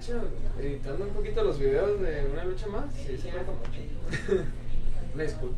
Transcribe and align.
hecho, 0.00 0.20
editando 0.58 1.04
un 1.04 1.10
poquito 1.10 1.44
los 1.44 1.58
videos 1.58 2.00
de 2.00 2.26
una 2.32 2.44
lucha 2.44 2.66
más, 2.68 2.84
sí, 2.94 3.12
mucho. 3.12 4.44
Disculpa. 5.14 5.56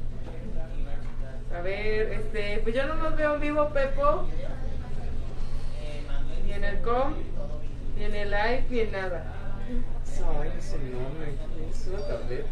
A 1.57 1.61
ver, 1.61 2.13
este, 2.13 2.61
pues 2.63 2.75
yo 2.75 2.87
no 2.87 2.95
los 2.95 3.17
veo 3.17 3.35
en 3.35 3.41
vivo, 3.41 3.69
Pepo. 3.69 4.27
Ni 6.45 6.53
en 6.53 6.65
el 6.65 6.81
com, 6.81 7.15
ni 7.97 8.05
en 8.05 8.15
el 8.15 8.31
live, 8.31 8.65
ni 8.71 8.81
en 8.81 8.93
nada. 8.93 9.35
Esa 10.05 10.31
vaina 10.31 10.55
es 10.57 10.73
enorme, 10.73 11.37
es 11.71 11.87
una 11.87 11.99
tableta. 12.01 12.49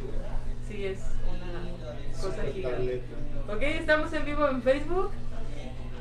Sí, 0.69 0.87
es 0.87 1.01
una 1.29 2.23
cosa 2.23 2.43
gigante. 2.53 3.03
Ok, 3.49 3.63
estamos 3.63 4.13
en 4.13 4.25
vivo 4.25 4.49
en 4.49 4.63
Facebook. 4.63 5.11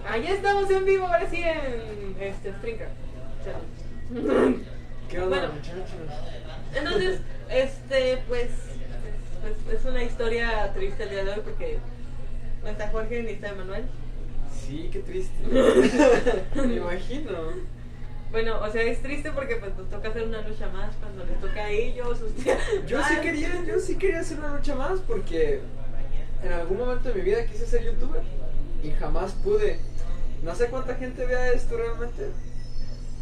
Ya 0.06 0.34
estamos 0.34 0.70
en 0.70 0.86
vivo, 0.86 1.08
ahora 1.08 1.30
sí 1.30 1.42
en 1.42 2.16
este, 2.20 2.52
Springer. 2.52 2.90
Chale. 3.44 4.60
¿Qué 5.10 5.20
onda, 5.20 5.38
Bueno. 5.40 5.54
Entonces, 6.76 7.20
este, 7.50 8.24
pues, 8.28 8.50
pues, 9.42 9.80
es 9.80 9.86
una 9.86 10.04
historia 10.04 10.72
triste 10.74 11.04
el 11.04 11.10
día 11.10 11.24
de 11.24 11.32
hoy 11.32 11.42
porque 11.44 11.80
no 12.64 12.70
está 12.70 12.90
Jorge 12.90 13.24
ni 13.24 13.32
está 13.32 13.50
Emanuel. 13.50 13.86
Sí, 14.54 14.90
qué 14.92 15.00
triste. 15.00 15.48
Me 16.56 16.76
imagino. 16.76 17.32
Bueno, 18.32 18.60
o 18.62 18.72
sea, 18.72 18.84
es 18.84 19.02
triste 19.02 19.32
porque 19.32 19.56
pues 19.56 19.76
nos 19.76 19.90
toca 19.90 20.10
hacer 20.10 20.24
una 20.24 20.48
lucha 20.48 20.70
más 20.70 20.96
cuando 20.98 21.26
les 21.26 21.40
toca 21.40 21.66
a 21.66 21.70
ellos. 21.70 22.22
Usted. 22.22 22.58
Yo 22.86 23.02
sí 23.04 23.16
quería, 23.24 23.64
yo 23.66 23.80
sí 23.80 23.96
quería 23.96 24.20
hacer 24.20 24.38
una 24.38 24.56
lucha 24.56 24.76
más 24.76 25.00
porque 25.00 25.62
en 26.44 26.54
algún 26.54 26.78
momento 26.78 27.10
de 27.10 27.16
mi 27.16 27.22
vida 27.22 27.46
quise 27.48 27.66
ser 27.66 27.84
youtuber 27.84 28.22
y 28.84 28.92
jamás 28.92 29.32
pude. 29.32 29.80
No 30.44 30.54
sé 30.54 30.68
cuánta 30.68 30.94
gente 30.96 31.26
vea 31.26 31.52
esto 31.52 31.76
realmente, 31.76 32.28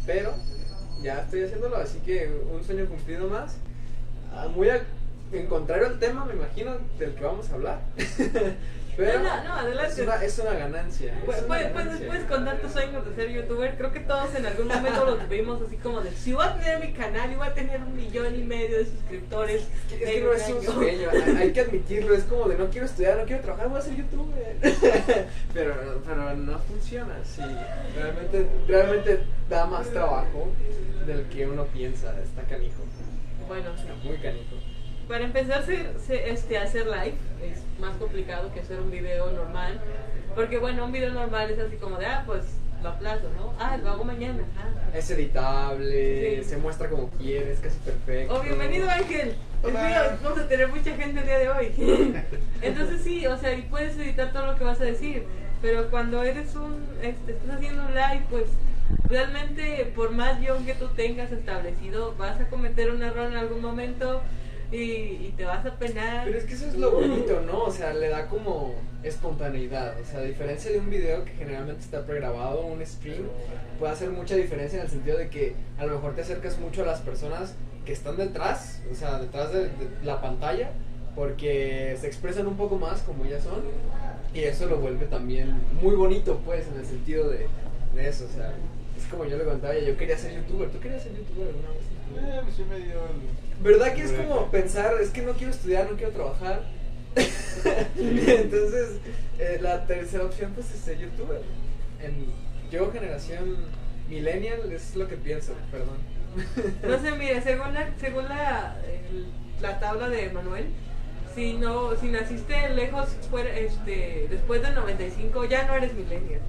pero 0.04 0.34
ya 1.02 1.20
estoy 1.20 1.44
haciéndolo, 1.44 1.76
así 1.76 1.98
que 2.00 2.30
un 2.52 2.62
sueño 2.64 2.86
cumplido 2.86 3.28
más. 3.28 3.56
Ah, 4.32 4.48
Muy 4.48 4.68
al, 4.68 4.82
en 5.32 5.46
contrario 5.46 5.86
al 5.86 5.98
tema, 5.98 6.24
me 6.24 6.34
imagino, 6.34 6.76
del 6.98 7.14
que 7.14 7.24
vamos 7.24 7.50
a 7.50 7.54
hablar. 7.54 7.80
pero 8.98 9.20
No, 9.20 9.36
no, 9.36 9.44
no, 9.44 9.54
adelante. 9.54 9.92
Es, 9.92 9.98
una, 10.00 10.24
es 10.24 10.38
una 10.40 10.52
ganancia. 10.54 11.12
es 11.14 11.24
Puedes, 11.24 11.42
una 11.42 11.48
puedes, 11.48 11.66
puedes, 11.72 11.86
ganancia. 11.86 12.06
puedes 12.08 12.24
contar 12.26 12.58
tus 12.58 12.72
sueños 12.72 13.06
de 13.08 13.14
ser 13.14 13.30
youtuber. 13.30 13.74
Creo 13.78 13.92
que 13.92 14.00
todos 14.00 14.34
en 14.34 14.44
algún 14.46 14.66
momento 14.68 15.04
lo 15.06 15.16
tuvimos 15.16 15.62
así 15.62 15.76
como 15.76 16.00
de 16.02 16.10
si 16.10 16.32
voy 16.34 16.44
a 16.44 16.54
tener 16.58 16.80
mi 16.80 16.92
canal 16.92 17.32
y 17.32 17.36
voy 17.36 17.46
a 17.46 17.54
tener 17.54 17.80
un 17.80 17.96
millón 17.96 18.34
y 18.34 18.42
medio 18.42 18.76
de 18.78 18.84
suscriptores. 18.86 19.62
Es 19.90 20.10
que 20.10 20.20
no 20.20 20.32
es 20.34 20.48
un 20.48 20.58
año". 20.58 20.72
sueño, 20.72 21.08
hay- 21.12 21.36
hay 21.38 21.52
que 21.52 21.60
admitirlo, 21.60 22.14
es 22.14 22.24
como 22.24 22.48
de 22.48 22.58
no 22.58 22.68
quiero 22.68 22.86
estudiar, 22.86 23.16
no 23.18 23.24
quiero 23.24 23.42
trabajar, 23.42 23.68
voy 23.68 23.78
a 23.78 23.82
ser 23.82 23.96
youtuber. 23.96 24.56
pero, 25.54 26.02
pero 26.06 26.34
no 26.36 26.58
funciona 26.58 27.16
así. 27.22 27.42
Realmente, 27.94 28.46
realmente 28.66 29.20
da 29.48 29.64
más 29.66 29.88
trabajo 29.90 30.48
del 31.06 31.22
que 31.28 31.46
uno 31.46 31.64
piensa, 31.66 32.14
está 32.20 32.42
canijo. 32.42 32.82
Bueno, 33.46 33.70
sí. 33.76 33.82
Está 33.82 33.94
muy 34.04 34.16
canijo. 34.18 34.56
Para 35.08 35.24
empezar 35.24 35.64
se- 35.64 35.98
se- 36.06 36.30
este, 36.30 36.58
a 36.58 36.64
hacer 36.64 36.86
live 36.86 37.14
es 37.42 37.80
más 37.80 37.96
complicado 37.96 38.52
que 38.52 38.60
hacer 38.60 38.78
un 38.80 38.90
video 38.90 39.30
normal. 39.32 39.80
Porque 40.34 40.58
bueno, 40.58 40.84
un 40.84 40.92
video 40.92 41.12
normal 41.12 41.50
es 41.50 41.58
así 41.58 41.76
como 41.76 41.96
de, 41.96 42.06
ah, 42.06 42.22
pues 42.26 42.42
lo 42.82 42.90
aplazo, 42.90 43.28
¿no? 43.36 43.54
Ah, 43.58 43.76
lo 43.78 43.88
hago 43.90 44.04
mañana. 44.04 44.44
Ah. 44.58 44.96
Es 44.96 45.10
editable, 45.10 46.42
Sí. 46.42 46.50
se 46.50 46.56
muestra 46.58 46.88
como 46.90 47.08
quieres, 47.10 47.58
casi 47.60 47.78
perfecto. 47.78 48.34
Oh, 48.34 48.40
bienvenido 48.42 48.88
Ángel. 48.88 49.34
Hola. 49.64 50.18
vamos 50.22 50.38
a 50.38 50.46
tener 50.48 50.68
mucha 50.68 50.94
gente 50.94 51.20
el 51.20 51.26
día 51.26 51.38
de 51.38 51.48
hoy. 51.48 51.72
Entonces 52.62 53.02
sí, 53.02 53.26
o 53.26 53.36
sea, 53.38 53.54
y 53.54 53.62
puedes 53.62 53.96
editar 53.96 54.32
todo 54.32 54.46
lo 54.46 54.56
que 54.58 54.64
vas 54.64 54.80
a 54.80 54.84
decir, 54.84 55.24
pero 55.62 55.90
cuando 55.90 56.22
eres 56.22 56.54
un, 56.54 56.84
este, 57.02 57.32
estás 57.32 57.56
haciendo 57.56 57.82
un 57.86 57.94
live, 57.94 58.22
pues 58.30 58.44
realmente 59.08 59.90
por 59.96 60.10
más 60.12 60.38
guion 60.40 60.64
que 60.64 60.74
tú 60.74 60.88
tengas 60.88 61.32
establecido, 61.32 62.14
vas 62.16 62.38
a 62.40 62.48
cometer 62.48 62.90
un 62.90 63.02
error 63.02 63.26
en 63.32 63.36
algún 63.36 63.60
momento 63.60 64.22
y, 64.72 64.76
y 64.76 65.34
te 65.36 65.44
vas 65.44 65.64
a 65.64 65.76
penar. 65.76 66.26
Pero 66.26 66.38
es 66.38 66.44
que 66.44 66.54
eso 66.54 66.66
es 66.66 66.74
lo 66.74 66.92
bonito, 66.92 67.40
¿no? 67.46 67.64
O 67.64 67.70
sea, 67.70 67.92
le 67.92 68.08
da 68.08 68.26
como 68.26 68.74
espontaneidad. 69.02 69.98
O 70.00 70.04
sea, 70.04 70.20
a 70.20 70.22
diferencia 70.22 70.70
de 70.70 70.78
un 70.78 70.90
video 70.90 71.24
que 71.24 71.32
generalmente 71.32 71.82
está 71.82 72.04
pregrabado, 72.04 72.62
un 72.62 72.84
stream, 72.84 73.24
puede 73.78 73.92
hacer 73.92 74.10
mucha 74.10 74.36
diferencia 74.36 74.78
en 74.78 74.84
el 74.84 74.90
sentido 74.90 75.18
de 75.18 75.28
que 75.28 75.54
a 75.78 75.86
lo 75.86 75.94
mejor 75.94 76.14
te 76.14 76.22
acercas 76.22 76.58
mucho 76.58 76.82
a 76.82 76.86
las 76.86 77.00
personas 77.00 77.54
que 77.84 77.92
están 77.92 78.16
detrás, 78.16 78.82
o 78.90 78.94
sea, 78.94 79.18
detrás 79.18 79.52
de, 79.52 79.70
la 80.02 80.20
pantalla, 80.20 80.70
porque 81.14 81.96
se 82.00 82.06
expresan 82.06 82.46
un 82.46 82.56
poco 82.56 82.76
más 82.76 83.00
como 83.02 83.24
ellas 83.24 83.42
son. 83.42 83.62
Y 84.34 84.40
eso 84.40 84.66
lo 84.66 84.76
vuelve 84.76 85.06
también 85.06 85.58
muy 85.80 85.94
bonito, 85.94 86.40
pues, 86.44 86.66
en 86.68 86.80
el 86.80 86.86
sentido 86.86 87.30
de, 87.30 87.46
eso. 87.96 88.26
O 88.26 88.28
sea, 88.28 88.52
como 89.10 89.24
yo 89.24 89.36
le 89.38 89.44
contaba, 89.44 89.76
yo 89.78 89.96
quería 89.96 90.16
ser 90.18 90.34
youtuber. 90.34 90.68
¿Tú 90.70 90.80
querías 90.80 91.02
ser 91.02 91.16
youtuber 91.16 91.48
alguna 91.48 91.68
vez? 91.70 91.78
Eh, 92.36 92.40
pues 92.42 92.54
sí 92.56 92.64
me 92.68 92.78
dio 92.78 92.94
el- 93.04 93.62
¿Verdad 93.62 93.94
que 93.94 94.02
es 94.02 94.12
como 94.12 94.50
pensar, 94.50 94.94
es 95.00 95.10
que 95.10 95.22
no 95.22 95.32
quiero 95.32 95.52
estudiar, 95.52 95.90
no 95.90 95.96
quiero 95.96 96.12
trabajar? 96.12 96.62
Entonces, 97.96 98.98
eh, 99.38 99.58
la 99.60 99.86
tercera 99.86 100.24
opción 100.24 100.52
pues 100.54 100.72
es 100.72 100.80
ser 100.80 100.98
youtuber. 100.98 101.40
En, 102.02 102.26
yo, 102.70 102.90
generación 102.92 103.56
millennial, 104.08 104.70
es 104.72 104.94
lo 104.96 105.08
que 105.08 105.16
pienso, 105.16 105.52
perdón. 105.70 105.96
No 106.86 107.00
sé, 107.00 107.10
mire, 107.18 107.42
según 107.42 107.74
la, 107.74 107.88
según 108.00 108.24
la, 108.28 108.76
el- 108.86 109.26
la 109.60 109.80
tabla 109.80 110.08
de 110.08 110.30
Manuel, 110.30 110.66
si 111.34 111.54
no, 111.54 111.96
si 111.96 112.08
naciste 112.08 112.70
lejos 112.70 113.08
fuera, 113.30 113.50
este, 113.56 114.26
después 114.30 114.62
del 114.62 114.74
95, 114.74 115.44
ya 115.46 115.66
no 115.66 115.74
eres 115.74 115.94
millennial. 115.94 116.40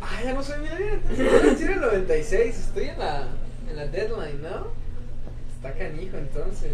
Ah, 0.00 0.20
ya 0.24 0.32
no 0.34 0.42
soy 0.42 0.60
millennial, 0.60 1.00
a 1.08 1.46
decir 1.46 1.70
el 1.70 1.80
96, 1.80 2.58
estoy 2.58 2.84
en 2.88 2.98
la, 2.98 3.26
en 3.68 3.76
la 3.76 3.86
deadline, 3.88 4.42
¿no? 4.42 4.68
Está 5.56 5.72
canijo 5.74 6.16
entonces. 6.16 6.72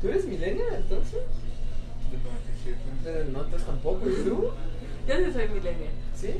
¿Tú 0.00 0.08
eres 0.08 0.24
millennial 0.26 0.68
entonces? 0.76 1.20
del 2.10 2.22
97. 2.22 2.78
Eh, 3.06 3.28
No, 3.32 3.44
entonces 3.44 3.66
tampoco, 3.66 4.08
¿y 4.08 4.14
tú? 4.24 4.50
Yo 5.08 5.16
sí 5.16 5.32
soy 5.32 5.48
millennial. 5.48 5.90
Sí, 6.14 6.34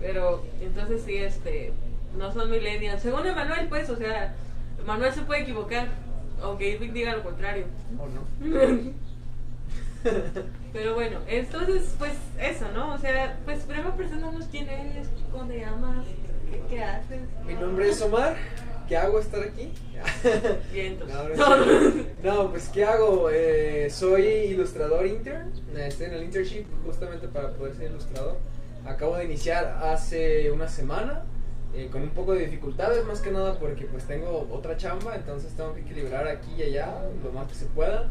Pero 0.00 0.44
entonces 0.60 1.02
sí, 1.04 1.16
este, 1.16 1.72
no 2.16 2.32
son 2.32 2.50
millennials. 2.50 3.02
Según 3.02 3.26
Emanuel, 3.26 3.68
pues, 3.68 3.88
o 3.90 3.96
sea, 3.96 4.34
Manuel 4.86 5.12
se 5.12 5.22
puede 5.22 5.42
equivocar, 5.42 5.88
aunque 6.42 6.70
Irving 6.70 6.92
diga 6.92 7.14
lo 7.16 7.22
contrario. 7.22 7.66
¿o 7.98 8.08
no? 8.08 8.22
Pero 10.72 10.94
bueno, 10.94 11.18
entonces, 11.28 11.94
pues 11.98 12.12
eso, 12.40 12.66
¿no? 12.74 12.94
O 12.94 12.98
sea, 12.98 13.38
pues 13.44 13.60
primero 13.60 13.94
preséntanos 13.96 14.46
quién 14.50 14.68
eres, 14.68 15.08
cómo 15.30 15.46
te 15.46 15.60
llamas, 15.60 16.06
qué, 16.50 16.62
qué 16.68 16.82
haces. 16.82 17.20
Mi 17.46 17.54
nombre 17.54 17.88
es 17.90 18.00
Omar. 18.02 18.36
¿Qué 18.88 18.96
hago 18.96 19.18
estar 19.20 19.42
aquí? 19.42 19.72
Bien, 20.72 20.98
entonces. 21.00 21.36
No. 21.38 22.02
No, 22.22 22.50
pues 22.50 22.68
¿qué 22.68 22.84
hago? 22.84 23.30
Eh, 23.32 23.88
soy 23.90 24.24
ilustrador 24.26 25.06
intern. 25.06 25.50
eh, 25.76 25.86
Estoy 25.88 26.06
en 26.06 26.14
el 26.14 26.22
internship 26.24 26.64
justamente 26.84 27.28
para 27.28 27.50
poder 27.52 27.74
ser 27.74 27.90
ilustrador. 27.90 28.38
Acabo 28.86 29.16
de 29.16 29.24
iniciar 29.24 29.78
hace 29.82 30.50
una 30.50 30.68
semana. 30.68 31.24
eh, 31.74 31.88
con 31.90 32.02
un 32.02 32.10
poco 32.10 32.32
de 32.34 32.40
dificultades 32.40 33.04
más 33.06 33.20
que 33.20 33.30
nada 33.30 33.58
porque 33.58 33.86
pues 33.86 34.04
tengo 34.04 34.46
otra 34.50 34.76
chamba, 34.76 35.14
entonces 35.16 35.52
tengo 35.54 35.72
que 35.74 35.80
equilibrar 35.80 36.28
aquí 36.28 36.50
y 36.58 36.62
allá 36.64 36.92
lo 37.24 37.32
más 37.32 37.48
que 37.48 37.54
se 37.54 37.64
pueda. 37.66 38.08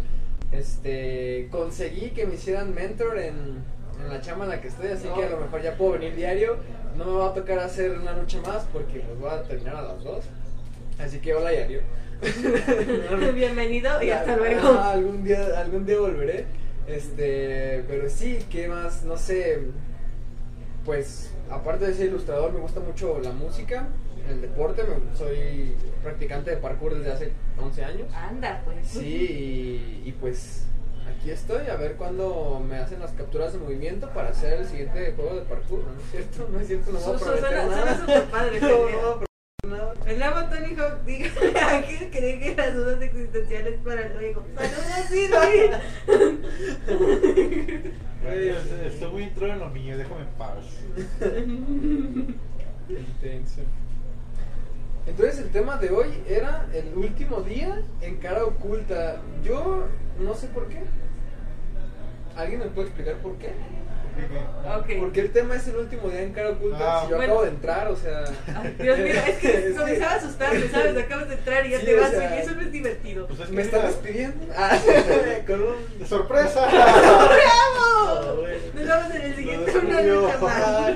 Este, 0.52 1.48
conseguí 1.52 2.12
que 2.12 2.26
me 2.26 2.36
hicieran 2.36 2.74
mentor 2.76 3.18
en, 3.18 3.64
en 4.00 4.10
la 4.10 4.20
chamba 4.22 4.46
en 4.46 4.52
la 4.52 4.62
que 4.62 4.68
estoy, 4.68 4.88
así 4.90 5.08
que 5.16 5.24
a 5.26 5.30
lo 5.30 5.38
mejor 5.40 5.62
ya 5.62 5.78
puedo 5.78 5.94
venir 5.94 6.16
diario. 6.16 6.58
No 6.98 7.06
me 7.06 7.12
va 7.14 7.28
a 7.30 7.34
tocar 7.34 7.58
hacer 7.60 7.92
una 7.92 8.12
lucha 8.18 8.42
más 8.42 8.66
porque 8.74 9.00
pues 9.00 9.18
voy 9.20 9.30
a 9.30 9.44
terminar 9.44 9.76
a 9.78 9.82
las 9.84 10.04
dos. 10.04 10.26
Así 11.00 11.20
que 11.20 11.34
hola 11.34 11.54
Yario. 11.54 11.82
Bienvenido 13.34 14.02
y 14.04 14.10
hasta 14.12 14.34
Ah, 14.34 14.38
luego. 14.38 14.70
algún 14.80 15.24
día, 15.24 15.60
algún 15.60 15.86
día 15.86 16.00
volveré. 16.00 16.46
Este, 16.88 17.84
pero 17.88 18.10
sí, 18.10 18.40
¿qué 18.50 18.68
más? 18.68 19.04
No 19.04 19.18
sé. 19.18 19.60
Pues, 20.84 21.32
aparte 21.50 21.86
de 21.88 21.94
ser 21.94 22.08
ilustrador, 22.08 22.52
me 22.54 22.60
gusta 22.60 22.80
mucho 22.80 23.20
la 23.24 23.32
música, 23.32 23.88
el 24.30 24.42
deporte. 24.42 24.84
me- 24.84 25.16
soy 25.18 25.76
practicante 26.04 26.52
de 26.52 26.58
parkour 26.58 26.96
desde 26.96 27.12
hace 27.12 27.32
11 27.60 27.84
años. 27.86 28.14
Anda, 28.14 28.62
pues. 28.66 28.88
Sí, 28.88 30.02
y, 30.06 30.10
y 30.10 30.12
pues 30.14 30.66
aquí 31.08 31.32
estoy 31.32 31.68
a 31.68 31.76
ver 31.76 31.96
cuándo 31.96 32.64
me 32.68 32.78
hacen 32.78 33.00
las 33.00 33.12
capturas 33.12 33.54
de 33.54 33.60
movimiento 33.60 34.10
para 34.10 34.30
hacer 34.30 34.60
el 34.62 34.66
siguiente 34.68 35.14
juego 35.16 35.36
de 35.36 35.42
parkour. 35.42 35.80
¿No 35.86 36.00
es 36.02 36.12
cierto? 36.12 36.50
No 36.52 36.60
es 36.60 36.68
cierto, 36.68 36.92
no 36.92 37.00
voy 37.00 37.16
a 37.16 37.20
prometer 37.20 37.42
suena- 37.50 37.66
nada. 37.66 37.96
suena 38.06 38.26
prometer 38.32 38.62
nada. 38.62 39.18
El 40.08 40.18
nuevo 40.20 40.40
Tony 40.50 40.76
Hawk 40.76 41.06
diga 41.06 41.30
a 41.78 41.82
quien 41.84 42.10
cree 42.10 42.40
que 42.40 42.56
las 42.56 42.74
dudas 42.74 43.02
existenciales 43.02 43.80
para 43.86 44.10
luego. 44.10 44.44
Saludos. 44.58 45.82
Güey, 48.24 48.50
estoy- 48.86 49.12
muy 49.12 49.24
entrado 49.24 49.54
en 49.54 49.60
lo 49.60 49.70
mío, 49.70 49.98
déjame 49.98 50.22
en 50.22 50.28
paz. 50.38 50.58
Intenso. 52.90 53.62
Entonces 55.12 55.40
el 55.40 55.50
tema 55.52 55.76
de 55.76 55.90
hoy 55.90 56.08
era 56.26 56.68
el 56.74 56.94
último 56.96 57.42
día 57.42 57.82
en 58.00 58.16
cara 58.16 58.46
oculta. 58.46 59.18
Yo 59.44 59.88
no 60.18 60.34
sé 60.34 60.48
por 60.48 60.70
qué. 60.70 60.78
¿Alguien 62.38 62.62
me 62.62 62.68
puede 62.68 62.88
explicar 62.88 63.16
por 63.18 63.36
qué? 63.36 63.50
Porque 65.02 65.20
el 65.20 65.32
tema 65.34 65.56
es 65.56 65.68
el 65.68 65.76
último 65.76 66.10
día 66.10 66.22
en 66.22 66.32
cara 66.32 66.52
oculta. 66.52 66.78
Ah, 66.80 67.02
si 67.04 67.10
yo 67.12 67.18
bueno. 67.18 67.34
acabo 67.34 67.44
de 67.44 67.50
entrar, 67.50 67.90
o 67.90 67.96
sea. 67.98 68.24
Ay, 68.56 68.76
Dios 68.80 69.00
mío, 69.00 69.14
es 69.28 69.38
que 69.40 69.74
comenzaba 69.78 70.12
a 70.14 70.16
asustarme, 70.16 70.68
¿sabes? 70.70 70.98
Acabas 70.98 71.28
de 71.28 71.36
entrar 71.36 71.66
y 71.66 71.72
ya 71.72 71.80
Sí, 71.80 71.86
te 71.88 71.98
o 71.98 72.02
vas, 72.02 72.12
sea, 72.12 72.36
y 72.38 72.40
eso 72.40 72.56
no 72.56 72.62
es 72.62 72.72
divertido. 72.72 73.28
Pues 73.28 73.40
es 73.42 73.48
que 73.48 73.54
¿Me 73.54 73.62
están 73.64 73.82
despidiendo? 73.88 74.46
Ah, 74.56 74.80
con 75.46 75.62
un. 75.62 76.00
¡De 76.00 76.06
sorpresa! 76.06 76.68
¡Bravo! 76.72 78.46
Nos 78.76 78.86
vemos 78.88 79.16
en 79.16 79.22
el 79.24 79.36
siguiente 79.36 79.72
una 79.72 80.02
descubrió. 80.02 80.22
lucha 80.22 80.38
más. 80.38 80.94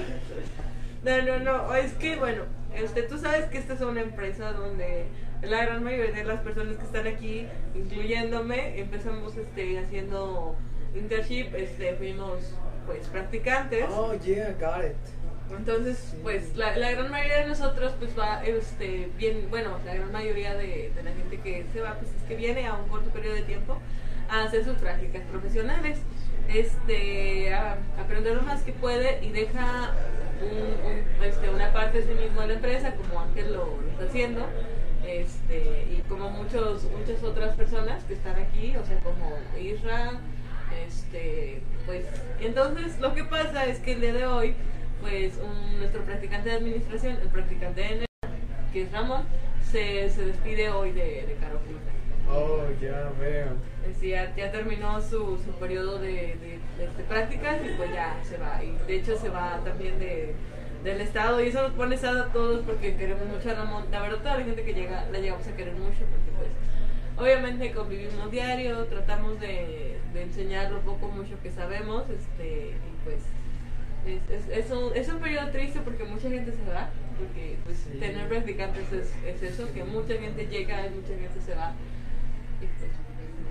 No, 1.04 1.22
no, 1.22 1.40
no, 1.40 1.76
es 1.76 1.92
que 1.94 2.16
bueno, 2.16 2.44
este, 2.75 3.04
tú 3.04 3.18
sabes 3.18 3.45
que 3.45 3.57
esta 3.57 3.74
es 3.74 3.81
una 3.81 4.01
empresa 4.01 4.51
donde 4.54 5.06
la 5.42 5.66
gran 5.66 5.83
mayoría 5.83 6.12
de 6.12 6.24
las 6.24 6.42
personas 6.42 6.77
que 6.77 6.83
están 6.83 7.07
aquí, 7.07 7.48
incluyéndome, 7.75 8.80
empezamos 8.80 9.36
este, 9.38 9.80
haciendo 9.80 10.56
internship, 10.95 11.54
este, 11.56 11.95
fuimos 11.95 12.56
pues 12.86 13.07
practicantes. 13.07 13.86
Oh, 13.89 14.13
yeah, 14.16 14.51
got 14.60 14.83
it. 14.86 14.95
Entonces, 15.56 15.98
Sí. 16.12 16.18
pues 16.24 16.56
la, 16.56 16.75
la 16.77 16.92
gran 16.92 17.12
mayoría 17.12 17.38
de 17.39 17.48
nosotros, 17.48 17.94
pues 18.00 18.18
va, 18.18 18.44
este, 18.44 19.10
bien, 19.18 19.48
bueno, 19.50 19.78
la 19.86 19.94
gran 19.94 20.12
mayoría 20.12 20.56
de, 20.56 20.92
de 20.95 21.04
la 21.04 21.12
gente 21.12 21.39
que 21.39 21.66
se 21.71 21.81
va, 21.81 21.94
pues 21.95 22.12
es 22.16 22.24
que 22.24 22.36
viene 22.36 22.66
a 22.66 22.74
un 22.74 22.88
corto 22.88 23.10
periodo 23.12 23.36
de 23.36 23.44
tiempo 23.44 23.78
a 24.30 24.44
hacer 24.44 24.63
sus 24.66 24.75
prácticas 24.78 25.21
profesionales, 25.31 26.00
este, 26.51 27.54
a 27.54 27.78
aprender 28.00 28.36
lo 28.36 28.42
más 28.42 28.63
que 28.63 28.71
puede 28.71 29.24
y 29.24 29.31
deja 29.31 29.94
un- 30.42 31.24
este, 31.24 31.50
una 31.50 31.72
parte 31.74 32.02
de 32.02 32.08
sí 32.08 32.14
mismo 32.22 32.42
de 32.42 32.48
la 32.48 32.54
empresa, 32.56 32.94
como 32.96 33.20
Ángel 33.22 33.54
lo, 33.54 33.80
está 33.92 34.06
haciendo, 34.06 34.46
este, 35.08 35.88
y 35.92 36.02
como 36.10 36.30
muchos, 36.30 36.84
muchas 36.86 37.24
otras 37.24 37.56
personas 37.56 38.04
que 38.06 38.14
están 38.14 38.36
aquí, 38.40 38.76
o 38.76 38.86
sea, 38.86 39.00
como 39.00 39.38
Isra, 39.60 40.14
este, 40.86 41.62
pues, 41.86 42.06
entonces 42.40 43.00
lo 43.00 43.14
que 43.14 43.24
pasa 43.24 43.66
es 43.66 43.80
que 43.80 43.94
el 43.94 44.02
día 44.02 44.14
de 44.14 44.26
hoy, 44.26 44.56
pues, 45.02 45.34
un- 45.38 45.80
nuestro 45.80 46.02
practicante 46.04 46.50
de 46.50 46.56
administración, 46.56 47.18
el 47.22 47.28
practicante 47.30 47.81
de 47.81 48.06
que 48.74 48.81
es 48.84 48.92
Ramón, 48.92 49.24
se, 49.72 50.10
se 50.10 50.26
despide 50.26 50.70
hoy 50.70 50.92
de, 50.92 51.26
de 51.28 51.38
Caro 51.40 51.58
Oculta. 51.58 51.92
Oh, 52.30 52.63
ya 52.81 53.12
veo. 53.19 53.50
Decir, 53.86 54.10
ya, 54.12 54.36
ya 54.36 54.51
terminó 54.51 55.00
su, 55.01 55.38
su 55.38 55.51
periodo 55.60 56.00
de, 56.00 56.12
de- 56.38 56.60
de, 56.77 57.04
prácticas 57.07 57.57
y 57.63 57.69
pues 57.77 57.92
ya 57.94 58.18
se 58.24 58.38
va. 58.38 58.63
Y 58.63 58.75
de 58.88 58.95
hecho 58.98 59.16
se 59.18 59.30
va 59.30 59.60
también 59.63 60.00
de, 60.00 60.33
del 60.83 61.01
estado 61.01 61.42
y 61.44 61.48
eso 61.50 61.62
nos 61.62 61.72
pone 61.74 61.98
sad 61.98 62.18
a 62.18 62.31
todos 62.33 62.63
porque 62.66 62.95
queremos 62.95 63.25
mucho 63.27 63.50
a 63.51 63.54
Ramón. 63.54 63.86
La 63.92 64.01
verdad, 64.01 64.18
toda 64.19 64.38
la 64.38 64.44
gente 64.44 64.63
que 64.63 64.74
llega 64.74 65.06
la 65.12 65.19
llegamos 65.19 65.48
a 65.48 65.56
querer 65.56 65.74
mucho 65.75 66.00
porque 66.00 66.31
pues 66.38 66.50
obviamente 67.18 67.72
convivimos 67.72 68.31
diario, 68.31 68.86
tratamos 68.86 69.39
de, 69.39 69.98
de 70.13 70.21
enseñar 70.24 70.71
lo 70.71 70.80
poco 70.81 71.07
mucho 71.10 71.39
que 71.44 71.51
sabemos 71.51 72.04
este 72.10 72.69
y 72.71 73.04
pues 73.04 73.19
es, 74.07 74.30
es, 74.50 74.66
es, 74.66 74.71
un, 74.71 74.95
es 74.95 75.07
un 75.10 75.19
periodo 75.19 75.50
triste 75.51 75.80
porque 75.83 76.04
mucha 76.04 76.30
gente 76.30 76.51
se 76.51 76.63
va, 76.71 76.89
porque 77.18 77.56
pues 77.63 77.78
Sí. 77.92 77.98
tener 78.00 78.28
practicantes 78.28 78.92
es, 78.92 79.13
es 79.25 79.42
eso, 79.44 79.71
que 79.74 79.83
mucha 79.83 80.16
gente 80.16 80.45
llega 80.48 80.86
y 80.88 80.89
mucha 80.89 81.10
gente 81.19 81.39
se 81.45 81.56
va. 81.56 81.74
Y 82.62 82.66
pues, 82.66 82.92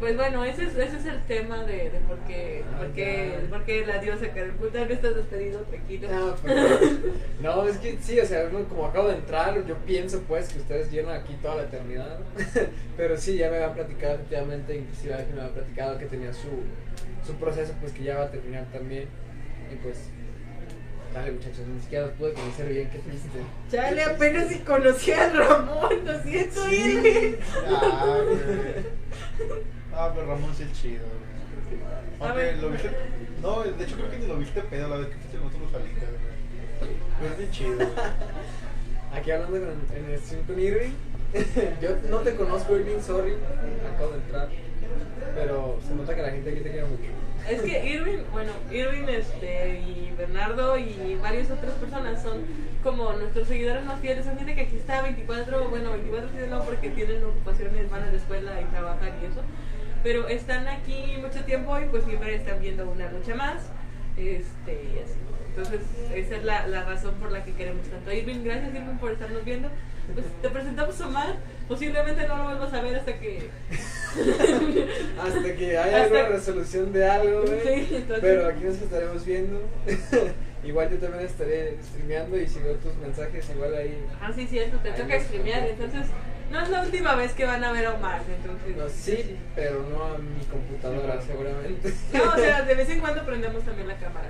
pues 0.00 0.16
bueno, 0.16 0.44
ese 0.44 0.64
es, 0.64 0.76
ese 0.76 0.96
es 0.96 1.06
el 1.06 1.22
tema 1.22 1.64
de, 1.64 1.90
de 1.90 1.98
por, 2.08 2.18
qué, 2.26 2.62
Ah, 2.74 2.78
por, 2.78 2.92
qué, 2.92 3.38
ya. 3.42 3.48
por 3.48 3.64
qué 3.64 3.86
la 3.86 3.98
diosa 3.98 4.26
Puta, 4.58 4.84
no 4.84 4.92
estás 4.92 5.14
despedido, 5.14 5.60
tranquilo. 5.62 6.08
Ah, 6.12 6.34
perdón. 6.42 7.00
No, 7.40 7.66
es 7.68 7.78
que 7.78 7.96
sí, 8.00 8.18
o 8.20 8.26
sea, 8.26 8.48
como 8.50 8.86
acabo 8.86 9.08
de 9.08 9.16
entrar, 9.16 9.64
yo 9.66 9.76
pienso 9.86 10.20
pues 10.28 10.52
que 10.52 10.58
ustedes 10.58 10.90
llenan 10.90 11.20
aquí 11.20 11.34
toda 11.40 11.56
la 11.56 11.62
eternidad. 11.62 12.18
Pero 12.96 13.16
sí, 13.16 13.36
ya 13.36 13.50
me 13.50 13.56
habían 13.56 13.74
platicado 13.74 14.14
efectivamente, 14.16 14.76
inclusive 14.76 15.14
alguien 15.14 15.36
me 15.36 15.42
había 15.42 15.54
platicado 15.54 15.98
que 15.98 16.06
tenía 16.06 16.32
su, 16.32 16.48
su 17.26 17.34
proceso 17.34 17.72
pues 17.80 17.92
que 17.92 18.02
ya 18.04 18.18
va 18.18 18.24
a 18.24 18.30
terminar 18.30 18.66
también. 18.72 19.08
Y 19.72 19.76
pues, 19.76 20.10
dale 21.14 21.32
muchachos, 21.32 21.66
ni 21.66 21.80
siquiera 21.80 22.06
los 22.06 22.14
pude 22.16 22.32
conocer 22.34 22.68
bien, 22.68 22.90
qué 22.90 22.98
triste. 22.98 23.28
Chale, 23.70 24.02
apenas 24.04 24.48
si 24.48 24.58
conocí 24.60 25.12
a 25.12 25.30
Ramón, 25.30 26.04
lo 26.04 26.22
siento, 26.22 26.66
Sí. 26.68 26.74
Irving. 26.76 27.34
Ah, 27.66 28.16
güey. 28.26 28.38
Ah, 29.94 30.10
pero 30.14 30.26
Ramón 30.26 30.52
sí 30.56 30.64
es 30.64 30.72
chido. 30.80 31.04
güey. 31.06 31.80
A 32.20 32.24
Aunque 32.26 32.42
ver. 32.42 32.58
lo 32.58 32.70
viste. 32.70 32.90
No, 33.42 33.62
de 33.62 33.84
hecho 33.84 33.96
creo 33.96 34.10
que 34.10 34.18
ni 34.18 34.26
lo 34.26 34.36
viste 34.36 34.60
pedo 34.62 34.88
la 34.88 34.96
vez 34.96 35.06
que 35.08 35.14
fuiste 35.14 35.36
con 35.38 35.46
nosotros 35.46 35.70
salita, 35.72 36.06
güey. 36.06 36.92
Pero 37.20 37.32
es 37.32 37.38
bien 37.38 37.50
chido, 37.50 37.76
güey. 37.76 37.88
Aquí 39.14 39.30
hablando 39.30 39.58
con, 39.60 39.96
en 39.96 40.10
el 40.12 40.18
stream 40.20 40.44
con 40.46 40.58
Irving. 40.60 40.92
yo 41.82 41.88
no 42.10 42.18
te 42.18 42.34
conozco, 42.36 42.76
Irving, 42.76 43.00
sorry, 43.00 43.34
acabo 43.94 44.10
de 44.12 44.16
entrar. 44.18 44.48
Pero 45.34 45.78
se 45.86 45.94
nota 45.94 46.14
que 46.14 46.22
la 46.22 46.30
gente 46.30 46.50
aquí 46.50 46.60
te 46.60 46.70
quiere 46.70 46.86
mucho. 46.86 47.10
Es 47.48 47.60
que 47.60 47.84
Irving, 47.86 48.22
bueno, 48.32 48.52
Irving 48.70 49.06
este, 49.08 49.80
y 49.80 50.14
Bernardo 50.16 50.78
y 50.78 51.18
varias 51.20 51.50
otras 51.50 51.72
personas 51.74 52.22
son 52.22 52.42
como 52.82 53.12
nuestros 53.12 53.48
seguidores 53.48 53.84
más 53.84 54.00
fieles. 54.00 54.24
Son 54.24 54.36
gente 54.38 54.54
que 54.54 54.62
aquí 54.62 54.76
está 54.76 55.02
24, 55.02 55.68
bueno, 55.68 55.90
24 55.90 56.30
sí 56.30 56.36
no 56.48 56.64
porque 56.64 56.90
tienen 56.90 57.22
ocupaciones, 57.24 57.90
van 57.90 58.04
a 58.04 58.06
la 58.06 58.16
escuela 58.16 58.60
y 58.60 58.64
trabajan 58.66 59.10
y 59.22 59.26
eso. 59.26 59.42
Pero 60.02 60.28
están 60.28 60.68
aquí 60.68 61.16
mucho 61.20 61.44
tiempo 61.44 61.78
y 61.78 61.84
pues 61.86 62.04
siempre 62.04 62.34
están 62.34 62.60
viendo 62.60 62.88
una 62.88 63.10
lucha 63.10 63.34
más. 63.34 63.62
Este, 64.16 64.72
y 64.72 64.98
así. 65.02 65.18
Entonces, 65.48 65.80
esa 66.14 66.36
es 66.36 66.44
la, 66.44 66.66
la 66.66 66.84
razón 66.84 67.14
por 67.14 67.30
la 67.30 67.44
que 67.44 67.52
queremos 67.52 67.86
tanto 67.88 68.12
Irving. 68.12 68.42
Gracias, 68.42 68.74
Irving, 68.74 68.96
por 68.98 69.12
estarnos 69.12 69.44
viendo. 69.44 69.68
Pues 70.12 70.26
te 70.42 70.48
presentamos 70.50 71.00
a 71.00 71.06
Omar. 71.06 71.36
Posiblemente 71.68 72.26
no 72.28 72.36
lo 72.36 72.44
vuelvas 72.44 72.72
a 72.74 72.80
ver 72.82 72.96
hasta 72.96 73.18
que. 73.18 73.48
Hasta 75.20 75.54
que 75.56 75.78
haya 75.78 75.84
Hasta- 75.84 76.02
alguna 76.02 76.28
resolución 76.28 76.92
de 76.92 77.08
algo, 77.08 77.42
güey. 77.42 77.60
Sí, 77.60 77.94
entonces- 77.96 78.18
Pero 78.20 78.46
aquí 78.48 78.64
nos 78.64 78.76
estaremos 78.76 79.24
viendo. 79.24 79.60
igual 80.64 80.90
yo 80.90 80.98
también 80.98 81.24
estaré 81.26 81.76
streameando 81.82 82.38
y 82.38 82.46
si 82.46 82.58
veo 82.60 82.74
tus 82.76 82.94
mensajes, 82.96 83.48
igual 83.50 83.74
ahí. 83.74 84.04
Ah, 84.20 84.30
sí, 84.34 84.46
cierto, 84.46 84.78
te 84.78 84.90
toca 84.92 85.20
streamear. 85.20 85.66
Entonces, 85.68 86.06
no 86.50 86.60
es 86.60 86.68
la 86.68 86.82
última 86.82 87.14
vez 87.16 87.32
que 87.32 87.44
van 87.44 87.64
a 87.64 87.72
ver 87.72 87.86
a 87.86 87.92
Omar. 87.94 88.20
Entonces, 88.28 88.76
No, 88.76 88.88
sí, 88.88 89.36
pero 89.54 89.82
no 89.88 90.04
a 90.04 90.18
mi 90.18 90.44
computadora, 90.44 91.20
seguramente. 91.22 91.92
No, 92.12 92.30
o 92.30 92.36
sea, 92.36 92.62
de 92.62 92.74
vez 92.74 92.88
en 92.90 93.00
cuando 93.00 93.22
prendemos 93.26 93.62
también 93.64 93.88
la 93.88 93.96
cámara. 93.96 94.28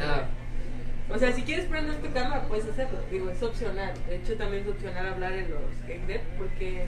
Ah, 0.00 0.24
O 1.12 1.18
sea, 1.18 1.32
si 1.32 1.42
quieres 1.42 1.66
prender 1.66 1.96
tu 1.96 2.10
cámara, 2.12 2.42
puedes 2.48 2.66
hacerlo. 2.66 2.98
Digo, 3.10 3.28
es 3.30 3.42
opcional. 3.42 3.92
De 4.08 4.16
hecho, 4.16 4.36
también 4.36 4.62
es 4.62 4.68
opcional 4.70 5.06
hablar 5.06 5.32
en 5.32 5.50
los 5.50 5.60
Game 5.86 6.06
Dev 6.06 6.20
porque 6.38 6.86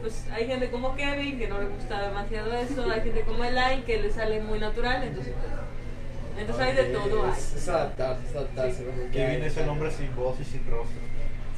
pues 0.00 0.24
hay 0.30 0.46
gente 0.46 0.70
como 0.70 0.94
Kevin 0.94 1.38
que 1.38 1.48
no 1.48 1.58
le 1.60 1.66
gusta 1.68 2.00
demasiado 2.08 2.52
eso. 2.52 2.88
Hay 2.90 3.00
gente 3.00 3.22
como 3.22 3.44
Elaine 3.44 3.82
que 3.84 3.98
le 4.00 4.10
sale 4.10 4.40
muy 4.40 4.58
natural. 4.60 5.02
Entonces, 5.02 5.34
pues, 5.40 5.52
entonces 6.38 6.64
hay 6.64 6.76
de 6.76 6.84
todo. 6.92 7.28
Es, 7.32 7.54
es 7.56 7.68
adaptarse, 7.68 8.26
es 8.28 8.36
adaptarse. 8.36 8.84
Kevin 9.12 9.42
es 9.44 9.56
el 9.56 9.68
hombre 9.68 9.90
sin 9.90 10.14
voz 10.14 10.38
y 10.40 10.44
sin 10.44 10.64
rostro. 10.70 11.00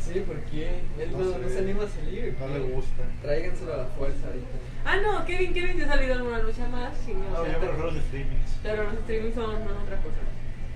Sí, 0.00 0.22
porque 0.26 0.80
él 0.98 1.12
no, 1.12 1.18
No 1.18 1.38
no, 1.38 1.48
se 1.50 1.58
anima 1.58 1.84
a 1.84 1.88
salir. 1.88 2.34
No 2.40 2.48
le 2.48 2.60
gusta. 2.60 3.02
Tráiganselo 3.20 3.74
a 3.74 3.76
la 3.78 3.84
fuerza 3.84 4.26
ahorita. 4.28 4.46
Ah, 4.86 4.96
no, 5.02 5.26
Kevin, 5.26 5.52
Kevin 5.52 5.76
se 5.76 5.84
ha 5.84 5.88
salido 5.88 6.14
en 6.14 6.22
una 6.22 6.38
lucha 6.38 6.66
más. 6.68 6.92
sí, 7.04 7.12
o 7.12 7.18
No, 7.18 7.44
sea, 7.44 7.52
yo 7.52 7.58
prefiero 7.58 7.90
los 7.90 8.02
streamings. 8.04 8.50
pero 8.62 8.84
los 8.84 8.94
streamings 9.02 9.34
son, 9.34 9.44
son 9.52 9.76
otra 9.76 9.96
cosa. 9.98 10.16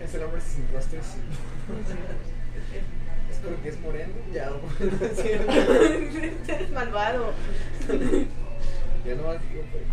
Es 0.04 0.14
el 0.14 0.22
hombre 0.24 0.40
sin 0.40 0.66
rostro 0.72 0.98
y 0.98 1.02
sin- 1.02 1.22
Es 3.30 3.36
porque 3.38 3.68
es 3.68 3.80
moreno. 3.80 4.12
Ya, 4.32 4.50
Eres 6.54 6.70
malvado. 6.72 7.32
ya 7.88 9.14
no 9.14 9.22
más 9.24 9.38
digo, 9.48 9.64
pues. 9.70 9.84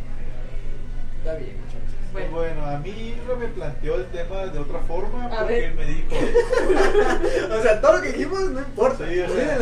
Está 1.20 1.36
bien, 1.36 1.56
muchachos. 1.60 1.80
Bueno. 2.12 2.32
bueno, 2.32 2.66
a 2.66 2.80
mí 2.80 2.90
Isra 2.90 3.36
me 3.36 3.48
planteó 3.50 3.96
el 3.98 4.06
tema 4.08 4.48
de 4.48 4.58
otra 4.58 4.80
forma 4.80 5.26
A 5.28 5.30
porque 5.42 5.54
ver. 5.54 5.76
me 5.76 5.86
dijo, 5.86 6.08
O 7.56 7.62
sea, 7.62 7.80
todo 7.82 7.98
lo 7.98 8.02
que 8.02 8.14
dijimos 8.14 8.50
no 8.50 8.60
importa. 8.62 9.08
Sí, 9.08 9.20
o 9.20 9.30
sea, 9.30 9.58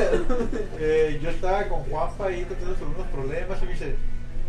eh, 0.80 1.20
yo 1.22 1.30
estaba 1.30 1.68
con 1.68 1.82
Juanpa 1.84 2.28
ahí 2.28 2.46
tratando 2.46 2.76
sobre 2.78 2.96
unos 2.96 3.08
problemas 3.08 3.62
y 3.62 3.66
me 3.66 3.72
dice, 3.74 3.96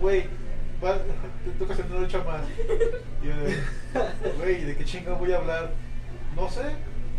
güey, 0.00 0.22
te 0.22 1.50
toca 1.58 1.72
hacer 1.72 1.86
una 1.90 2.00
lucha 2.00 2.22
más. 2.22 2.42
Y 3.20 3.26
yo, 3.26 3.32
güey, 4.38 4.64
¿de 4.64 4.76
qué 4.76 4.84
chinga 4.84 5.14
voy 5.14 5.32
a 5.32 5.38
hablar? 5.38 5.70
No 6.38 6.48
sé, 6.50 6.62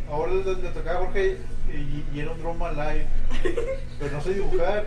ahora 0.10 0.32
le, 0.34 0.44
le 0.56 0.70
tocaba 0.70 1.00
a 1.00 1.04
Jorge 1.06 1.38
y, 1.68 2.06
y 2.16 2.20
era 2.20 2.32
un 2.32 2.40
drama 2.42 2.72
live, 2.72 3.06
pero 4.00 4.12
no 4.14 4.24
sé 4.24 4.34
dibujar. 4.34 4.86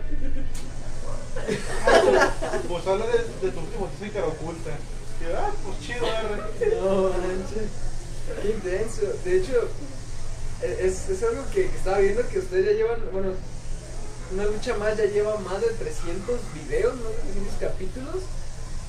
Ah, 1.85 2.31
pues, 2.41 2.61
pues 2.67 2.87
habla 2.87 3.05
de, 3.05 3.17
de 3.47 3.51
tu 3.51 3.59
último 3.59 3.89
en 4.01 4.09
cara 4.09 4.25
oculta. 4.27 4.71
Y 5.21 5.31
ah, 5.35 5.51
pues 5.63 5.79
chido, 5.81 6.05
arre. 6.05 6.75
No, 6.81 7.03
manches. 7.09 7.69
Qué 8.41 8.49
intenso. 8.49 9.01
De 9.23 9.37
hecho, 9.37 9.69
e- 10.63 10.85
es, 10.87 11.09
es 11.09 11.23
algo 11.23 11.43
que, 11.53 11.69
que 11.69 11.77
estaba 11.77 11.99
viendo 11.99 12.27
que 12.27 12.39
ustedes 12.39 12.65
ya 12.65 12.71
llevan, 12.71 12.99
bueno, 13.11 13.33
una 14.33 14.45
lucha 14.45 14.75
más 14.77 14.97
ya 14.97 15.05
lleva 15.05 15.37
más 15.37 15.61
de 15.61 15.67
300 15.67 16.39
videos, 16.55 16.95
más 16.95 17.09
de 17.11 17.21
300 17.33 17.53
capítulos. 17.59 18.23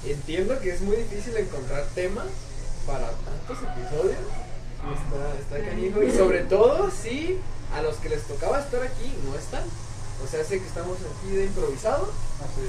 Entiendo 0.07 0.59
que 0.61 0.71
es 0.71 0.81
muy 0.81 0.97
difícil 0.97 1.37
encontrar 1.37 1.85
temas 1.95 2.27
para 2.87 3.11
tantos 3.11 3.59
episodios. 3.63 4.19
Está, 4.93 5.57
está 5.57 5.71
canijo. 5.71 6.03
Y 6.03 6.11
sobre 6.11 6.41
todo 6.45 6.91
si 6.91 7.39
a 7.73 7.83
los 7.83 7.97
que 7.97 8.09
les 8.09 8.23
tocaba 8.25 8.61
estar 8.61 8.83
aquí 8.83 9.15
no 9.25 9.37
están. 9.37 9.65
O 10.23 10.27
sea, 10.27 10.45
sé 10.45 10.61
que 10.61 10.67
estamos 10.67 10.97
aquí 10.99 11.35
de 11.35 11.45
improvisado. 11.47 12.13
Así. 12.41 12.63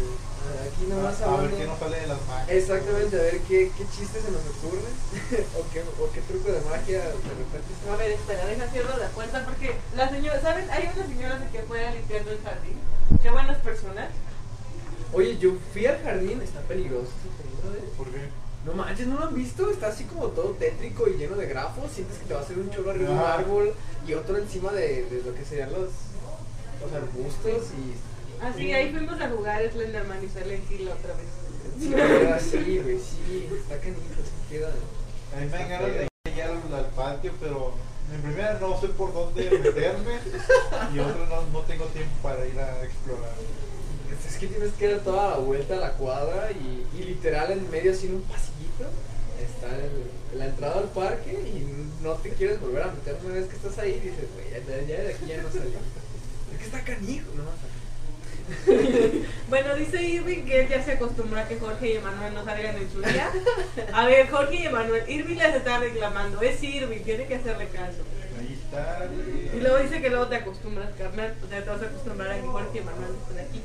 Aquí 0.45 0.85
nomás 0.87 1.21
a, 1.21 1.33
a 1.33 1.41
ver 1.41 1.51
qué 1.51 1.65
nos 1.65 1.79
sale 1.79 1.99
de 1.99 2.07
las 2.07 2.19
máquinas. 2.27 2.49
Exactamente, 2.49 3.19
a 3.19 3.23
ver 3.23 3.39
qué, 3.47 3.71
qué 3.77 3.83
chiste 3.89 4.21
se 4.21 4.31
nos 4.31 4.41
ocurre 4.57 4.89
o, 5.57 5.73
qué, 5.73 5.81
o 5.81 6.11
qué 6.13 6.21
truco 6.21 6.51
de 6.51 6.61
magia 6.61 6.99
de 6.99 7.33
repente 7.33 7.69
se 7.81 7.89
A 7.89 7.95
ver, 7.95 8.11
espera, 8.11 8.45
deja 8.45 8.67
cierro 8.67 8.97
la 8.97 9.09
puerta 9.09 9.43
porque 9.45 9.75
la 9.95 10.09
señora, 10.09 10.41
¿saben? 10.41 10.69
Hay 10.69 10.89
una 10.95 11.07
señora 11.07 11.49
que 11.51 11.61
fue 11.63 11.85
a 11.85 11.91
limpiando 11.91 12.31
el 12.31 12.41
jardín. 12.41 12.77
Qué 13.21 13.31
buenas 13.31 13.57
personas. 13.59 14.09
Oye, 15.13 15.37
yo 15.37 15.53
fui 15.71 15.85
al 15.85 16.01
jardín, 16.03 16.41
está 16.41 16.59
peligroso 16.61 17.07
¿eh? 17.07 17.83
¿Por 17.97 18.07
qué? 18.07 18.29
No 18.65 18.73
manches, 18.73 19.07
¿no 19.07 19.19
lo 19.19 19.27
han 19.27 19.35
visto? 19.35 19.69
Está 19.69 19.87
así 19.87 20.05
como 20.05 20.27
todo 20.27 20.51
tétrico 20.51 21.07
y 21.07 21.17
lleno 21.17 21.35
de 21.35 21.45
grafos. 21.45 21.91
Sientes 21.91 22.17
que 22.17 22.25
te 22.25 22.33
va 22.33 22.39
a 22.39 22.43
hacer 22.43 22.57
un 22.57 22.69
chorro 22.71 22.89
arriba 22.89 23.09
de 23.09 23.13
un 23.13 23.19
árbol 23.19 23.73
y 24.07 24.13
otro 24.13 24.37
encima 24.37 24.71
de, 24.71 25.05
de 25.05 25.21
lo 25.23 25.35
que 25.35 25.45
serían 25.45 25.71
los, 25.71 25.89
los 26.81 26.93
arbustos 26.93 27.69
y... 27.77 28.43
Así, 28.43 28.73
ahí 28.73 28.91
fuimos 28.91 29.19
a 29.21 29.29
jugar 29.29 29.71
Slenderman 29.71 30.23
y 30.23 30.27
Silent 30.27 30.69
Hill 30.69 30.89
otra 30.89 31.13
vez. 31.13 31.27
Sí, 31.79 31.93
así, 31.93 32.79
güey, 32.79 32.99
sí, 32.99 33.49
está 33.53 33.79
canito, 33.79 34.21
se 34.23 34.53
queda... 34.53 34.69
A 35.35 35.39
mí 35.39 35.45
me 35.45 35.57
dan 35.57 35.69
ganas 35.69 35.87
de 35.93 36.07
ir 36.31 36.41
al, 36.41 36.85
patio, 36.95 37.31
pero 37.39 37.73
en 38.13 38.21
primera 38.21 38.57
no 38.59 38.79
sé 38.79 38.87
por 38.89 39.13
dónde 39.13 39.49
meterme 39.51 40.19
y 40.93 40.99
otra 40.99 41.25
no, 41.27 41.41
no 41.51 41.59
tengo 41.61 41.85
tiempo 41.85 42.13
para 42.21 42.45
ir 42.45 42.59
a 42.59 42.83
explorar. 42.83 43.33
Es 44.27 44.37
que 44.37 44.47
tienes 44.47 44.73
que 44.73 44.89
dar 44.89 44.99
toda 45.01 45.31
la 45.31 45.37
vuelta 45.37 45.75
a 45.75 45.79
la 45.79 45.91
cuadra 45.93 46.51
y, 46.51 46.87
y 46.97 47.03
literal 47.03 47.51
en 47.51 47.69
medio 47.69 47.91
así 47.91 48.07
en 48.07 48.15
un 48.15 48.23
está 49.41 49.75
el- 49.75 50.37
la 50.39 50.45
entrada 50.47 50.79
al 50.79 50.89
parque 50.89 51.31
y 51.31 52.03
no 52.03 52.13
te 52.13 52.29
quieres 52.31 52.59
volver 52.59 52.83
a 52.83 52.91
meter 52.91 53.17
una 53.23 53.35
vez 53.35 53.47
que 53.47 53.55
estás 53.55 53.77
ahí 53.79 53.91
y 53.91 54.09
dices, 54.09 54.25
güey, 54.33 54.49
ya, 54.51 54.87
ya 54.87 55.03
de 55.03 55.13
aquí 55.13 55.25
ya 55.27 55.41
no 55.41 55.49
salí. 55.51 55.73
Es 56.53 56.57
que 56.59 56.65
está 56.65 56.81
canijo, 56.83 57.27
no 57.35 57.43
Bueno, 59.49 59.75
dice 59.75 60.01
Irving 60.03 60.43
que 60.45 60.61
él 60.61 60.67
ya 60.69 60.83
se 60.83 60.91
acostumbró 60.93 61.39
a 61.39 61.47
que 61.47 61.57
Jorge 61.59 61.87
y 61.93 61.97
Emanuel 61.97 62.33
no 62.33 62.45
salgan 62.45 62.75
en 62.77 62.91
su 62.91 63.01
día. 63.01 63.31
A 63.93 64.05
ver, 64.05 64.29
Jorge 64.29 64.55
y 64.55 64.65
Emanuel, 64.67 65.09
Irving 65.09 65.37
les 65.37 65.55
está 65.55 65.79
reclamando. 65.79 66.41
Es 66.41 66.61
Irving, 66.61 66.99
tiene 67.03 67.25
que 67.25 67.35
hacerle 67.35 67.67
caso. 67.69 68.03
Ahí 68.39 68.59
está. 68.61 69.07
Y 69.55 69.59
luego 69.61 69.77
dice 69.79 69.99
que 70.01 70.09
luego 70.09 70.27
te 70.27 70.35
acostumbras, 70.35 70.91
carnal. 70.95 71.33
O 71.43 71.47
sea, 71.47 71.63
te 71.63 71.69
vas 71.69 71.81
a 71.81 71.85
acostumbrar 71.85 72.31
a 72.31 72.35
que 72.41 72.47
Jorge 72.47 72.69
y 72.75 72.77
Emanuel 72.79 73.11
estén 73.27 73.45
aquí. 73.47 73.63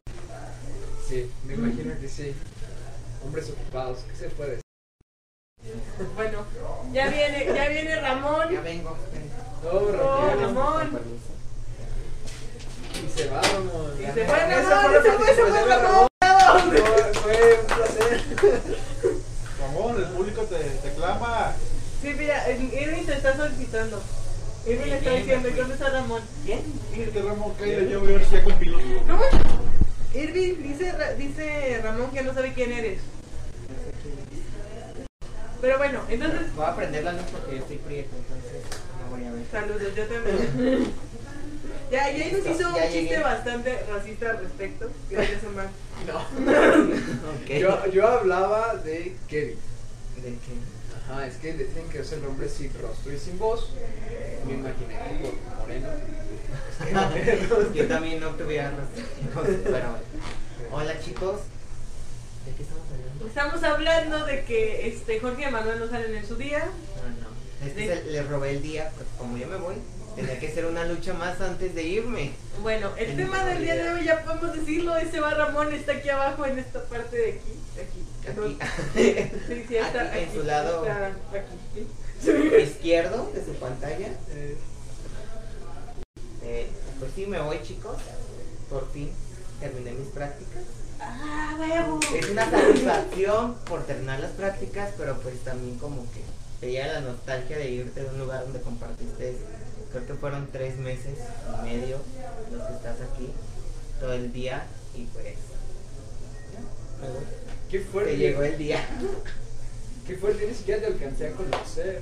Sí, 1.09 1.31
me 1.45 1.55
imagino 1.55 2.01
que 2.01 2.09
sí. 2.09 2.35
Hombres 3.25 3.51
ocupados, 3.51 3.99
¿qué 4.09 4.17
se 4.17 4.31
puede 4.31 4.51
decir? 4.53 4.63
Bueno, 6.17 6.45
ya 6.93 7.09
viene, 7.09 7.47
ya 7.55 7.69
viene 7.69 8.01
Ramón. 8.01 8.49
Ya 8.51 8.61
vengo. 8.61 8.97
Oh, 9.65 9.93
Oh. 10.03 10.41
Ramón. 10.41 11.01
Y 12.95 13.19
se 13.19 13.29
va, 13.29 13.43
Ramón. 13.43 13.93
Y 13.99 14.05
se 14.07 14.25
fue 14.27 14.39
Ramón, 14.63 15.03
se 15.03 15.13
fue, 15.13 15.35
se 15.35 15.47
fue 15.47 15.65
Ramón. 15.67 16.09
Fue, 16.71 17.15
fue 17.15 17.61
un 17.61 17.67
placer. 17.67 18.23
Ramón, 19.61 19.97
el 19.97 20.05
público 20.09 20.43
te, 20.43 20.57
te 20.59 20.93
clama. 20.95 21.55
Sí, 22.03 22.15
mira, 22.17 22.51
Irving 22.51 23.05
te 23.07 23.13
está 23.15 23.37
solicitando. 23.37 24.03
Irving 24.67 24.91
le 24.91 24.97
está 24.99 25.11
diciendo, 25.11 25.49
bien. 25.49 25.57
¿dónde 25.59 25.75
está 25.75 25.91
Ramón? 25.91 26.23
Bien. 26.45 26.63
Este 26.97 27.23
Ramón, 27.23 27.55
cállate, 27.59 27.89
yo 27.91 28.01
voy 28.01 28.11
a 28.15 28.17
ver 28.19 28.25
si 28.27 28.33
ya 28.33 28.45
compiló. 28.45 28.79
¿Cómo? 29.09 29.23
Irving 30.15 30.63
dice, 30.63 30.93
dice 31.19 31.81
Ramón 31.83 32.11
que 32.11 32.23
no 32.23 32.35
sabe 32.35 32.53
quién 32.53 32.73
eres. 32.73 33.01
Pero 35.61 35.79
bueno, 35.79 36.01
entonces, 36.09 36.55
Voy 36.55 36.65
a 36.65 36.69
aprender 36.69 37.05
la 37.05 37.13
luz 37.13 37.23
porque 37.33 37.57
yo 37.57 37.63
estoy 37.63 37.77
prieto, 37.79 38.11
entonces 38.17 38.63
no 39.03 39.11
voy 39.17 39.25
a 39.27 39.33
ver. 39.33 39.45
saludos, 39.51 39.95
yo 39.95 40.05
también. 40.07 40.93
Ya, 41.91 42.09
ya 42.13 42.31
nos 42.39 42.47
hizo 42.47 42.69
un 42.69 42.75
chiste 42.93 43.19
bastante 43.19 43.81
racista 43.93 44.31
al 44.31 44.39
respecto. 44.39 44.89
Gracias, 45.11 45.43
Omar. 45.45 45.69
No. 46.07 46.19
Ok. 47.43 47.51
Yo, 47.59 47.87
yo 47.91 48.07
hablaba 48.07 48.77
de 48.77 49.17
Kevin. 49.29 49.59
¿De 50.17 50.23
qué? 50.31 51.11
Ajá, 51.13 51.27
es 51.27 51.35
que 51.37 51.53
dicen 51.55 51.89
que 51.91 51.99
es 52.01 52.13
el 52.13 52.25
hombre 52.25 52.49
sin 52.49 52.73
rostro 52.81 53.13
y 53.13 53.19
sin 53.19 53.39
voz. 53.39 53.71
Me 54.47 54.55
imaginé 54.55 54.95
que 54.95 55.29
por 55.29 55.59
moreno. 55.59 55.89
Es 56.81 57.49
que- 57.73 57.79
Yo 57.79 57.89
también 57.89 58.21
no 58.21 58.29
tuviera 58.31 58.71
razón. 58.71 59.59
Pero, 59.65 59.97
hola 60.71 61.01
chicos. 61.01 61.41
¿De 62.47 62.53
qué 62.57 62.63
estamos 62.63 62.85
hablando? 62.93 63.27
Estamos 63.27 63.63
hablando 63.63 64.27
de 64.27 64.45
que 64.45 64.89
este 64.89 65.21
Jorge 65.21 65.43
y 65.43 65.45
Emanuel 65.45 65.79
no 65.81 65.89
salen 65.89 66.15
en 66.17 66.27
su 66.27 66.37
día. 66.37 66.61
No, 66.67 67.29
no. 67.29 67.67
Es 67.67 67.73
que 67.75 67.81
Sí. 67.83 67.87
se- 67.89 68.05
le 68.11 68.23
robé 68.23 68.51
el 68.53 68.63
día, 68.63 68.91
pues 68.97 69.07
como 69.19 69.37
yo 69.37 69.47
me 69.47 69.57
voy, 69.57 69.75
tenía 70.17 70.39
que 70.41 70.49
hacer 70.49 70.65
una 70.67 70.85
lucha 70.87 71.13
más 71.15 71.41
antes 71.41 71.75
de 71.75 71.83
irme. 71.83 72.33
Bueno, 72.63 72.91
el 72.97 73.17
tema 73.17 73.45
del 73.45 73.63
día 73.63 73.75
de 73.77 73.91
hoy 73.91 74.05
ya 74.05 74.25
podemos 74.25 74.55
decirlo, 74.57 74.97
ese 74.97 75.21
va 75.21 75.35
Ramón, 75.35 75.73
está 75.75 75.93
aquí 75.93 76.09
abajo 76.09 76.47
en 76.47 76.59
esta 76.59 76.83
parte 76.85 77.17
de 77.17 77.29
aquí. 77.33 77.53
Aquí. 77.81 78.07
Aquí. 78.29 78.59
Sí, 79.49 79.65
sí, 79.69 79.77
está 79.77 80.03
Aquí, 80.03 80.19
en 80.21 80.33
su 80.33 80.43
lado. 80.43 80.85
está 80.87 81.07
aquí, 81.39 81.57
sí. 81.75 82.63
Izquierdo 82.63 83.31
de 83.35 83.45
su 83.45 83.53
pantalla. 83.55 84.09
Eh, 84.31 84.57
Eh, 86.43 86.69
pues 86.99 87.13
sí, 87.15 87.27
me 87.27 87.39
voy 87.41 87.61
chicos. 87.63 87.99
Por 88.71 88.91
fin 88.93 89.11
terminé 89.61 89.93
mis 89.93 90.09
prácticas. 90.09 90.63
¡Ah, 91.13 91.57
huevo! 91.59 92.01
Es 92.15 92.31
una 92.31 92.51
satisfacción 92.51 93.55
por 93.67 93.85
terminar 93.85 94.21
las 94.21 94.33
prácticas, 94.33 94.91
pero 94.97 95.19
pues 95.21 95.41
también 95.41 95.79
como 95.79 96.03
que 96.13 96.21
te 96.61 96.71
llega 96.71 96.89
la 96.89 97.01
nostalgia 97.01 97.57
de 97.57 97.71
irte 97.71 98.03
de 98.03 98.09
un 98.09 98.19
lugar 98.19 98.43
donde 98.43 98.61
compartiste, 98.61 99.37
creo 99.91 100.07
que 100.07 100.15
fueron 100.15 100.49
tres 100.53 100.77
meses 100.77 101.19
y 101.49 101.65
medio 101.65 101.99
los 102.53 102.63
que 102.67 102.73
estás 102.75 102.97
aquí, 103.01 103.31
todo 103.99 104.13
el 104.13 104.33
día, 104.33 104.67
y 104.95 105.05
pues. 105.07 105.35
Qué 107.71 107.81
fuerte. 107.81 108.13
Te 108.13 108.19
llegó 108.19 108.43
el 108.43 108.59
día. 108.59 108.85
Qué 110.07 110.17
fuerte, 110.17 110.47
ni 110.47 110.55
siquiera 110.55 110.81
te 110.81 110.87
alcancé 110.89 111.29
a 111.29 111.33
conocer. 111.33 112.01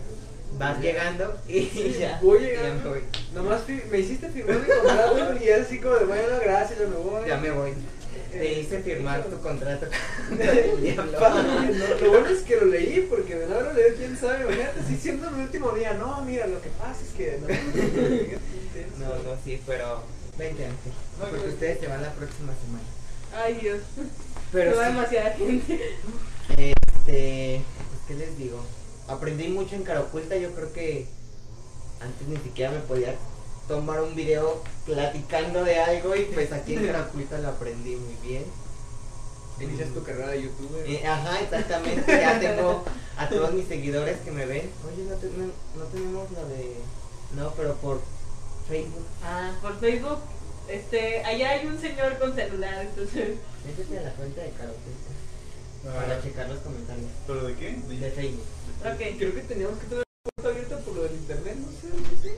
Vas 0.59 0.81
llegando 0.81 1.39
y 1.47 1.69
ya. 2.01 2.19
Voy 2.23 2.41
ya 2.41 2.47
llegando. 2.47 2.85
me 2.85 2.91
voy. 2.91 3.05
Nomás 3.35 3.61
me 3.69 3.99
hiciste 3.99 4.29
firmar 4.31 4.59
mi 4.61 4.67
contrato 4.67 5.45
y 5.45 5.49
es 5.49 5.67
así 5.67 5.79
como 5.79 5.95
de 5.97 6.05
bueno, 6.07 6.41
gracias, 6.43 6.79
ya 6.79 6.87
me 6.87 6.97
voy. 6.97 7.29
Ya 7.29 7.37
me 7.37 7.51
voy. 7.51 7.75
Te 8.31 8.61
hice 8.61 8.81
firmar 8.81 9.25
tu 9.25 9.39
contrato. 9.41 9.87
con 10.29 10.41
el 10.41 10.47
Padre, 10.49 10.77
diablo. 10.81 11.21
no, 11.21 11.95
lo 12.01 12.11
bueno 12.11 12.29
es 12.29 12.43
que 12.43 12.57
lo 12.57 12.65
leí 12.67 13.07
porque 13.09 13.35
de 13.37 13.47
no 13.47 13.55
haberlo 13.55 13.73
leído, 13.75 13.97
quién 13.97 14.17
sabe. 14.19 14.43
Imagínate, 14.45 14.81
si 14.87 14.97
siendo 14.97 15.29
el 15.29 15.35
último 15.35 15.71
día, 15.73 15.95
no, 15.95 16.23
mira, 16.25 16.47
lo 16.47 16.61
que 16.61 16.69
pasa 16.71 17.01
es 17.03 17.13
que. 17.17 17.39
No, 17.41 19.07
No, 19.07 19.15
no, 19.23 19.39
sí, 19.45 19.61
pero 19.67 20.03
20 20.37 20.65
antes. 20.65 20.93
No, 21.19 21.25
Porque 21.27 21.47
no. 21.47 21.53
ustedes 21.53 21.81
se 21.81 21.87
van 21.89 22.03
la 22.03 22.13
próxima 22.13 22.53
semana. 22.65 22.85
Ay, 23.45 23.55
Dios. 23.61 23.81
Pero 24.53 24.77
va 24.77 24.87
sí. 24.87 24.93
demasiada 24.93 25.31
gente. 25.33 25.81
Este, 26.57 27.63
pues, 27.91 28.01
¿qué 28.07 28.15
les 28.15 28.39
digo? 28.39 28.65
Aprendí 29.09 29.49
mucho 29.49 29.75
en 29.75 29.83
cara 29.85 30.01
oculta, 30.01 30.37
yo 30.37 30.53
creo 30.53 30.73
que 30.73 31.07
antes 32.01 32.29
ni 32.29 32.37
siquiera 32.39 32.71
me 32.73 32.81
podía 32.81 33.15
tomar 33.69 34.01
un 34.01 34.15
video 34.15 34.63
platicando 34.87 35.63
de 35.65 35.79
algo 35.79 36.17
y 36.17 36.25
pues 36.25 36.51
aquí 36.53 36.75
en 36.75 36.87
cara 36.87 37.03
oculta 37.09 37.39
lo 37.39 37.49
aprendí 37.49 37.97
muy 37.97 38.17
bien. 38.27 38.45
Inicias 39.61 39.91
tu 39.91 40.03
carrera 40.05 40.29
de 40.31 40.43
youtuber. 40.43 40.89
Eh, 40.89 41.05
ajá, 41.07 41.41
exactamente, 41.41 42.05
ya 42.07 42.39
tengo 42.41 42.85
a 43.17 43.29
todos 43.29 43.53
mis 43.53 43.67
seguidores 43.67 44.19
que 44.21 44.31
me 44.31 44.47
ven. 44.47 44.71
Oye, 44.87 45.03
no, 45.05 45.17
te- 45.17 45.27
no, 45.31 45.47
no 45.77 45.85
tenemos 45.93 46.31
lo 46.31 46.49
de... 46.49 46.77
No, 47.35 47.53
pero 47.57 47.75
por 47.77 48.01
Facebook. 48.69 49.05
Ah, 49.23 49.53
por 49.61 49.79
Facebook. 49.81 50.19
Este, 50.69 51.25
allá 51.25 51.51
hay 51.51 51.67
un 51.67 51.81
señor 51.81 52.19
con 52.19 52.35
celular, 52.35 52.83
entonces. 52.89 53.37
Métete 53.67 53.99
a 53.99 54.03
la 54.03 54.13
cuenta 54.13 54.43
de 54.43 54.51
cara 54.51 54.71
oculta 54.71 55.11
Ah, 55.89 56.01
para 56.07 56.23
checar 56.23 56.49
los 56.49 56.59
comentarios 56.61 57.07
¿Pero 57.27 57.45
de 57.47 57.55
qué? 57.57 57.71
de 57.73 58.11
Facebook. 58.13 58.45
Ok. 58.81 59.17
Creo 59.19 59.35
que 59.35 59.41
teníamos 59.43 59.79
que 59.79 59.87
tener 59.87 60.05
la 60.25 60.31
puerta 60.31 60.51
abierta 60.51 60.79
por 60.85 60.95
lo 60.97 61.03
del 61.03 61.13
internet, 61.15 61.57
no 61.57 61.69
sé, 61.73 61.89
no 61.89 62.23
sé. 62.23 62.38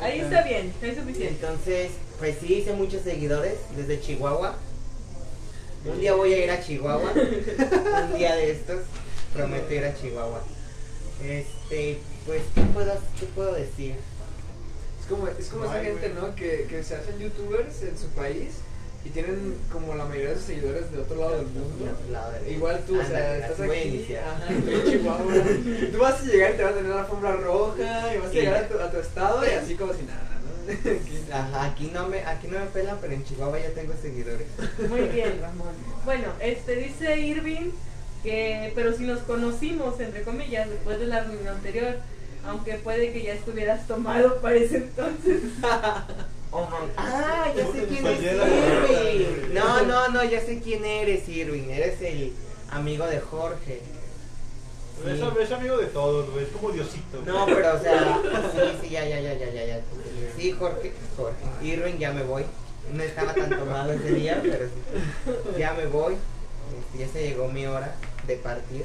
Ahí 0.00 0.20
está 0.20 0.42
bien, 0.42 0.72
es 0.82 0.96
suficiente. 0.96 1.34
Entonces, 1.40 1.92
pues 2.18 2.36
sí, 2.40 2.54
hice 2.54 2.72
muchos 2.72 3.02
seguidores 3.02 3.54
desde 3.76 4.00
Chihuahua. 4.00 4.56
Un 5.84 6.00
día 6.00 6.14
voy 6.14 6.32
a 6.32 6.44
ir 6.44 6.50
a 6.50 6.62
Chihuahua. 6.62 7.12
un 8.12 8.18
día 8.18 8.34
de 8.36 8.50
estos. 8.50 8.82
Prometo 9.32 9.72
ir 9.74 9.84
a 9.84 9.94
Chihuahua. 9.94 10.42
Este, 11.22 11.98
pues, 12.26 12.42
¿qué 12.54 12.62
puedo, 12.62 12.92
qué 13.18 13.26
puedo 13.26 13.54
decir? 13.54 13.96
Es 15.00 15.06
como, 15.08 15.28
es 15.28 15.48
como 15.48 15.64
No 15.64 15.70
esa 15.70 15.84
gente, 15.84 16.08
güey. 16.08 16.22
¿no? 16.22 16.34
Que, 16.34 16.66
que 16.68 16.82
se 16.82 16.96
hacen 16.96 17.18
youtubers 17.18 17.82
en 17.82 17.98
su 17.98 18.08
país 18.08 18.54
y 19.04 19.10
tienen 19.10 19.56
como 19.70 19.94
la 19.94 20.04
mayoría 20.06 20.30
de 20.30 20.36
sus 20.36 20.44
seguidores 20.44 20.90
de 20.90 20.98
otro 20.98 21.16
lado 21.16 21.36
del 21.36 21.52
De 21.52 21.60
mundo. 21.60 21.84
Igual 22.48 22.80
tú, 22.86 22.98
o 22.98 23.04
sea, 23.04 23.38
estás 23.38 23.60
aquí, 23.60 23.88
iniciar. 23.88 24.24
ajá, 24.24 24.52
en 24.52 24.84
Chihuahua. 24.90 25.34
tú 25.92 25.98
vas 25.98 26.20
a 26.20 26.24
llegar 26.24 26.54
y 26.54 26.56
te 26.56 26.62
vas 26.62 26.72
a 26.72 26.76
tener 26.76 26.90
la 26.90 27.00
alfombra 27.00 27.32
roja 27.32 28.14
y 28.14 28.18
vas 28.18 28.30
a 28.30 28.32
llegar 28.32 28.64
a 28.64 28.68
tu, 28.68 28.78
a 28.78 28.90
tu 28.90 28.98
estado 28.98 29.44
y 29.46 29.50
así 29.50 29.74
como 29.74 29.92
si 29.92 30.02
nada, 30.04 30.30
Ajá, 31.32 31.64
aquí 31.66 31.90
no 31.92 32.08
me, 32.08 32.24
aquí 32.24 32.46
no 32.48 32.58
me 32.58 32.66
pelan, 32.66 32.96
pero 33.00 33.12
en 33.12 33.24
Chihuahua 33.24 33.58
ya 33.58 33.70
tengo 33.70 33.92
seguidores. 34.00 34.46
Muy 34.88 35.02
bien, 35.02 35.38
Ramón. 35.42 35.74
Bueno, 36.06 36.28
este 36.40 36.76
dice 36.76 37.20
Irving 37.20 37.70
que, 38.22 38.72
pero 38.74 38.96
si 38.96 39.04
nos 39.04 39.20
conocimos, 39.20 40.00
entre 40.00 40.22
comillas, 40.22 40.70
después 40.70 40.98
de 40.98 41.06
la 41.06 41.24
reunión 41.24 41.48
anterior, 41.48 41.96
aunque 42.46 42.74
puede 42.74 43.12
que 43.12 43.22
ya 43.22 43.34
estuvieras 43.34 43.86
tomado 43.86 44.40
para 44.40 44.56
ese 44.56 44.78
entonces. 44.78 45.42
Oh. 46.56 46.68
Ah, 46.96 47.52
ya 47.56 47.66
sé 47.66 47.84
quién 47.88 48.06
es 48.06 48.22
Irving. 48.22 49.54
No, 49.54 49.82
no, 49.82 50.08
no, 50.10 50.22
ya 50.22 50.40
sé 50.40 50.60
quién 50.60 50.84
eres, 50.84 51.28
Irving. 51.28 51.68
Eres 51.68 52.00
el 52.00 52.32
amigo 52.70 53.06
de 53.08 53.18
Jorge. 53.18 53.80
Sí. 55.02 55.10
Es, 55.10 55.20
es 55.20 55.52
amigo 55.52 55.76
de 55.78 55.86
todos, 55.86 56.30
güey. 56.30 56.44
Es 56.44 56.50
como 56.52 56.70
Diosito. 56.70 57.20
güey. 57.20 57.26
No, 57.26 57.44
pero 57.46 57.74
o 57.74 57.80
sea, 57.80 58.20
sí, 58.52 58.60
sí, 58.82 58.88
ya, 58.90 59.04
ya, 59.04 59.20
ya, 59.20 59.34
ya, 59.34 59.50
ya, 59.50 59.64
ya. 59.64 59.80
Sí, 60.36 60.52
Jorge, 60.52 60.92
Jorge. 61.16 61.36
Irving, 61.60 61.98
ya 61.98 62.12
me 62.12 62.22
voy. 62.22 62.44
No 62.92 63.02
estaba 63.02 63.34
tan 63.34 63.50
tomado 63.50 63.92
ese 63.92 64.12
día, 64.12 64.38
pero 64.40 64.66
sí. 64.66 65.58
Ya 65.58 65.72
me 65.74 65.86
voy. 65.86 66.14
Este, 66.14 66.98
ya 67.04 67.12
se 67.12 67.22
llegó 67.28 67.48
mi 67.48 67.66
hora 67.66 67.96
de 68.28 68.36
partir. 68.36 68.84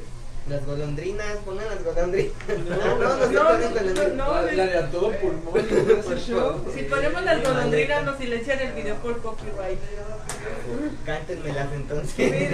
Las 0.49 0.65
golondrinas, 0.65 1.37
pongan 1.45 1.65
las 1.67 1.83
golondrinas. 1.83 2.33
No, 2.67 2.75
no, 2.97 3.17
no, 3.17 3.57
no, 4.09 4.15
no, 4.15 4.51
La, 4.51 4.65
de 4.65 4.77
a 4.79 4.89
todo 4.89 5.11
pulmón. 5.11 5.61
Si 6.73 6.83
ponemos 6.83 7.23
las 7.23 7.43
golondrinas 7.43 8.03
nos 8.03 8.17
silencian 8.17 8.59
el 8.59 8.73
video 8.73 8.95
por 8.95 9.21
copyright. 9.21 9.79
Cántenmelas 11.05 11.71
entonces. 11.73 12.53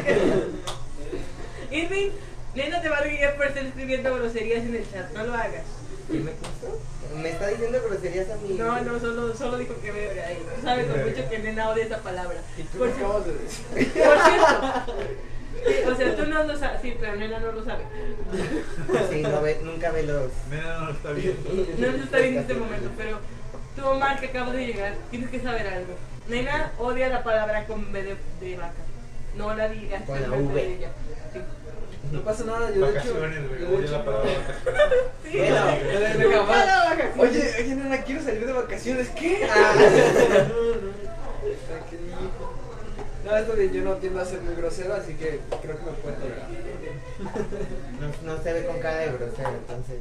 Irving, 1.72 2.10
Lena 2.54 2.82
te 2.82 2.90
va 2.90 2.98
a 2.98 3.02
reír 3.02 3.20
por 3.38 3.46
estar 3.46 3.66
escribiendo 3.66 4.14
groserías 4.16 4.64
en 4.66 4.76
el 4.76 4.92
chat, 4.92 5.12
no 5.14 5.24
lo 5.26 5.34
hagas. 5.34 5.64
¿Qué 6.12 6.20
me? 6.20 6.32
¿Me 7.22 7.30
está 7.30 7.48
diciendo 7.48 7.80
groserías 7.88 8.30
a 8.30 8.36
mí? 8.38 8.56
No, 8.58 8.82
no, 8.82 9.00
solo, 9.00 9.36
solo 9.36 9.58
dijo 9.58 9.74
que 9.82 9.92
bebe 9.92 10.22
ahí. 10.22 10.38
Tú 10.56 10.62
sabes 10.62 10.88
lo 10.88 10.98
mucho 10.98 11.30
que 11.30 11.40
Nena 11.40 11.70
odia 11.70 11.86
esa 11.86 12.00
palabra. 12.00 12.42
Y 12.58 12.64
tú 12.64 12.78
Por 12.78 12.88
cierto, 12.92 13.06
acabas 13.06 13.26
de 13.26 13.34
decir. 13.34 13.66
por 14.04 14.18
cierto. 14.20 15.26
O 15.92 15.96
sea, 15.96 16.16
tú 16.16 16.26
no 16.26 16.44
lo 16.44 16.58
sabes, 16.58 16.82
sí, 16.82 16.96
pero 17.00 17.16
Nena 17.16 17.40
no 17.40 17.52
lo 17.52 17.64
sabe. 17.64 17.84
Sí, 19.10 19.22
no 19.22 19.42
ve, 19.42 19.60
nunca 19.64 19.92
ve 19.92 20.04
los... 20.04 20.32
Nena, 20.50 20.80
no 20.80 20.92
está 20.92 21.12
bien. 21.12 21.38
No 21.78 21.88
lo 21.88 22.04
está 22.04 22.18
viendo 22.18 22.40
en 22.40 22.48
este 22.48 22.54
momento, 22.54 22.90
pero 22.98 23.20
tú, 23.76 23.88
Omar, 23.88 24.20
que 24.20 24.28
acabas 24.28 24.54
de 24.54 24.66
llegar, 24.66 24.94
tienes 25.10 25.30
que 25.30 25.40
saber 25.40 25.68
algo. 25.68 25.96
Nena 26.28 26.72
odia 26.80 27.10
la 27.10 27.24
palabra 27.24 27.66
con 27.66 27.92
B 27.92 28.04
de, 28.04 28.16
de 28.42 28.58
vaca. 28.58 28.74
No 29.36 29.56
la 29.56 29.70
digas. 29.70 30.04
Con 30.04 30.22
la 30.22 30.30
V. 30.30 30.54
de 30.54 30.76
ella. 30.76 30.90
Sí. 31.34 31.40
No 32.12 32.22
pasa 32.22 32.44
nada, 32.46 32.72
yo 32.72 32.86
de 32.86 33.00
hecho. 33.00 33.14
Vacaciones, 33.14 33.40
yo 33.60 33.68
de 33.68 33.78
Oye 33.78 33.88
la 33.88 34.06
palabra 34.06 34.32
vacaciones. 34.32 35.04
Sí, 35.24 35.40
no. 36.30 36.48
la 36.48 36.84
vacación. 36.86 37.20
Oye, 37.20 37.54
oye, 37.60 37.76
nena, 37.76 37.98
quiero 38.04 38.24
salir 38.24 38.46
de 38.46 38.54
vacaciones. 38.54 39.10
¿Qué? 39.10 39.48
Ah. 39.52 39.74
No, 40.50 40.76
no. 40.76 42.55
No, 43.26 43.36
esto 43.38 43.54
bien, 43.54 43.74
yo 43.74 43.82
no 43.84 43.94
tiendo 43.96 44.22
a 44.22 44.26
ser 44.26 44.40
muy 44.42 44.54
grosero, 44.56 44.94
así 44.94 45.14
que 45.16 45.40
creo 45.62 45.78
que 45.80 45.84
me 45.86 45.92
puede 45.94 46.16
tolerar. 46.18 46.48
No, 48.00 48.36
no 48.36 48.44
se 48.44 48.54
ve 48.54 48.66
con 48.66 48.80
cara 48.80 48.98
de 48.98 49.12
grosero, 49.14 49.50
entonces... 49.50 49.98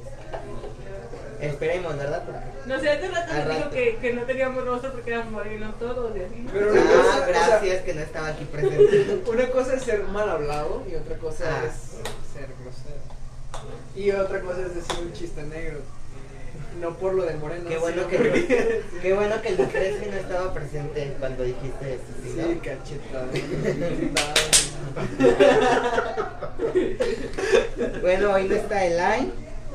Esperemos, 1.41 1.97
¿verdad? 1.97 2.23
Porque... 2.25 2.41
No 2.67 2.81
sé, 2.81 2.91
hace 2.91 3.09
rato 3.09 3.33
nos 3.35 3.45
dijo 3.49 3.59
rato. 3.61 3.71
que, 3.71 3.97
que 3.97 4.13
no 4.13 4.23
teníamos 4.23 4.65
rostro 4.65 4.93
porque 4.93 5.11
éramos 5.11 5.33
morenos 5.33 5.79
todos 5.79 6.17
y 6.17 6.21
así. 6.21 6.47
Pero 6.53 6.73
una 6.73 6.81
Ah, 6.81 6.85
cosa, 6.85 7.09
o 7.09 7.13
sea, 7.19 7.27
gracias 7.27 7.83
que 7.83 7.95
no 7.95 8.01
estaba 8.03 8.29
aquí 8.29 8.45
presente. 8.45 9.23
Una 9.31 9.51
cosa 9.51 9.75
es 9.75 9.83
ser 9.83 10.05
mal 10.05 10.29
hablado 10.31 10.83
y 10.91 10.95
otra 10.95 11.17
cosa 11.19 11.45
Ah. 11.49 11.65
es 11.67 11.75
ser 12.33 12.49
grosero. 12.63 13.01
Y 13.97 14.11
otra 14.13 14.41
cosa 14.41 14.61
es 14.63 14.75
decir 14.75 14.97
un 15.05 15.13
chiste 15.13 15.43
negro. 15.43 15.81
No 16.81 16.95
por 16.99 17.15
lo 17.15 17.25
de 17.25 17.35
moreno. 17.37 17.69
Qué 17.69 17.79
bueno 17.79 18.07
que, 18.09 18.83
qué 19.03 19.15
bueno 19.15 19.41
que 19.41 19.49
el 19.49 19.57
Lucreci 19.57 20.07
no 20.11 20.17
estaba 20.17 20.53
presente 20.53 21.17
cuando 21.19 21.45
dijiste 21.45 21.95
eso, 21.95 22.05
¿sí, 22.23 22.33
Sí, 22.35 22.37
no? 22.37 22.61
cachetado. 22.63 23.29
Bueno, 28.01 28.33
hoy 28.33 28.45
no 28.49 28.55
está 28.55 28.85
Elaine. 28.85 29.33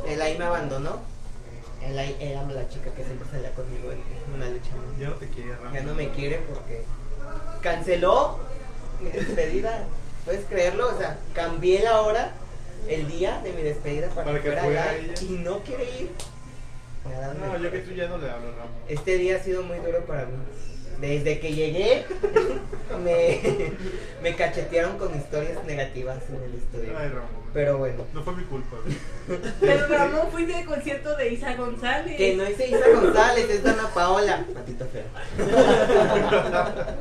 Elaine 0.07 0.39
me 0.39 0.45
abandonó. 0.45 0.99
Elaine 1.83 2.15
era 2.19 2.43
la 2.43 2.67
chica 2.69 2.91
que 2.91 3.03
siempre 3.03 3.27
salía 3.29 3.51
conmigo 3.53 3.91
en 3.91 3.99
una 4.35 4.49
lucha. 4.49 4.69
Ya 4.99 5.09
no 5.09 5.15
te 5.15 5.27
quiere, 5.29 5.55
Ramón. 5.55 5.73
Ya 5.73 5.81
no 5.83 5.93
me 5.95 6.09
quiere 6.09 6.39
porque 6.53 6.83
canceló 7.61 8.39
mi 9.01 9.09
despedida. 9.09 9.85
¿Puedes 10.25 10.45
creerlo? 10.45 10.93
O 10.93 10.97
sea, 10.97 11.17
cambié 11.33 11.81
la 11.81 12.01
hora, 12.01 12.31
el 12.87 13.07
día 13.07 13.39
de 13.43 13.53
mi 13.53 13.61
despedida 13.63 14.09
para, 14.09 14.25
Para 14.25 14.37
que 14.41 14.47
fuera 14.47 14.63
fuera 14.63 14.95
Elaine 14.95 15.13
ella. 15.13 15.21
y 15.23 15.37
no 15.43 15.59
quiere 15.59 15.83
ir. 15.99 16.11
No, 17.39 17.57
yo 17.57 17.71
que 17.71 17.79
tú 17.79 17.91
ya 17.91 18.07
no 18.07 18.17
le 18.17 18.29
hablo, 18.29 18.51
Ramón. 18.51 18.71
Este 18.87 19.17
día 19.17 19.37
ha 19.37 19.39
sido 19.39 19.63
muy 19.63 19.77
duro 19.79 20.01
para 20.05 20.25
mí. 20.25 20.33
Desde 20.99 21.39
que 21.39 21.53
llegué, 21.53 22.05
me, 23.05 23.39
me 24.21 24.35
cachetearon 24.35 24.97
con 24.97 25.15
historias 25.17 25.63
negativas 25.63 26.17
en 26.29 26.43
el 26.43 26.55
estudio. 26.55 26.97
Ay, 26.97 27.07
Ramón. 27.07 27.39
Pero 27.53 27.77
bueno, 27.77 28.05
No 28.13 28.21
fue 28.21 28.35
mi 28.35 28.43
culpa. 28.43 28.75
Pero 29.61 29.87
Ramón 29.87 30.29
fuiste 30.29 30.55
al 30.55 30.65
concierto 30.65 31.15
de 31.15 31.33
Isa 31.33 31.55
González. 31.55 32.17
que 32.17 32.35
no 32.35 32.43
es 32.43 32.59
Isa 32.59 32.85
González, 33.01 33.49
es 33.49 33.63
Dana 33.63 33.89
Paola. 33.93 34.45
Patito 34.53 34.85
feo. 34.87 35.05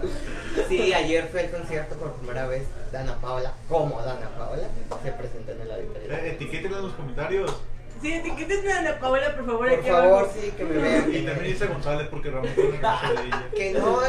Sí, 0.69 0.93
ayer 0.93 1.29
fue 1.31 1.45
el 1.45 1.51
concierto 1.51 1.95
por 1.97 2.13
primera 2.15 2.47
vez. 2.47 2.63
Dana 2.93 3.17
Paola, 3.21 3.53
como 3.69 4.01
Dana 4.03 4.29
Paola, 4.37 4.65
se 5.03 5.13
presentó 5.13 5.53
en 5.53 5.61
el 5.63 5.71
auditorio. 5.71 6.13
Eh, 6.13 6.31
Etiquétenla 6.33 6.79
en 6.79 6.83
los 6.85 6.93
comentarios. 6.95 7.57
Sí, 8.01 8.13
etiquétenme 8.13 8.73
a 8.73 8.79
Ana 8.79 9.01
Paola, 9.01 9.35
por 9.35 9.47
favor. 9.47 9.69
Por 9.69 9.79
aquí 9.79 9.89
favor, 9.89 10.31
sí, 10.33 10.53
que 10.57 10.65
me 10.65 10.77
vean. 10.77 11.15
Y 11.15 11.23
también 11.23 11.55
Isa 11.55 11.67
González, 11.67 12.09
porque 12.09 12.31
tiene 12.31 12.69
una 12.69 12.81
canción 12.81 13.17
de 13.17 13.23
ella. 13.27 13.49
Que 13.55 13.73
no, 13.73 14.01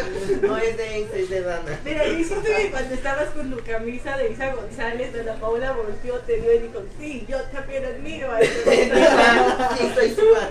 no 0.47 0.57
es 0.57 0.77
de 0.77 0.99
Isa, 0.99 1.15
es 1.15 1.29
de 1.29 1.41
Dana. 1.41 1.79
Mira, 1.83 2.05
yo 2.05 2.13
hiciste 2.13 2.55
que 2.55 2.71
cuando 2.71 2.93
estabas 2.93 3.29
con 3.29 3.49
tu 3.49 3.63
camisa 3.63 4.17
de 4.17 4.31
Isa 4.31 4.53
González, 4.53 5.15
Ana 5.19 5.33
Paola 5.35 5.71
volteó, 5.71 6.19
te 6.19 6.37
vio 6.37 6.53
y 6.53 6.59
dijo, 6.59 6.81
sí, 6.99 7.25
yo 7.27 7.41
también 7.43 7.85
admiro 7.85 8.31
a 8.31 8.43
Isa 8.43 8.63
González. 8.65 9.77
Sí, 9.77 9.91
soy 9.95 10.09
su 10.11 10.35
fan. 10.35 10.49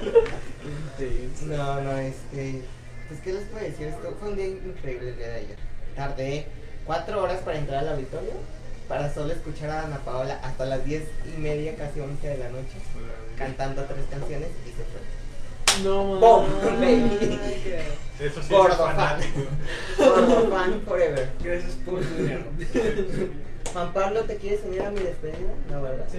No, 1.46 1.80
no, 1.80 1.98
este. 1.98 2.62
Pues, 3.08 3.20
¿qué 3.20 3.32
les 3.32 3.44
puedo 3.44 3.64
decir? 3.64 3.86
Esto 3.86 4.16
fue 4.20 4.28
un 4.28 4.36
día 4.36 4.46
increíble 4.48 5.10
el 5.10 5.16
día 5.16 5.28
de 5.28 5.36
ayer. 5.36 5.56
Tardé 5.96 6.46
cuatro 6.84 7.22
horas 7.22 7.40
para 7.40 7.58
entrar 7.58 7.78
al 7.78 7.94
auditorio, 7.94 8.32
para 8.88 9.12
solo 9.12 9.32
escuchar 9.32 9.70
a 9.70 9.84
Ana 9.84 9.98
Paola 10.04 10.40
hasta 10.42 10.66
las 10.66 10.84
diez 10.84 11.04
y 11.24 11.40
media, 11.40 11.74
casi 11.76 12.00
once 12.00 12.28
de 12.28 12.36
la 12.36 12.48
noche, 12.50 12.74
cantando 13.38 13.84
tres 13.84 14.04
canciones 14.10 14.48
y 14.66 14.68
se 14.70 14.84
fue. 14.84 15.84
No, 15.84 16.18
¡Bom! 16.18 16.46
Baby. 16.80 17.38
Eso 18.20 18.42
sí 18.42 18.52
Gordo 18.52 18.72
es 18.72 18.76
fan. 18.78 18.96
fanático. 18.96 19.40
Gordo 19.98 20.50
fan 20.50 20.82
forever. 20.86 21.28
Gracias 21.42 21.72
por 21.86 22.00
tu 22.00 22.14
dinero. 22.16 22.42
Juan 23.72 23.92
Pablo, 23.92 24.24
¿te 24.24 24.36
quieres 24.36 24.60
unir 24.64 24.82
a 24.82 24.90
mi 24.90 25.00
despedida? 25.00 25.52
No, 25.70 25.82
¿verdad? 25.82 26.06
Sí, 26.10 26.18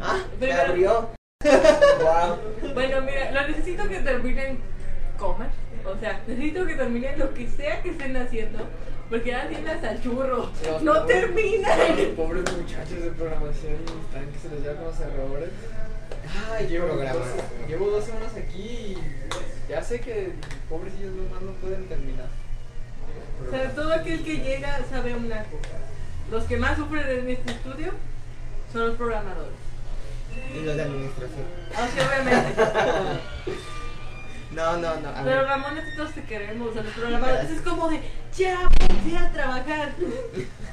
Ah, 0.00 0.20
me 0.40 0.52
abrió. 0.52 1.10
wow. 1.44 2.72
Bueno, 2.74 3.00
mira, 3.02 3.32
lo 3.32 3.48
necesito 3.48 3.86
que 3.88 3.98
terminen 4.00 4.58
comas. 5.18 5.48
O 5.84 5.98
sea, 5.98 6.20
necesito 6.26 6.64
que 6.66 6.74
terminen 6.74 7.18
lo 7.18 7.34
que 7.34 7.48
sea 7.48 7.82
que 7.82 7.90
estén 7.90 8.16
haciendo. 8.16 8.60
Porque 9.10 9.30
ya 9.30 9.48
tienen 9.48 9.68
hasta 9.68 9.90
el 9.92 10.02
churro. 10.02 10.48
Los 10.64 10.82
No 10.82 10.94
pobres- 10.94 11.06
terminan. 11.06 11.78
Los 11.98 12.06
pobres 12.16 12.44
muchachos 12.56 13.02
de 13.02 13.10
programación 13.10 13.72
están 14.06 14.26
que 14.30 14.38
se 14.38 14.48
les 14.54 14.64
llaman 14.64 14.84
los 14.84 15.00
errores. 15.00 15.50
Ay, 16.52 16.66
llevo, 16.68 16.86
programa. 16.88 17.18
dos, 17.18 17.28
llevo 17.68 17.90
dos 17.90 18.04
semanas 18.04 18.32
aquí 18.36 18.96
y 18.96 18.98
ya 19.68 19.82
sé 19.82 20.00
que 20.00 20.32
pobrecillos 20.68 21.12
nomás 21.14 21.42
no 21.42 21.52
pueden 21.52 21.86
terminar. 21.88 22.28
O 23.46 23.50
sea, 23.50 23.70
todo 23.74 23.92
aquel 23.94 24.22
que 24.24 24.36
llega 24.38 24.80
sabe 24.90 25.14
una 25.14 25.42
cosa. 25.44 25.78
Los 26.30 26.44
que 26.44 26.56
más 26.56 26.76
sufren 26.76 27.08
en 27.08 27.30
este 27.30 27.52
estudio 27.52 27.92
son 28.72 28.88
los 28.88 28.96
programadores. 28.96 29.54
Y 30.54 30.60
los 30.64 30.76
de 30.76 30.82
administración. 30.82 31.44
Aunque 31.76 32.00
obviamente. 32.02 32.62
No, 34.52 34.76
no, 34.78 34.96
no. 34.96 35.08
A 35.10 35.22
Pero. 35.22 35.44
Ramón, 35.44 35.76
nosotros 35.76 36.12
te 36.12 36.24
queremos. 36.24 36.76
A 36.76 36.82
los 36.82 36.92
programadores 36.92 37.50
es 37.50 37.60
como 37.62 37.88
de, 37.88 38.00
ya, 38.36 38.68
ponte 38.80 39.16
a 39.16 39.30
trabajar. 39.30 39.92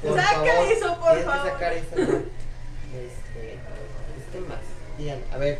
Por 0.02 0.16
Saca 0.20 0.32
favor, 0.34 0.72
eso, 0.72 0.98
por 1.00 1.22
favor. 1.22 1.50
sacar 1.52 1.72
eso. 1.74 1.94
Este, 1.94 3.58
este 4.18 4.40
más. 4.48 4.58
A 5.32 5.38
ver, 5.38 5.58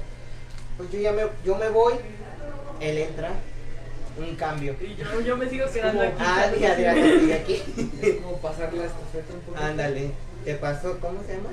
pues 0.76 0.90
yo 0.90 0.98
ya 0.98 1.12
me, 1.12 1.22
yo 1.44 1.54
me 1.56 1.68
voy, 1.68 1.94
él 2.80 2.98
entra, 2.98 3.30
un 4.18 4.34
cambio. 4.34 4.74
Y 4.80 4.96
yo, 4.96 5.20
yo 5.20 5.36
me 5.36 5.48
sigo 5.48 5.70
quedando 5.70 6.00
como- 6.00 6.12
aquí. 6.12 6.22
Ah, 6.26 6.50
ya, 6.58 6.76
ya, 6.76 6.94
ya, 6.96 7.02
sigue 7.20 7.34
aquí. 7.34 7.62
Es 8.02 8.16
como 8.16 8.36
pasar 8.38 8.72
la 8.74 8.86
estafeta 8.86 9.32
un 9.34 9.40
poco. 9.42 9.58
Ándale, 9.64 10.10
te 10.44 10.54
pasó, 10.56 10.98
¿cómo 10.98 11.22
se 11.22 11.34
llama? 11.36 11.50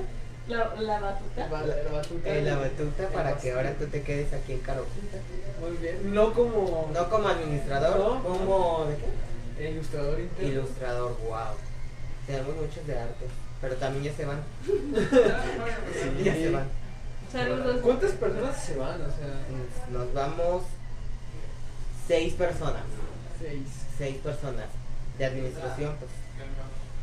La, 0.48 0.74
la 0.80 0.98
batuta. 1.00 1.48
La, 1.48 1.90
batuta. 1.92 2.28
Eh, 2.28 2.42
la 2.42 2.56
batuta 2.56 3.08
para 3.12 3.30
El 3.30 3.36
que 3.38 3.52
ahora 3.52 3.72
tú 3.74 3.86
te 3.86 4.02
quedes 4.02 4.32
aquí 4.32 4.52
en 4.54 4.60
Carojita. 4.60 5.18
Muy 5.60 5.76
bien. 5.76 6.12
No 6.14 6.32
como 6.34 6.90
No 6.92 7.08
como 7.08 7.28
administrador, 7.28 7.98
No. 7.98 8.22
como 8.22 8.86
¿de 8.86 8.96
qué? 8.96 9.70
ilustrador 9.70 10.18
interno. 10.20 10.52
ilustrador, 10.52 11.16
wow. 11.28 11.54
Tenemos 12.26 12.54
muchos 12.56 12.84
de 12.86 12.98
arte, 12.98 13.26
pero 13.60 13.74
también 13.76 14.04
ya 14.04 14.12
se 14.16 14.24
van. 14.24 14.42
Sí. 14.64 14.72
Ya 16.24 16.34
se 16.34 16.50
van. 16.50 16.68
Saludos. 17.32 17.80
¿Cuántas 17.82 18.12
personas 18.12 18.62
se 18.64 18.76
van? 18.76 19.00
O 19.02 19.06
sea, 19.06 19.90
Nos- 19.90 20.14
vamos 20.14 20.62
seis 22.06 22.34
personas. 22.34 22.82
seis. 23.40 23.62
seis 23.98 24.16
personas 24.18 24.66
de 25.18 25.24
administración, 25.24 25.94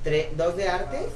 pues 0.04 0.28
dos 0.38 0.56
de 0.58 0.70
artes, 0.70 1.08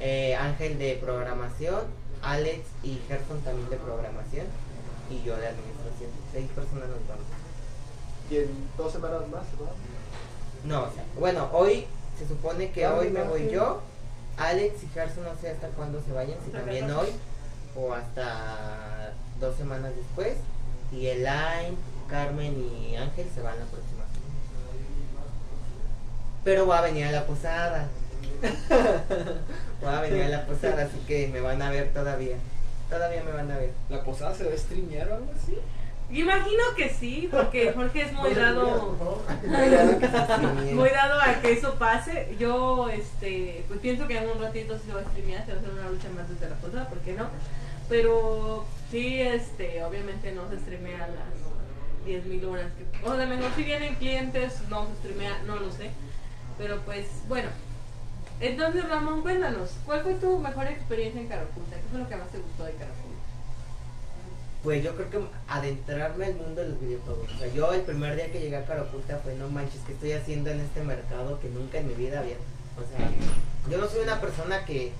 eh, 0.00 0.36
Ángel 0.36 0.78
de 0.78 0.94
programación, 1.02 1.80
Alex 2.22 2.60
y 2.84 3.00
Gerson 3.08 3.40
también 3.40 3.68
de 3.70 3.76
programación 3.76 4.46
y 5.10 5.22
yo 5.24 5.36
de 5.36 5.48
administración. 5.48 6.10
Seis 6.32 6.48
personas 6.54 6.88
nos 6.88 7.08
vamos. 7.08 7.24
y 8.30 8.36
en 8.38 8.48
dos 8.78 8.90
semanas 8.92 9.20
más, 9.30 9.42
¿verdad? 9.58 9.74
No, 10.64 10.84
o 10.84 10.92
sea, 10.94 11.04
bueno, 11.18 11.50
hoy 11.52 11.86
se 12.18 12.26
supone 12.26 12.70
que 12.70 12.86
Ah, 12.86 12.94
hoy 12.94 13.10
me 13.10 13.22
voy 13.24 13.50
yo, 13.50 13.82
Alex 14.38 14.82
y 14.82 14.86
Gerson 14.94 15.24
no 15.24 15.34
sé 15.40 15.50
hasta 15.50 15.68
cuándo 15.68 16.00
se 16.06 16.12
vayan, 16.12 16.38
si 16.44 16.50
también 16.50 16.86
14. 16.88 17.10
hoy 17.10 17.16
o 17.76 17.92
hasta 17.92 19.12
dos 19.40 19.56
semanas 19.56 19.92
después. 19.96 20.36
Y 20.92 21.06
Elaine, 21.06 21.76
Carmen 22.08 22.54
y 22.56 22.96
Ángel 22.96 23.28
se 23.34 23.42
van 23.42 23.58
la 23.58 23.66
próxima 23.66 24.04
semana. 24.04 24.24
Pero 26.44 26.66
va 26.66 26.78
a 26.78 26.82
venir 26.82 27.06
a 27.06 27.12
la 27.12 27.26
posada. 27.26 27.88
Va 29.84 29.98
a 29.98 30.02
venir 30.02 30.22
a 30.24 30.28
la 30.28 30.46
posada, 30.46 30.84
así 30.84 30.98
que 31.06 31.28
me 31.28 31.40
van 31.40 31.60
a 31.62 31.70
ver 31.70 31.92
todavía. 31.92 32.36
Todavía 32.88 33.22
me 33.24 33.32
van 33.32 33.50
a 33.50 33.56
ver. 33.56 33.72
¿La 33.88 34.04
posada 34.04 34.34
se 34.34 34.44
va 34.44 34.54
a 34.54 34.58
streamear 34.58 35.08
o 35.10 35.14
algo 35.16 35.32
así? 35.34 35.58
Imagino 36.10 36.62
que 36.76 36.90
sí, 36.90 37.28
porque 37.30 37.72
Jorge 37.72 38.02
es 38.02 38.12
muy 38.12 38.34
dado 38.34 38.94
muy 40.74 40.90
dado 40.90 41.20
a 41.20 41.40
que 41.40 41.52
eso 41.52 41.74
pase. 41.74 42.36
Yo 42.38 42.88
este 42.90 43.64
pues 43.66 43.80
pienso 43.80 44.06
que 44.06 44.18
en 44.18 44.28
un 44.28 44.40
ratito 44.40 44.76
sí 44.76 44.82
se 44.86 44.94
va 44.94 45.00
a 45.00 45.04
streamear, 45.04 45.44
se 45.44 45.52
va 45.52 45.58
a 45.58 45.60
hacer 45.60 45.72
una 45.72 45.88
lucha 45.88 46.08
más 46.14 46.28
desde 46.28 46.50
la 46.50 46.56
posada, 46.56 46.88
¿por 46.88 46.98
qué 46.98 47.14
no? 47.14 47.26
Pero 47.88 48.64
sí, 48.90 49.20
este, 49.20 49.82
obviamente 49.84 50.32
no 50.32 50.48
se 50.48 50.58
streamea 50.58 51.04
a 51.04 51.08
las 51.08 51.44
10.000 52.06 52.44
horas. 52.46 52.72
Que, 52.72 53.06
o 53.06 53.12
a 53.12 53.16
lo 53.16 53.26
mejor 53.26 53.50
si 53.56 53.62
vienen 53.62 53.94
clientes, 53.96 54.60
no 54.68 54.86
se 54.86 54.96
streamea, 54.96 55.42
no 55.46 55.56
lo 55.56 55.70
sé. 55.70 55.90
Pero 56.58 56.80
pues, 56.84 57.06
bueno. 57.28 57.48
Entonces, 58.40 58.88
Ramón, 58.88 59.22
cuéntanos, 59.22 59.70
¿cuál 59.86 60.02
fue 60.02 60.14
tu 60.14 60.38
mejor 60.38 60.66
experiencia 60.66 61.20
en 61.20 61.28
Caraculta? 61.28 61.76
¿Qué 61.76 61.82
fue 61.90 62.00
lo 62.00 62.08
que 62.08 62.16
más 62.16 62.28
te 62.30 62.38
gustó 62.38 62.64
de 62.64 62.72
Caraculta? 62.72 63.04
Pues 64.64 64.82
yo 64.82 64.96
creo 64.96 65.10
que 65.10 65.20
adentrarme 65.46 66.26
al 66.26 66.34
mundo 66.34 66.62
de 66.62 66.70
los 66.70 66.80
videojuegos. 66.80 67.30
O 67.32 67.38
sea, 67.38 67.52
yo 67.52 67.72
el 67.72 67.82
primer 67.82 68.16
día 68.16 68.32
que 68.32 68.40
llegué 68.40 68.56
a 68.56 68.64
Caraculta 68.64 69.18
fue, 69.18 69.34
no 69.34 69.48
manches, 69.48 69.80
¿qué 69.86 69.92
estoy 69.92 70.12
haciendo 70.12 70.50
en 70.50 70.60
este 70.60 70.82
mercado 70.82 71.38
que 71.38 71.48
nunca 71.48 71.78
en 71.78 71.88
mi 71.88 71.94
vida 71.94 72.20
había? 72.20 72.36
O 72.76 72.80
sea, 72.80 73.08
yo 73.70 73.78
no 73.78 73.86
soy 73.88 74.02
una 74.02 74.20
persona 74.20 74.64
que 74.64 74.92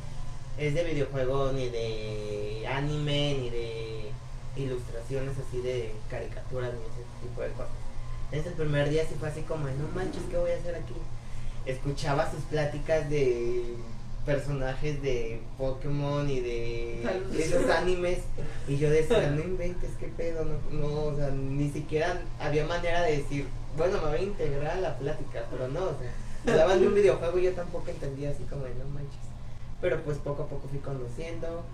es 0.58 0.74
de 0.74 0.84
videojuegos, 0.84 1.54
ni 1.54 1.68
de 1.68 2.43
anime, 2.76 3.36
ni 3.40 3.50
de 3.50 4.10
ilustraciones 4.56 5.34
así 5.38 5.60
de 5.60 5.92
caricaturas, 6.10 6.72
ni 6.72 6.80
ese 6.80 7.04
tipo 7.22 7.42
de 7.42 7.48
cosas. 7.50 7.72
Entonces 8.30 8.52
el 8.52 8.58
primer 8.58 8.88
día 8.90 9.04
sí 9.08 9.14
fue 9.18 9.28
así 9.28 9.42
como, 9.42 9.66
no 9.66 9.88
manches, 9.94 10.22
¿qué 10.30 10.36
voy 10.36 10.50
a 10.50 10.56
hacer 10.56 10.74
aquí? 10.74 10.94
Escuchaba 11.66 12.30
sus 12.30 12.42
pláticas 12.44 13.08
de 13.08 13.76
personajes 14.26 15.02
de 15.02 15.40
Pokémon 15.58 16.28
y 16.28 16.40
de 16.40 17.02
esos 17.38 17.68
animes 17.70 18.20
y 18.66 18.78
yo 18.78 18.90
decía, 18.90 19.30
no 19.30 19.40
inventes, 19.44 19.90
qué 20.00 20.06
pedo, 20.06 20.44
no, 20.44 20.58
no, 20.70 21.04
o 21.04 21.16
sea, 21.16 21.30
ni 21.30 21.70
siquiera 21.70 22.22
había 22.40 22.66
manera 22.66 23.02
de 23.02 23.18
decir, 23.18 23.46
bueno, 23.76 23.98
me 24.00 24.08
voy 24.08 24.18
a 24.18 24.22
integrar 24.22 24.78
a 24.78 24.80
la 24.80 24.98
plática, 24.98 25.44
pero 25.50 25.68
no, 25.68 25.80
o 25.80 25.96
sea, 25.98 26.52
hablaban 26.52 26.80
de 26.80 26.88
un 26.88 26.94
videojuego 27.02 27.38
y 27.38 27.44
yo 27.44 27.52
tampoco 27.52 27.90
entendía 27.90 28.30
así 28.30 28.44
como 28.44 28.64
de 28.64 28.74
no 28.74 28.86
manches. 28.86 29.20
Pero 29.80 30.00
pues 30.02 30.18
poco 30.18 30.44
a 30.44 30.48
poco 30.48 30.68
fui 30.68 30.78
conociendo. 30.78 31.64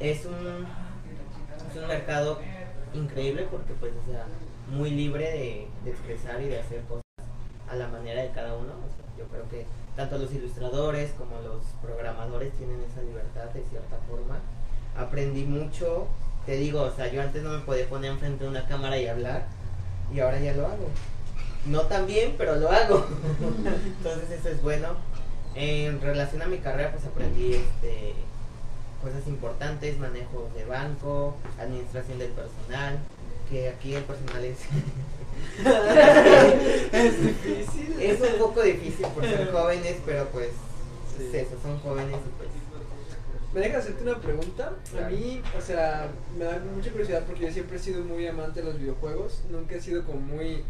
Es 0.00 0.26
un, 0.26 0.66
es 1.70 1.82
un 1.82 1.88
mercado 1.88 2.38
increíble 2.92 3.46
porque 3.50 3.72
pues, 3.74 3.92
o 3.92 4.10
sea, 4.10 4.26
muy 4.70 4.90
libre 4.90 5.24
de, 5.24 5.68
de 5.84 5.90
expresar 5.90 6.40
y 6.42 6.48
de 6.48 6.60
hacer 6.60 6.82
cosas 6.82 7.02
a 7.68 7.76
la 7.76 7.88
manera 7.88 8.22
de 8.22 8.30
cada 8.30 8.54
uno. 8.54 8.72
Yo 9.18 9.24
creo 9.26 9.48
que 9.48 9.64
tanto 9.96 10.18
los 10.18 10.32
ilustradores 10.32 11.12
como 11.12 11.40
los 11.40 11.62
programadores 11.82 12.52
tienen 12.54 12.80
esa 12.82 13.02
libertad 13.02 13.46
de 13.54 13.64
cierta 13.64 13.96
forma. 14.08 14.38
Aprendí 14.96 15.44
mucho, 15.44 16.06
te 16.44 16.56
digo, 16.56 16.82
o 16.82 16.90
sea, 16.90 17.10
yo 17.10 17.22
antes 17.22 17.42
no 17.42 17.50
me 17.50 17.60
podía 17.60 17.88
poner 17.88 18.12
enfrente 18.12 18.44
de 18.44 18.50
una 18.50 18.66
cámara 18.66 18.98
y 18.98 19.06
hablar 19.06 19.46
y 20.14 20.20
ahora 20.20 20.38
ya 20.38 20.52
lo 20.52 20.66
hago. 20.66 20.90
No 21.66 21.82
tan 21.82 22.06
bien, 22.06 22.34
pero 22.38 22.56
lo 22.56 22.70
hago. 22.70 23.06
Entonces 23.84 24.30
eso 24.30 24.48
es 24.50 24.62
bueno. 24.62 24.88
En 25.54 26.00
relación 26.00 26.42
a 26.42 26.46
mi 26.46 26.58
carrera, 26.58 26.92
pues 26.92 27.06
aprendí 27.06 27.54
este, 27.54 28.14
cosas 29.02 29.26
importantes, 29.26 29.98
manejo 29.98 30.50
de 30.56 30.64
banco, 30.64 31.36
administración 31.58 32.18
del 32.18 32.30
personal, 32.30 32.98
que 33.50 33.68
aquí 33.68 33.94
el 33.94 34.04
personal 34.04 34.44
es... 34.44 34.58
Es 36.92 37.22
difícil. 37.22 38.00
es 38.00 38.20
un 38.20 38.38
poco 38.38 38.62
difícil 38.62 39.06
por 39.08 39.24
ser 39.24 39.50
jóvenes, 39.52 39.96
pero 40.04 40.26
pues 40.28 40.48
Sí. 41.18 41.24
es 41.28 41.46
eso, 41.46 41.56
son 41.62 41.78
jóvenes 41.80 42.16
y 42.16 42.28
pues... 42.38 42.48
¿Me 43.54 43.60
dejas 43.60 43.84
hacerte 43.84 44.02
una 44.02 44.18
pregunta? 44.18 44.72
A 45.02 45.08
mí, 45.08 45.40
o 45.56 45.60
sea, 45.62 46.08
me 46.36 46.44
da 46.44 46.60
mucha 46.74 46.90
curiosidad 46.90 47.24
porque 47.24 47.44
yo 47.46 47.52
siempre 47.52 47.76
he 47.76 47.80
sido 47.80 48.04
muy 48.04 48.26
amante 48.26 48.60
de 48.60 48.66
los 48.66 48.78
videojuegos. 48.78 49.42
Nunca 49.50 49.76
he 49.76 49.80
sido 49.80 50.04
como 50.04 50.20
muy, 50.20 50.62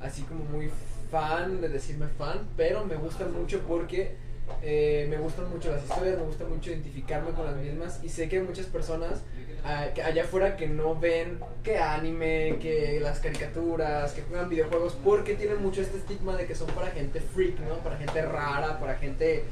así 0.00 0.22
como 0.22 0.44
muy 0.44 0.70
fan 1.10 1.62
de 1.62 1.70
decirme 1.70 2.06
fan, 2.18 2.46
pero 2.54 2.84
me 2.84 2.96
gusta 2.96 3.24
mucho 3.26 3.60
porque 3.60 4.16
eh, 4.62 5.06
me 5.08 5.18
gustan 5.18 5.50
mucho 5.50 5.70
las 5.70 5.82
historias, 5.82 6.18
me 6.18 6.24
gusta 6.24 6.44
mucho 6.44 6.70
identificarme 6.70 7.30
con 7.32 7.46
las 7.46 7.56
mismas 7.56 8.00
y 8.02 8.08
sé 8.08 8.28
que 8.28 8.38
hay 8.38 8.42
muchas 8.42 8.66
personas 8.66 9.22
ah, 9.64 9.86
allá 10.04 10.24
afuera 10.24 10.56
que 10.56 10.66
no 10.66 10.98
ven 10.98 11.38
que 11.62 11.78
anime, 11.78 12.58
que 12.60 13.00
las 13.00 13.20
caricaturas, 13.20 14.12
que 14.12 14.22
juegan 14.22 14.48
videojuegos 14.48 14.96
porque 15.04 15.34
tienen 15.34 15.62
mucho 15.62 15.80
este 15.80 15.98
estigma 15.98 16.36
de 16.36 16.46
que 16.46 16.54
son 16.54 16.68
para 16.68 16.90
gente 16.90 17.20
freak, 17.20 17.58
¿no? 17.60 17.76
Para 17.78 17.96
gente 17.96 18.22
rara, 18.22 18.78
para 18.80 18.96
gente 18.96 19.44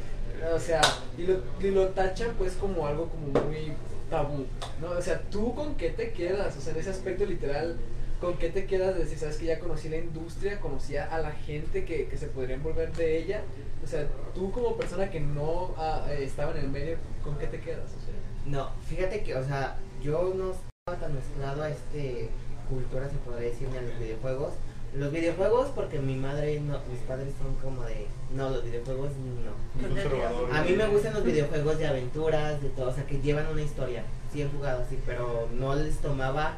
o 0.55 0.59
sea, 0.59 0.83
y 1.17 1.23
lo, 1.23 1.41
y 1.61 1.71
lo 1.71 1.89
tachan 1.89 2.35
pues 2.37 2.55
como 2.55 2.87
algo 2.87 3.09
como 3.09 3.29
muy 3.29 3.73
tabú, 4.11 4.47
¿no? 4.81 4.91
O 4.91 5.03
sea, 5.03 5.21
¿tú 5.31 5.55
con 5.55 5.77
qué 5.77 5.91
te 5.91 6.13
quedas? 6.13 6.57
O 6.57 6.61
sea, 6.61 6.73
en 6.73 6.81
ese 6.81 6.91
aspecto 6.91 7.25
literal, 7.25 7.77
¿con 8.21 8.37
qué 8.39 8.51
te 8.51 8.67
quedas 8.67 8.95
de 8.95 9.05
decir, 9.05 9.19
sabes 9.19 9.37
que 9.37 9.47
ya 9.47 9.59
conocí 9.59 9.89
la 9.89 9.99
industria, 9.99 10.61
conocía 10.61 11.07
a 11.15 11.19
la 11.19 11.33
gente 11.33 11.85
que, 11.85 12.09
que 12.09 12.17
se 12.17 12.27
podría 12.29 12.57
envolver 12.57 12.93
de 12.93 13.19
ella? 13.19 13.43
O 13.85 13.87
sea, 13.87 14.07
tú 14.35 14.51
como 14.51 14.77
persona 14.77 15.11
que 15.11 15.21
no 15.21 15.75
ah, 15.77 16.07
eh, 16.11 16.25
estaba 16.25 16.53
en 16.53 16.59
el 16.59 16.69
medio, 16.69 16.97
¿con 17.23 17.39
qué 17.39 17.47
te 17.47 17.61
quedas? 17.61 17.85
O 17.85 18.05
sea, 18.05 18.15
No, 18.47 18.71
fíjate 18.89 19.23
que, 19.23 19.35
o 19.35 19.45
sea, 19.45 19.77
yo 20.03 20.33
no 20.35 20.53
estaba 20.53 21.01
tan 21.01 21.15
mezclado 21.15 21.63
a 21.63 21.71
este 21.71 22.31
cultura, 22.69 23.09
se 23.09 23.17
podría 23.17 23.51
decir, 23.51 23.69
ni 23.69 23.79
a 23.79 23.83
los 23.83 23.99
videojuegos. 23.99 24.53
Los 24.95 25.13
videojuegos, 25.13 25.69
porque 25.75 25.99
mi 25.99 26.17
madre, 26.17 26.59
no, 26.61 26.79
mis 26.91 27.01
padres 27.07 27.35
son 27.41 27.55
como 27.57 27.83
de, 27.85 28.07
no, 28.35 28.51
los 28.51 28.65
videojuegos 28.65 29.11
no. 29.45 30.57
A 30.57 30.63
mí 30.63 30.73
me 30.73 30.87
gustan 30.89 31.15
los 31.15 31.25
videojuegos 31.25 31.79
de 31.79 31.87
aventuras, 31.87 32.63
de 32.63 32.71
todo, 32.71 32.91
o 32.91 32.95
sea, 32.95 33.07
que 33.07 33.21
llevan 33.21 33.47
una 33.49 33.63
historia. 33.63 34.05
Sí 34.33 34.43
he 34.43 34.49
jugado 34.49 34.83
así, 34.83 34.99
pero 35.05 35.49
no 35.53 35.75
les 35.75 35.99
tomaba 35.99 36.57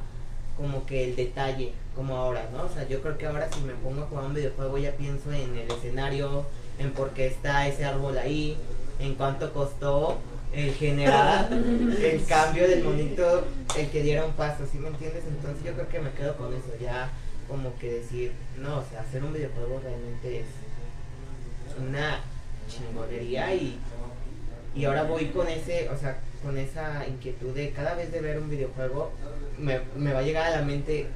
como 0.59 0.85
que 0.85 1.05
el 1.05 1.17
detalle, 1.17 1.73
como 1.95 2.17
ahora, 2.17 2.51
¿no? 2.53 2.65
O 2.65 2.69
sea, 2.69 2.87
yo 2.87 3.01
creo 3.01 3.17
que 3.17 3.27
ahora 3.27 3.49
si 3.51 3.61
me 3.61 3.73
pongo 3.75 4.03
a 4.03 4.07
jugar 4.07 4.25
un 4.25 4.35
videojuego 4.35 4.77
ya 4.77 4.93
pienso 4.93 5.33
en 5.33 5.57
el 5.57 5.71
escenario, 5.71 6.45
en 6.79 6.91
por 6.91 7.11
qué 7.11 7.29
está 7.29 7.67
ese 7.69 7.85
árbol 7.85 8.19
ahí, 8.19 8.59
en 8.99 9.15
cuánto 9.15 9.53
costó 9.53 10.19
el 10.53 10.75
generar 10.75 11.49
el 11.53 12.25
cambio 12.27 12.69
del 12.69 12.83
monito, 12.83 13.45
el 13.77 13.89
que 13.89 14.03
diera 14.03 14.25
un 14.25 14.33
paso, 14.33 14.65
¿sí 14.71 14.79
me 14.79 14.89
entiendes? 14.89 15.25
Entonces 15.29 15.65
yo 15.65 15.73
creo 15.75 15.89
que 15.89 16.01
me 16.01 16.11
quedo 16.11 16.37
con 16.37 16.53
eso, 16.53 16.73
ya 16.81 17.09
como 17.49 17.75
que 17.79 17.93
decir, 17.95 18.33
no, 18.59 18.79
o 18.79 18.85
sea, 18.91 19.01
hacer 19.01 19.23
un 19.23 19.33
videojuego 19.33 19.81
realmente 19.83 20.41
es 20.41 20.47
una 21.81 22.21
chingonería 22.69 23.55
y, 23.55 23.79
y 24.75 24.85
ahora 24.85 25.05
voy 25.05 25.27
con 25.27 25.47
ese, 25.47 25.89
o 25.89 25.97
sea, 25.97 26.19
con 26.43 26.57
esa 26.59 27.05
inquietud 27.07 27.55
de 27.55 27.71
cada 27.73 27.95
vez 27.95 28.11
de 28.13 28.21
ver 28.21 28.39
un 28.39 28.49
videojuego, 28.51 29.13
me, 29.59 29.81
me 29.97 30.13
va 30.13 30.21
a 30.21 30.23
llegar 30.23 30.47
a 30.47 30.51
la 30.61 30.63
mente 30.63 31.07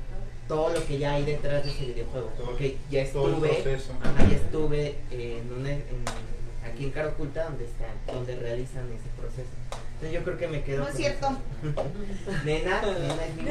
todo 0.48 0.70
lo 0.72 0.84
que 0.86 0.98
ya 0.98 1.14
hay 1.14 1.24
detrás 1.24 1.64
de 1.64 1.70
ese 1.70 1.86
videojuego, 1.86 2.30
porque 2.44 2.76
ya 2.90 3.02
estuve, 3.02 3.62
ya 3.64 4.34
estuve 4.36 4.96
en 5.10 5.52
una, 5.58 5.70
en- 5.70 6.04
aquí 6.64 6.84
en 6.84 6.90
Cara 6.90 7.08
Oculta 7.08 7.44
donde 7.44 7.64
están, 7.64 7.90
donde 8.06 8.36
realizan 8.36 8.84
ese 8.92 9.08
proceso. 9.18 9.48
Entonces 9.94 10.12
yo 10.18 10.24
creo 10.24 10.36
que 10.36 10.48
me 10.48 10.62
quedo 10.64 10.80
No 10.82 10.88
es 10.88 10.96
cierto. 10.96 11.28
Nena, 12.44 12.82
nena 12.82 13.24
es 13.24 13.36
mi 13.36 13.44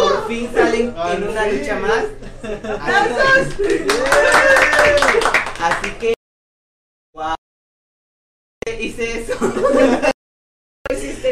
Por 0.00 0.26
fin 0.26 0.50
salen 0.54 0.94
Al 0.96 1.16
en 1.22 1.28
una 1.28 1.46
lucha 1.48 1.78
más. 1.78 2.04
Así, 2.80 3.86
así 5.60 5.90
que. 6.00 6.14
Hice 8.66 9.20
eso. 9.20 9.34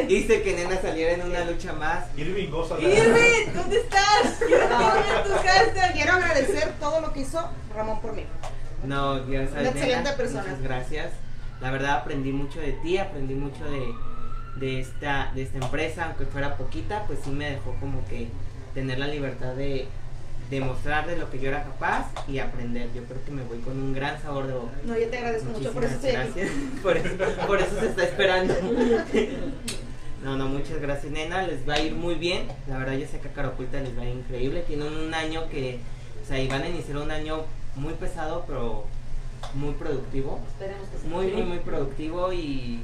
Hice 0.08 0.42
que 0.42 0.54
nena 0.54 0.80
saliera 0.80 1.14
en 1.14 1.22
una 1.22 1.44
lucha 1.44 1.72
más. 1.72 2.06
Irving 2.16 2.50
goza 2.50 2.78
Irving, 2.80 3.52
¿dónde 3.54 3.80
estás? 3.80 4.38
Quiero 5.92 6.12
agradecer 6.12 6.72
todo 6.78 7.00
lo 7.00 7.12
que 7.12 7.20
hizo 7.20 7.48
Ramón 7.74 8.00
por 8.00 8.12
mí. 8.12 8.24
No, 8.84 9.18
sabes. 9.18 9.28
Una 9.28 9.42
excelente 9.42 9.86
nena, 9.86 10.16
persona. 10.16 10.42
Muchas 10.42 10.62
gracias. 10.62 11.12
La 11.60 11.70
verdad 11.70 11.96
aprendí 11.96 12.32
mucho 12.32 12.60
de 12.60 12.72
ti, 12.72 12.98
aprendí 12.98 13.34
mucho 13.34 13.64
de, 13.64 13.94
de 14.56 14.80
esta, 14.80 15.32
de 15.34 15.42
esta 15.42 15.58
empresa, 15.58 16.04
aunque 16.06 16.26
fuera 16.26 16.56
poquita, 16.56 17.04
pues 17.06 17.18
sí 17.24 17.30
me 17.30 17.50
dejó 17.50 17.74
como 17.80 18.04
que 18.06 18.28
tener 18.74 18.98
la 18.98 19.06
libertad 19.06 19.54
de 19.54 19.88
demostrar 20.54 21.06
de 21.06 21.16
lo 21.16 21.30
que 21.30 21.38
yo 21.38 21.48
era 21.48 21.64
capaz 21.64 22.06
y 22.28 22.38
aprender. 22.38 22.88
Yo 22.94 23.04
creo 23.04 23.24
que 23.24 23.30
me 23.30 23.42
voy 23.42 23.58
con 23.58 23.76
un 23.76 23.92
gran 23.92 24.20
sabor 24.22 24.46
de 24.46 24.54
boca. 24.54 24.72
No, 24.84 24.98
yo 24.98 25.08
te 25.08 25.18
agradezco 25.18 25.50
mucho, 25.50 25.72
por 25.72 25.84
eso 25.84 25.98
gracias. 26.02 26.50
Por 26.82 26.96
eso, 26.96 27.08
por 27.46 27.60
eso 27.60 27.80
se 27.80 27.86
está 27.86 28.04
esperando. 28.04 28.54
No, 30.22 30.36
no, 30.36 30.48
muchas 30.48 30.80
gracias, 30.80 31.12
nena. 31.12 31.42
Les 31.42 31.68
va 31.68 31.74
a 31.74 31.80
ir 31.80 31.94
muy 31.94 32.14
bien. 32.14 32.48
La 32.66 32.78
verdad, 32.78 32.94
yo 32.94 33.06
sé 33.06 33.20
que 33.20 33.28
a 33.28 33.32
Cara 33.32 33.48
Oculta 33.48 33.80
les 33.80 33.96
va 33.96 34.02
a 34.02 34.06
ir 34.06 34.16
increíble. 34.16 34.64
Tienen 34.66 34.88
un 34.88 35.12
año 35.12 35.48
que, 35.50 35.80
o 36.22 36.26
sea, 36.26 36.38
y 36.38 36.48
van 36.48 36.62
a 36.62 36.68
iniciar 36.68 36.96
un 36.96 37.10
año 37.10 37.44
muy 37.76 37.92
pesado, 37.94 38.44
pero 38.46 38.84
muy 39.52 39.74
productivo. 39.74 40.40
Esperemos 40.48 40.88
que 40.88 40.98
sí. 40.98 41.06
Muy, 41.08 41.26
muy, 41.26 41.42
muy 41.42 41.58
productivo 41.58 42.32
y. 42.32 42.80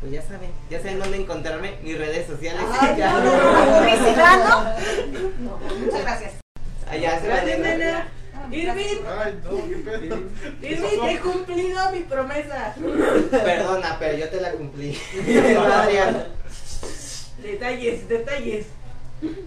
Pues 0.00 0.12
ya 0.12 0.22
saben, 0.22 0.50
ya 0.70 0.78
saben 0.78 0.98
dónde 0.98 1.16
encontrarme, 1.16 1.76
mis 1.82 1.98
redes 1.98 2.26
sociales. 2.26 2.62
Ay, 2.78 2.94
ya. 2.98 3.12
no, 3.12 3.24
no, 3.24 3.32
¿no? 5.12 5.58
No, 5.58 5.76
muchas 5.80 6.02
gracias. 6.02 6.43
Allá 6.88 7.20
se 7.20 7.28
van 7.28 7.38
a- 7.38 7.44
nena. 7.44 8.08
Irving, 8.50 8.98
Ay, 9.08 9.40
no, 9.44 9.68
qué 9.68 9.76
pedo. 9.76 10.18
Irving, 10.60 11.08
he 11.08 11.18
cumplido 11.20 11.90
mi 11.92 12.00
promesa. 12.00 12.74
Perdona, 13.30 13.96
pero 13.98 14.18
yo 14.18 14.28
te 14.28 14.40
la 14.40 14.52
cumplí. 14.52 14.98
Adrián. 15.72 16.24
Detalles, 17.42 18.08
detalles. 18.08 18.66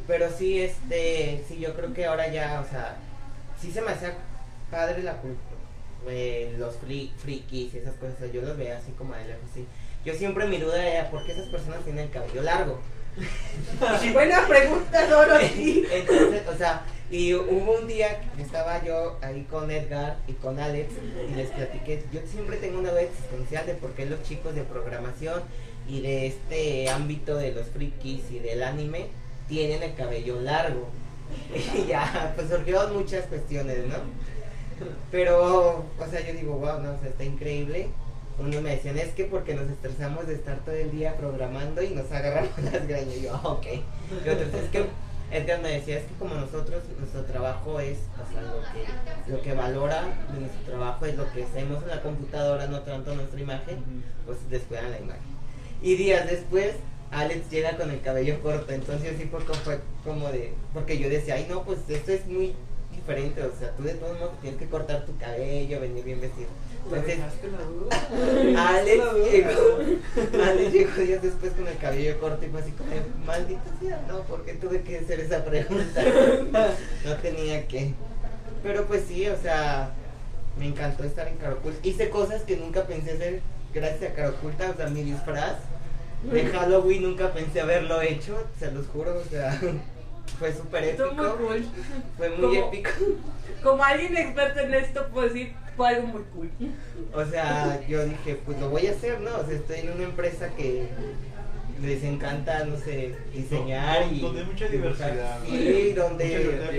Pero 0.07 0.29
sí, 0.35 0.61
este, 0.61 1.43
sí, 1.47 1.59
yo 1.59 1.75
creo 1.75 1.93
que 1.93 2.05
ahora 2.05 2.27
ya, 2.29 2.63
o 2.65 2.69
sea, 2.69 2.95
sí 3.61 3.71
se 3.71 3.81
me 3.81 3.91
hacía 3.91 4.15
padre 4.71 5.03
la 5.03 5.13
cultura, 5.17 5.57
los 6.57 6.75
fri- 6.81 7.11
frikis 7.17 7.73
y 7.73 7.77
esas 7.77 7.93
cosas, 7.95 8.31
yo 8.33 8.41
los 8.41 8.57
veía 8.57 8.77
así 8.77 8.91
como 8.93 9.13
de 9.13 9.25
lejos, 9.27 9.43
sí. 9.53 9.67
Yo 10.05 10.13
siempre 10.15 10.47
mi 10.47 10.57
duda 10.57 10.83
era, 10.83 11.09
¿por 11.11 11.23
qué 11.25 11.33
esas 11.33 11.47
personas 11.49 11.83
tienen 11.83 12.05
el 12.05 12.09
cabello 12.11 12.41
largo? 12.41 12.79
Buena 14.13 14.47
pregunta, 14.47 15.07
Dorothy. 15.07 15.85
Entonces, 15.91 16.41
o 16.47 16.57
sea, 16.57 16.83
y 17.09 17.33
hubo 17.33 17.79
un 17.79 17.87
día 17.87 18.19
que 18.35 18.41
estaba 18.41 18.83
yo 18.83 19.17
ahí 19.21 19.43
con 19.49 19.71
Edgar 19.71 20.17
y 20.27 20.33
con 20.33 20.59
Alex 20.59 20.89
y 21.29 21.35
les 21.35 21.49
platiqué, 21.51 22.03
yo 22.11 22.19
siempre 22.29 22.57
tengo 22.57 22.79
una 22.79 22.91
duda 22.91 23.01
existencial 23.01 23.65
de 23.65 23.75
por 23.75 23.91
qué 23.91 24.05
los 24.05 24.21
chicos 24.23 24.55
de 24.55 24.63
programación 24.63 25.41
y 25.87 26.01
de 26.01 26.27
este 26.27 26.89
ámbito 26.89 27.37
de 27.37 27.53
los 27.53 27.67
frikis 27.67 28.29
y 28.29 28.39
del 28.39 28.61
anime 28.61 29.07
tienen 29.47 29.83
el 29.83 29.95
cabello 29.95 30.41
largo. 30.41 30.87
Y 31.75 31.87
ya, 31.87 32.33
pues 32.35 32.49
surgieron 32.49 32.93
muchas 32.93 33.25
cuestiones, 33.25 33.85
¿no? 33.87 33.95
Pero, 35.11 35.85
o 35.99 36.07
sea, 36.09 36.25
yo 36.25 36.33
digo, 36.33 36.53
wow, 36.53 36.79
no, 36.81 36.91
o 36.91 36.99
sea, 36.99 37.09
está 37.09 37.23
increíble. 37.23 37.89
Unos 38.39 38.61
me 38.61 38.69
decían, 38.71 38.97
es 38.97 39.09
que 39.13 39.25
porque 39.25 39.55
nos 39.55 39.67
estresamos 39.69 40.27
de 40.27 40.35
estar 40.35 40.59
todo 40.59 40.75
el 40.75 40.91
día 40.91 41.15
programando 41.17 41.81
y 41.81 41.89
nos 41.89 42.11
agarramos 42.11 42.57
las 42.63 42.87
greñas. 42.87 43.15
Y 43.17 43.21
yo, 43.23 43.33
ah, 43.33 43.47
ok. 43.49 43.65
Y 44.25 44.29
otros, 44.29 44.53
es 44.53 44.69
que 44.69 44.85
Edgar 45.31 45.61
me 45.61 45.71
decía, 45.71 45.97
es 45.97 46.03
que 46.05 46.13
como 46.15 46.35
nosotros, 46.35 46.83
nuestro 46.99 47.23
trabajo 47.25 47.79
es, 47.79 47.97
o 48.15 48.31
sea, 48.31 48.41
lo 48.43 48.61
que, 48.61 49.31
lo 49.31 49.41
que 49.41 49.53
valora 49.53 50.03
de 50.31 50.39
nuestro 50.39 50.61
trabajo 50.65 51.05
es 51.05 51.17
lo 51.17 51.31
que 51.33 51.43
hacemos 51.43 51.83
en 51.83 51.89
la 51.89 52.01
computadora, 52.01 52.67
no 52.67 52.81
tanto 52.81 53.13
nuestra 53.13 53.39
imagen, 53.39 54.03
pues 54.25 54.37
descuidan 54.49 54.91
la 54.91 54.99
imagen. 54.99 55.37
Y 55.81 55.95
días 55.95 56.29
después, 56.29 56.75
Alex 57.11 57.49
llega 57.49 57.75
con 57.75 57.91
el 57.91 58.01
cabello 58.01 58.41
corto, 58.41 58.71
entonces 58.71 59.15
sí 59.17 59.27
fue 59.29 59.43
como, 59.43 59.59
fue 59.59 59.79
como 60.05 60.29
de, 60.29 60.53
porque 60.73 60.97
yo 60.97 61.09
decía, 61.09 61.35
ay 61.35 61.47
no, 61.49 61.63
pues 61.63 61.79
esto 61.89 62.11
es 62.11 62.25
muy 62.27 62.53
diferente, 62.97 63.41
o 63.43 63.51
sea, 63.57 63.71
tú 63.71 63.83
de 63.83 63.93
todos 63.93 64.19
modos 64.19 64.41
tienes 64.41 64.59
que 64.59 64.67
cortar 64.67 65.05
tu 65.05 65.15
cabello, 65.17 65.79
venir 65.79 66.03
bien 66.03 66.19
vestido. 66.19 66.49
Entonces, 66.83 67.19
la. 67.19 68.67
Alex 68.69 69.03
La 69.03 69.13
llegó, 69.13 70.43
Alex 70.43 70.73
llegó 70.73 70.95
días 71.01 71.21
después 71.21 71.53
con 71.53 71.67
el 71.67 71.77
cabello 71.77 72.19
corto 72.19 72.45
y 72.45 72.49
fue 72.49 72.61
así 72.61 72.71
como, 72.71 72.89
maldita 73.25 73.61
sea, 73.81 74.01
no, 74.07 74.21
porque 74.23 74.53
tuve 74.53 74.81
que 74.81 74.99
hacer 74.99 75.19
esa 75.21 75.45
pregunta. 75.45 76.03
No 77.05 77.15
tenía 77.17 77.67
que. 77.67 77.93
Pero 78.63 78.85
pues 78.85 79.03
sí, 79.07 79.27
o 79.27 79.37
sea, 79.41 79.91
me 80.57 80.67
encantó 80.67 81.03
estar 81.03 81.27
en 81.27 81.37
Caroculta. 81.37 81.79
Hice 81.87 82.09
cosas 82.09 82.41
que 82.41 82.57
nunca 82.57 82.85
pensé 82.85 83.11
hacer 83.11 83.41
gracias 83.73 84.11
a 84.11 84.13
Caroculta, 84.13 84.71
o 84.71 84.75
sea, 84.75 84.87
mi 84.87 85.03
disfraz 85.03 85.55
de 86.23 86.45
Halloween 86.47 87.03
nunca 87.03 87.31
pensé 87.31 87.61
haberlo 87.61 88.01
hecho, 88.01 88.37
se 88.59 88.71
los 88.71 88.87
juro, 88.87 89.19
o 89.19 89.29
sea, 89.29 89.59
fue 90.39 90.53
súper 90.53 90.83
Estuvo 90.83 91.11
muy 91.13 91.25
épico. 91.25 91.37
cool. 91.47 91.65
Fue 92.17 92.29
muy 92.29 92.39
Como- 92.57 92.67
épico. 92.67 92.89
Como 93.63 93.83
alguien 93.83 94.17
experto 94.17 94.59
en 94.59 94.73
esto, 94.75 95.07
puedo 95.11 95.27
decir, 95.27 95.53
fue 95.75 95.87
algo 95.89 96.07
muy 96.07 96.21
cool. 96.33 96.49
O 97.13 97.25
sea, 97.25 97.81
yo 97.87 98.05
dije, 98.05 98.39
pues 98.45 98.59
lo 98.59 98.69
voy 98.69 98.87
a 98.87 98.91
hacer, 98.91 99.19
¿no? 99.21 99.31
O 99.37 99.45
sea, 99.45 99.55
estoy 99.55 99.79
en 99.79 99.91
una 99.93 100.03
empresa 100.03 100.49
que 100.55 100.87
les 101.81 102.03
encanta, 102.03 102.63
no 102.65 102.75
sé, 102.77 103.15
diseñar 103.33 104.11
y 104.11 104.19
donde 104.21 104.41
hay 104.41 104.45
mucha 104.47 104.67
dibujar. 104.67 105.11
diversidad, 105.13 105.39
Sí, 105.45 105.93
donde 105.93 106.77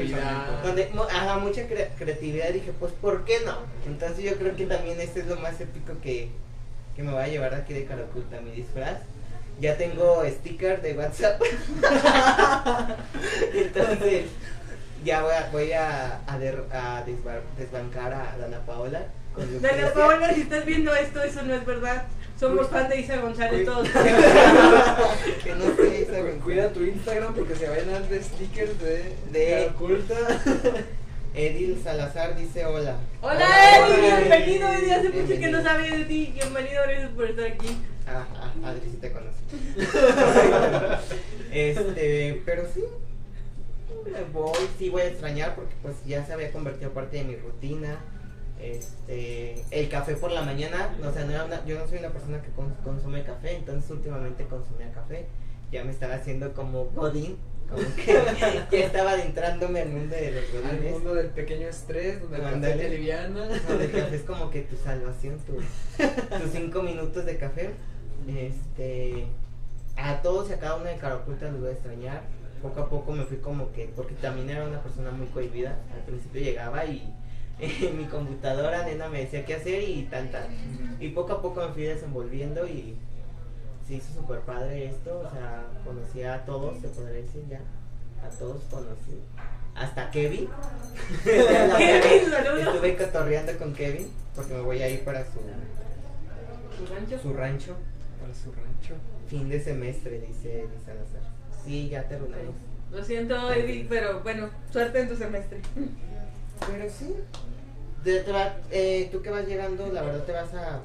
donde 0.64 0.90
ajá, 1.10 1.38
mucha 1.38 1.62
cre- 1.68 1.88
creatividad 1.96 2.50
dije, 2.50 2.72
pues 2.78 2.92
¿por 3.00 3.24
qué 3.24 3.38
no? 3.46 3.58
Entonces 3.86 4.24
yo 4.24 4.36
creo 4.36 4.56
que 4.56 4.66
también 4.66 5.00
este 5.00 5.20
es 5.20 5.26
lo 5.28 5.36
más 5.36 5.60
épico 5.60 5.92
que, 6.02 6.30
que 6.96 7.02
me 7.04 7.12
va 7.12 7.24
a 7.24 7.28
llevar 7.28 7.54
aquí 7.54 7.74
de 7.74 7.84
Caraculta, 7.84 8.40
mi 8.40 8.50
disfraz. 8.50 8.98
Ya 9.60 9.76
tengo 9.76 10.22
sticker 10.28 10.80
de 10.82 10.92
WhatsApp. 10.96 11.42
Entonces, 13.54 14.24
ya 15.04 15.22
voy 15.22 15.32
a, 15.34 15.48
voy 15.50 15.72
a, 15.72 16.20
a, 16.26 16.38
der- 16.38 16.64
a 16.72 17.04
desbar- 17.04 17.42
desbancar 17.58 18.12
a 18.12 18.36
Dana 18.38 18.60
Paola. 18.66 19.02
con 19.34 19.60
Dana. 19.62 19.90
Paola, 19.92 20.32
si 20.34 20.42
estás 20.42 20.64
viendo 20.64 20.94
esto, 20.94 21.22
eso 21.22 21.42
no 21.42 21.54
es 21.54 21.64
verdad. 21.66 22.04
Somos 22.38 22.68
fan 22.68 22.88
de 22.88 23.00
Isa 23.00 23.16
González 23.16 23.64
todos. 23.66 23.88
que 25.42 25.54
no 25.56 25.64
sé 25.76 26.06
Cu- 26.06 26.44
Cuida 26.44 26.68
tu 26.72 26.84
Instagram 26.84 27.34
porque 27.34 27.56
se 27.56 27.68
vayan 27.68 27.88
a 27.88 27.92
dar 27.94 28.08
de 28.08 28.22
stickers 28.22 28.78
de, 28.80 29.12
De- 29.32 29.70
oculta. 29.74 30.14
Edil 31.38 31.80
Salazar 31.82 32.36
dice 32.36 32.66
hola. 32.66 32.96
Hola 33.22 33.34
Hola, 33.34 33.86
Eddie. 33.86 34.18
bienvenido 34.28 34.68
Eddie, 34.72 34.92
hace 34.94 35.08
mucho 35.10 35.38
que 35.40 35.48
no 35.52 35.62
sabía 35.62 35.96
de 35.96 36.04
ti, 36.04 36.32
bienvenido, 36.34 36.82
gracias 36.82 37.10
por 37.12 37.24
estar 37.26 37.44
aquí. 37.46 37.68
Ah, 38.08 38.26
ah, 38.34 38.68
Adri 38.68 38.90
sí 38.90 38.96
te 38.96 39.12
conoce. 39.12 39.38
este, 41.52 42.42
pero 42.44 42.64
sí. 42.74 42.82
me 44.12 44.22
Voy, 44.32 44.58
sí 44.78 44.88
voy 44.90 45.02
a 45.02 45.06
extrañar 45.06 45.54
porque 45.54 45.74
pues 45.80 45.94
ya 46.06 46.26
se 46.26 46.32
había 46.32 46.50
convertido 46.50 46.90
parte 46.90 47.18
de 47.18 47.24
mi 47.24 47.36
rutina. 47.36 48.00
Este, 48.60 49.62
el 49.70 49.88
café 49.88 50.14
por 50.16 50.32
la 50.32 50.42
mañana, 50.42 50.88
o 51.06 51.12
sea, 51.12 51.24
no 51.24 51.30
era 51.30 51.44
una- 51.44 51.64
yo 51.64 51.78
no 51.78 51.86
soy 51.86 51.98
una 52.00 52.08
persona 52.10 52.42
que 52.42 52.48
cons- 52.60 52.82
consume 52.82 53.22
café, 53.22 53.54
entonces 53.54 53.88
últimamente 53.92 54.44
consumía 54.46 54.90
café. 54.90 55.26
Ya 55.70 55.84
me 55.84 55.92
estaba 55.92 56.14
haciendo 56.16 56.52
como 56.54 56.86
godín, 56.86 57.36
como 57.70 57.82
que 58.70 58.78
ya 58.78 58.86
estaba 58.86 59.10
adentrándome 59.12 59.80
al 59.82 59.88
mundo 59.90 60.14
de 60.16 60.30
los 60.32 60.44
Al 60.64 60.76
godines. 60.76 60.92
mundo 60.92 61.14
del 61.14 61.28
pequeño 61.28 61.68
estrés, 61.68 62.20
donde 62.22 62.36
el 62.38 62.42
café 62.42 62.72
te 62.76 62.88
liviana. 62.88 63.46
donde 63.68 63.84
el 63.84 63.90
café 63.92 64.16
es 64.16 64.22
como 64.22 64.50
que 64.50 64.62
tu 64.62 64.76
salvación, 64.76 65.38
tu- 65.46 65.54
tus 65.56 66.50
cinco 66.52 66.82
minutos 66.82 67.24
de 67.26 67.36
café. 67.36 67.70
Este, 68.26 69.26
a 69.96 70.20
todos 70.22 70.50
y 70.50 70.52
a 70.52 70.58
cada 70.58 70.76
uno 70.76 70.84
de 70.86 70.96
Caraculta 70.96 71.50
los 71.50 71.60
voy 71.60 71.70
a 71.70 71.72
extrañar. 71.72 72.22
Poco 72.62 72.80
a 72.80 72.88
poco 72.90 73.12
me 73.12 73.24
fui 73.24 73.36
como 73.38 73.72
que, 73.72 73.88
porque 73.94 74.14
también 74.14 74.50
era 74.50 74.66
una 74.66 74.82
persona 74.82 75.10
muy 75.12 75.26
cohibida. 75.28 75.76
Al 75.94 76.02
principio 76.06 76.40
llegaba 76.42 76.84
y 76.84 77.12
en 77.60 77.98
mi 77.98 78.04
computadora, 78.04 78.84
nena, 78.84 79.08
me 79.08 79.20
decía 79.20 79.44
qué 79.44 79.54
hacer 79.54 79.82
y 79.88 80.02
tal, 80.10 80.30
tal. 80.30 80.48
Y 81.00 81.08
poco 81.10 81.32
a 81.34 81.42
poco 81.42 81.60
me 81.66 81.72
fui 81.72 81.84
desenvolviendo 81.84 82.66
y 82.66 82.96
se 83.88 83.94
hizo 83.94 84.12
súper 84.14 84.40
padre 84.40 84.86
esto. 84.90 85.18
O 85.26 85.30
sea, 85.32 85.64
conocí 85.84 86.22
a 86.22 86.44
todos, 86.44 86.78
se 86.80 86.88
podría 86.88 87.22
decir 87.22 87.42
ya. 87.48 87.60
A 88.24 88.28
todos 88.30 88.62
conocí. 88.70 89.18
Hasta 89.74 90.10
Kevin. 90.10 90.48
Kevin, 91.24 92.30
saludos. 92.30 92.74
Estuve 92.74 92.96
cotorreando 92.96 93.56
con 93.58 93.72
Kevin 93.74 94.08
porque 94.34 94.54
me 94.54 94.60
voy 94.60 94.82
a 94.82 94.88
ir 94.88 95.04
para 95.04 95.24
su, 95.24 95.38
¿Tu 96.78 96.92
rancho? 96.94 97.18
su 97.20 97.32
rancho. 97.32 97.74
Para 98.20 98.34
su 98.34 98.52
rancho. 98.52 98.94
Fin 99.28 99.48
de 99.48 99.60
semestre, 99.62 100.20
dice 100.20 100.60
Eddie 100.62 100.80
Salazar. 100.84 101.20
Sí, 101.64 101.88
ya 101.88 102.02
terminamos. 102.08 102.54
Lo 102.90 103.04
siento 103.04 103.52
Eddie, 103.52 103.86
pero 103.88 104.20
bueno, 104.20 104.48
suerte 104.72 105.00
en 105.00 105.08
tu 105.08 105.16
semestre. 105.16 105.60
Pero 106.66 106.90
sí. 106.90 107.14
De- 108.04 108.20
te 108.20 108.32
va- 108.32 108.56
eh, 108.70 109.08
tú 109.12 109.20
que 109.22 109.30
vas 109.30 109.46
llegando, 109.46 109.86
la 109.92 110.02
verdad 110.02 110.24
te 110.24 110.32
vas 110.32 110.54
a. 110.54 110.80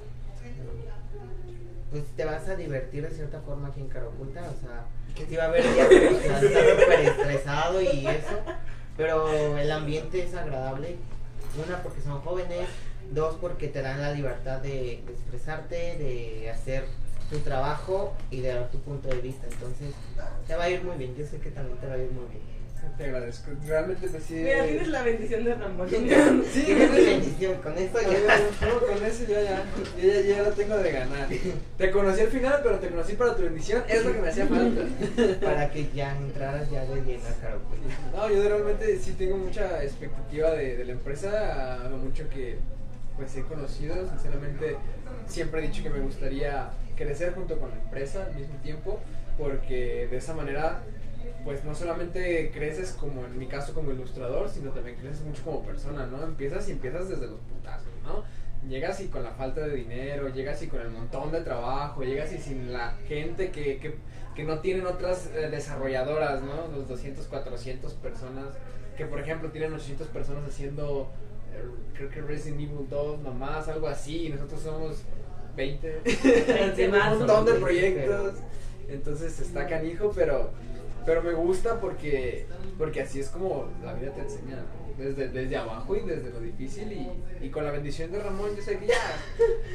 Pues 1.93 2.06
te 2.17 2.25
vas 2.25 2.47
a 2.49 2.56
divertir 2.56 3.08
de 3.08 3.13
cierta 3.13 3.39
forma 3.41 3.67
aquí 3.67 3.82
en 3.82 3.88
Caraculta. 3.88 4.41
O 4.41 4.65
sea, 4.65 4.86
sí 5.29 5.36
va 5.36 5.43
a 5.43 5.47
haber 5.49 5.62
días 5.62 5.88
que 5.88 6.06
vas 6.08 6.15
a 6.15 6.41
estar 6.41 6.79
súper 6.79 6.99
estresado 7.01 7.82
y 7.84 8.08
eso. 8.08 8.41
Pero 8.97 9.58
el 9.60 9.71
ambiente 9.71 10.23
es 10.23 10.34
agradable. 10.34 10.95
Una, 11.63 11.84
porque 11.84 12.01
son 12.01 12.19
jóvenes. 12.21 12.67
Dos, 13.12 13.36
porque 13.39 13.67
te 13.67 13.84
dan 13.84 14.01
la 14.01 14.12
libertad 14.12 14.60
de, 14.60 15.03
de 15.06 15.13
expresarte, 15.13 15.75
de 15.75 16.49
hacer 16.49 16.86
tu 17.29 17.38
trabajo 17.39 18.15
y 18.32 18.41
de 18.41 18.56
dar 18.56 18.71
tu 18.71 18.79
punto 18.79 19.08
de 19.10 19.21
vista. 19.21 19.45
Entonces, 19.45 19.93
te 20.47 20.56
va 20.56 20.63
a 20.63 20.69
ir 20.71 20.84
muy 20.84 20.97
bien. 20.97 21.15
Yo 21.15 21.27
sé 21.27 21.38
que 21.38 21.51
también 21.51 21.77
te 21.77 21.86
va 21.86 21.93
a 21.93 21.97
ir 21.97 22.10
muy 22.12 22.25
bien. 22.25 22.41
Te 22.98 23.06
agradezco. 23.06 23.52
Realmente 23.65 24.08
pues 24.08 24.24
sí. 24.24 24.36
Mira, 24.36 24.65
tienes 24.65 24.88
la 24.89 25.02
bendición 25.02 25.43
de 25.43 25.56
Ramón. 25.56 25.89
Sí, 25.89 25.96
Tienes 26.65 26.91
mi 26.91 27.06
bendición, 27.06 27.62
con 27.62 27.78
esto 27.78 28.00
ya. 28.02 28.67
no, 28.67 28.80
con 28.80 29.06
eso 29.06 29.24
yo 29.24 29.41
ya, 29.41 29.63
yo 30.00 30.12
ya, 30.13 30.22
ya 30.22 30.43
lo 30.43 30.52
tengo 30.52 30.78
de 30.78 30.91
ganar. 30.91 31.28
Te 31.78 31.91
conocí 31.91 32.22
al 32.22 32.28
final, 32.28 32.60
pero 32.62 32.80
te 32.80 32.89
conocí 32.89 33.13
para 33.13 33.36
tu 33.36 33.43
bendición, 33.43 33.84
es 33.88 34.06
lo 34.06 34.13
que 34.13 34.22
me 34.22 34.30
hacía 34.30 34.46
falta. 34.46 34.82
para 35.41 35.72
que 35.72 35.89
ya 35.93 36.15
entraras 36.17 36.69
ya 36.69 36.86
de 36.86 37.02
lleno 37.02 37.24
a. 37.26 38.17
No, 38.17 38.34
yo 38.34 38.48
realmente 38.48 38.98
sí 39.00 39.13
tengo 39.13 39.38
mucha 39.38 39.84
expectativa 39.84 40.52
de, 40.52 40.78
de 40.78 40.86
la 40.86 40.91
empresa, 40.91 41.84
a 41.84 41.89
lo 41.89 41.98
mucho 41.98 42.30
que 42.30 42.58
pues 43.15 43.36
he 43.36 43.43
conocido, 43.43 44.08
sinceramente 44.10 44.76
siempre 45.28 45.63
he 45.63 45.67
dicho 45.67 45.84
que 45.84 45.89
me 45.89 46.00
gustaría 46.00 46.69
crecer 46.96 47.34
junto 47.34 47.60
con 47.60 47.69
la 47.69 47.76
empresa 47.76 48.26
al 48.26 48.36
mismo 48.36 48.56
tiempo 48.58 49.00
porque 49.38 50.08
de 50.10 50.17
esa 50.17 50.34
manera 50.34 50.82
pues 51.43 51.63
no 51.65 51.75
solamente 51.75 52.51
creces 52.53 52.93
como 52.93 53.25
en 53.25 53.38
mi 53.38 53.47
caso 53.47 53.73
como 53.73 53.91
ilustrador, 53.91 54.49
sino 54.49 54.71
también 54.71 54.97
creces 54.97 55.21
mucho 55.21 55.43
como 55.43 55.63
persona, 55.63 56.06
¿no? 56.06 56.23
Empiezas 56.23 56.67
y 56.69 56.71
empiezas 56.71 57.10
desde 57.10 57.27
los 57.27 57.39
putazos, 57.41 57.91
¿no? 58.03 58.23
Llegas 58.67 59.01
y 59.01 59.08
con 59.08 59.23
la 59.23 59.32
falta 59.32 59.62
de 59.62 59.75
dinero, 59.75 60.29
llegas 60.29 60.62
y 60.63 60.67
con 60.67 60.79
el 60.79 60.89
montón 60.89 61.32
de 61.32 61.41
trabajo, 61.41 62.03
llegas 62.03 62.32
y 62.32 62.38
sin 62.38 62.71
la 62.71 62.93
gente 63.08 63.51
que, 63.51 63.77
que, 63.77 63.95
que 64.36 64.43
no 64.45 64.60
tienen 64.60 64.86
otras 64.86 65.29
eh, 65.36 65.49
desarrolladoras, 65.49 66.41
¿no? 66.41 66.67
Los 66.73 66.88
200, 66.88 67.25
400 67.27 67.93
personas, 67.95 68.45
que 68.95 69.06
por 69.06 69.19
ejemplo 69.19 69.49
tienen 69.51 69.73
800 69.73 70.08
personas 70.08 70.45
haciendo, 70.47 71.12
eh, 71.53 71.65
creo 71.93 72.10
que 72.10 72.21
Resident 72.21 72.62
Evil 72.62 72.88
2 72.89 73.19
nomás, 73.19 73.67
algo 73.67 73.88
así, 73.89 74.27
y 74.27 74.29
nosotros 74.29 74.62
somos 74.62 75.03
20, 75.58 76.01
haciendo 76.71 76.97
más, 76.97 77.13
un 77.13 77.19
montón 77.19 77.45
de 77.45 77.51
20, 77.51 77.65
proyectos, 77.65 78.36
entonces 78.88 79.39
está 79.41 79.67
canijo, 79.67 80.12
pero, 80.15 80.51
pero 81.05 81.21
me 81.23 81.33
gusta 81.33 81.79
porque, 81.79 82.45
porque 82.77 83.01
así 83.01 83.19
es 83.19 83.29
como 83.29 83.69
la 83.83 83.93
vida 83.93 84.11
te 84.13 84.21
enseña, 84.21 84.57
¿no? 84.57 84.83
desde, 84.97 85.27
desde 85.29 85.57
abajo 85.57 85.95
y 85.95 86.01
desde 86.01 86.29
lo 86.29 86.39
difícil 86.39 86.91
y, 86.91 87.09
y 87.45 87.49
con 87.49 87.63
la 87.65 87.71
bendición 87.71 88.11
de 88.11 88.21
Ramón 88.21 88.55
yo 88.55 88.61
sé 88.61 88.77
que 88.77 88.87
ya, 88.87 88.95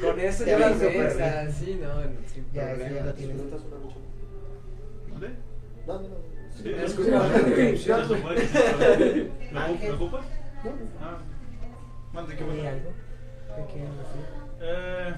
con 0.01 0.17
eso 0.19 0.45
ya 0.45 0.57
las 0.59 0.79
ves, 0.79 1.19
así, 1.19 1.77
¿no? 1.81 2.01
Sin 2.33 2.45
Ya, 2.53 2.71
eso 2.71 2.79
ya 2.81 2.85
problema. 2.87 3.05
lo 3.07 3.13
tienes. 3.13 3.37
¿Dónde? 5.09 5.29
No, 5.87 5.93
no, 5.93 5.99
no. 6.07 6.15
Sí, 6.55 6.69
Me 6.69 6.87
sí, 6.87 6.93
sí, 6.93 7.01
pero- 7.05 7.19
¿Me 7.19 7.77
ocup- 8.15 9.31
Ángel. 9.55 9.89
¿Me 9.89 9.95
ocupas? 9.95 10.25
Ah, 11.01 11.17
mande, 12.13 12.35
¿qué 12.35 12.43
¿Hay 12.43 12.49
pasa? 12.57 12.69
algo? 12.69 12.91
Eh, 14.61 15.13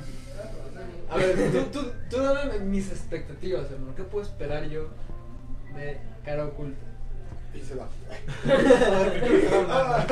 A 1.10 1.17
ver, 1.17 1.36
tú, 1.52 1.80
tú, 1.80 1.91
tú 2.10 2.17
dame 2.21 2.60
mis 2.60 2.89
expectativas, 2.91 3.69
hermano. 3.71 3.95
¿Qué 3.95 4.04
puedo 4.04 4.26
esperar 4.26 4.67
yo 4.69 4.88
de 5.76 5.98
cara 6.26 6.46
oculta? 6.46 6.80
Y 7.54 7.60
se 7.60 7.76
va. 7.76 7.88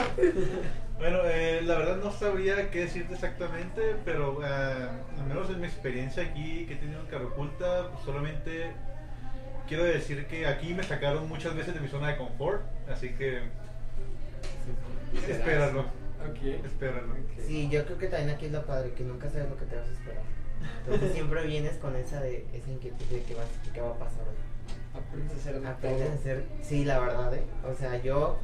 Bueno, 1.00 1.20
eh, 1.24 1.62
la 1.64 1.78
verdad 1.78 1.96
no 2.04 2.12
sabría 2.12 2.70
qué 2.72 2.82
decirte 2.82 3.14
exactamente, 3.14 3.96
pero 4.04 4.44
eh, 4.46 4.90
al 5.18 5.26
menos 5.28 5.50
en 5.50 5.62
mi 5.62 5.66
experiencia 5.68 6.24
aquí 6.24 6.66
que 6.66 6.74
he 6.74 6.76
tenido 6.76 7.00
en 7.00 7.06
Caraculta, 7.08 7.90
pues, 7.94 8.04
solamente 8.04 8.74
quiero 9.66 9.86
decir 9.86 10.28
que 10.28 10.46
aquí 10.46 10.74
me 10.74 10.84
sacaron 10.84 11.30
muchas 11.30 11.56
veces 11.56 11.74
de 11.74 11.80
mi 11.80 11.88
zona 11.88 12.10
de 12.10 12.18
confort, 12.18 12.64
así 12.90 13.12
que 13.14 13.40
espéralo, 15.30 15.86
Ok. 16.30 16.66
espéralo. 16.66 17.16
Sí, 17.48 17.70
yo 17.70 17.86
creo 17.86 17.98
que 17.98 18.08
también 18.08 18.36
aquí 18.36 18.48
es 18.48 18.52
lo 18.52 18.66
padre, 18.66 18.92
que 18.92 19.06
nunca 19.06 19.30
sabes 19.30 19.50
lo 19.50 19.56
que 19.56 19.66
te 19.68 19.78
vas 19.78 19.88
a 19.88 19.92
esperar. 19.94 20.24
Entonces 20.84 21.14
siempre 21.14 21.48
vienes 21.48 21.78
con 21.78 21.96
esa 21.96 22.20
de 22.20 22.46
esa 22.52 22.70
inquietud 22.72 23.06
de 23.06 23.24
qué 23.24 23.36
va, 23.36 23.44
qué 23.74 23.80
va 23.80 23.92
a 23.92 23.98
pasar 23.98 24.24
hoy. 24.28 24.36
Aprendes 24.94 25.34
a 25.34 25.36
hacer 25.40 25.62
de 25.62 25.68
Aprendes 25.68 26.02
a 26.02 26.06
todo. 26.06 26.16
hacer, 26.20 26.46
sí, 26.62 26.86
la 26.86 27.00
verdad, 27.00 27.34
¿eh? 27.36 27.44
O 27.70 27.76
sea, 27.76 28.02
yo 28.02 28.38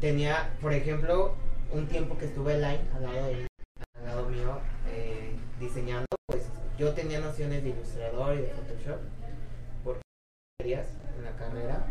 tenía, 0.00 0.50
por 0.60 0.72
ejemplo, 0.72 1.34
un 1.72 1.86
tiempo 1.86 2.16
que 2.18 2.26
estuve 2.26 2.54
line 2.54 2.80
al 2.94 3.02
lado, 3.02 4.28
mío 4.28 4.58
eh, 4.88 5.34
diseñando, 5.60 6.06
pues 6.26 6.44
yo 6.78 6.92
tenía 6.92 7.20
nociones 7.20 7.62
de 7.62 7.70
ilustrador 7.70 8.36
y 8.36 8.42
de 8.42 8.48
Photoshop, 8.48 8.98
porque 9.84 10.00
materias 10.60 10.86
en 11.18 11.24
la 11.24 11.32
carrera. 11.36 11.86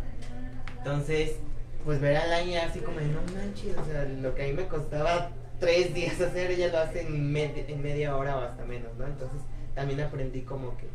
Entonces, 0.78 1.38
pues 1.84 2.00
ver 2.02 2.18
a 2.18 2.40
line 2.42 2.58
así 2.60 2.80
como 2.80 3.00
de 3.00 3.08
no 3.08 3.22
manches, 3.34 3.78
o 3.78 3.86
sea, 3.86 4.04
lo 4.06 4.34
que 4.34 4.44
a 4.44 4.48
mí 4.48 4.54
me 4.54 4.68
costaba 4.68 5.30
tres 5.60 5.94
días 5.94 6.20
hacer, 6.22 6.52
ella 6.52 6.68
lo 6.70 6.80
hace 6.80 7.02
en, 7.02 7.34
med- 7.34 7.66
en 7.68 7.82
media 7.82 8.16
hora 8.16 8.38
o 8.38 8.42
hasta 8.42 8.66
menos, 8.66 8.96
¿no? 8.98 9.06
Entonces, 9.06 9.42
también 9.76 10.02
aprendí 10.02 10.42
como 10.42 10.76
que 10.78 10.88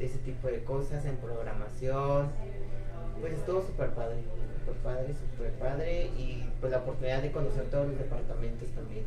ese 0.00 0.18
tipo 0.18 0.48
de 0.48 0.64
cosas 0.64 1.04
en 1.04 1.16
programación. 1.16 2.28
Pues 3.20 3.34
estuvo 3.34 3.60
súper 3.60 3.90
padre, 3.90 4.16
súper 4.64 4.74
padre, 4.82 5.14
súper 5.14 5.52
padre 5.52 6.10
y 6.16 6.44
pues 6.58 6.72
la 6.72 6.78
oportunidad 6.78 7.22
de 7.22 7.30
conocer 7.30 7.64
todos 7.64 7.88
los 7.88 7.98
departamentos 7.98 8.68
también. 8.70 9.04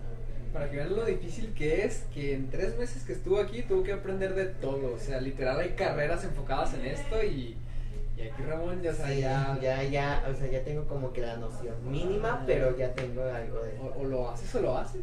Para 0.53 0.69
que 0.69 0.77
vean 0.77 0.95
lo 0.95 1.03
difícil 1.03 1.51
que 1.55 1.83
es, 1.83 2.03
que 2.13 2.35
en 2.35 2.51
tres 2.51 2.77
meses 2.77 3.03
que 3.03 3.13
estuvo 3.13 3.39
aquí 3.39 3.63
tuvo 3.63 3.81
que 3.81 3.91
aprender 3.91 4.35
de 4.35 4.45
todo. 4.45 4.93
O 4.93 4.99
sea, 4.99 5.19
literal 5.19 5.59
hay 5.59 5.69
carreras 5.69 6.23
enfocadas 6.23 6.75
en 6.75 6.85
esto 6.85 7.23
y, 7.23 7.57
y 8.15 8.21
aquí 8.21 8.43
Ramón 8.47 8.79
ya, 8.83 8.93
Sí, 8.93 9.21
ya, 9.21 9.57
ya, 9.59 9.83
ya, 9.83 10.23
o 10.29 10.35
sea, 10.35 10.51
ya 10.51 10.63
tengo 10.63 10.87
como 10.87 11.11
que 11.11 11.21
la 11.21 11.37
noción 11.37 11.73
mínima, 11.89 12.43
pero 12.45 12.77
ya 12.77 12.93
tengo 12.93 13.23
algo 13.23 13.63
de... 13.63 13.79
O, 13.79 14.01
o 14.01 14.03
lo 14.03 14.29
haces 14.29 14.53
o 14.53 14.61
lo 14.61 14.77
haces. 14.77 15.01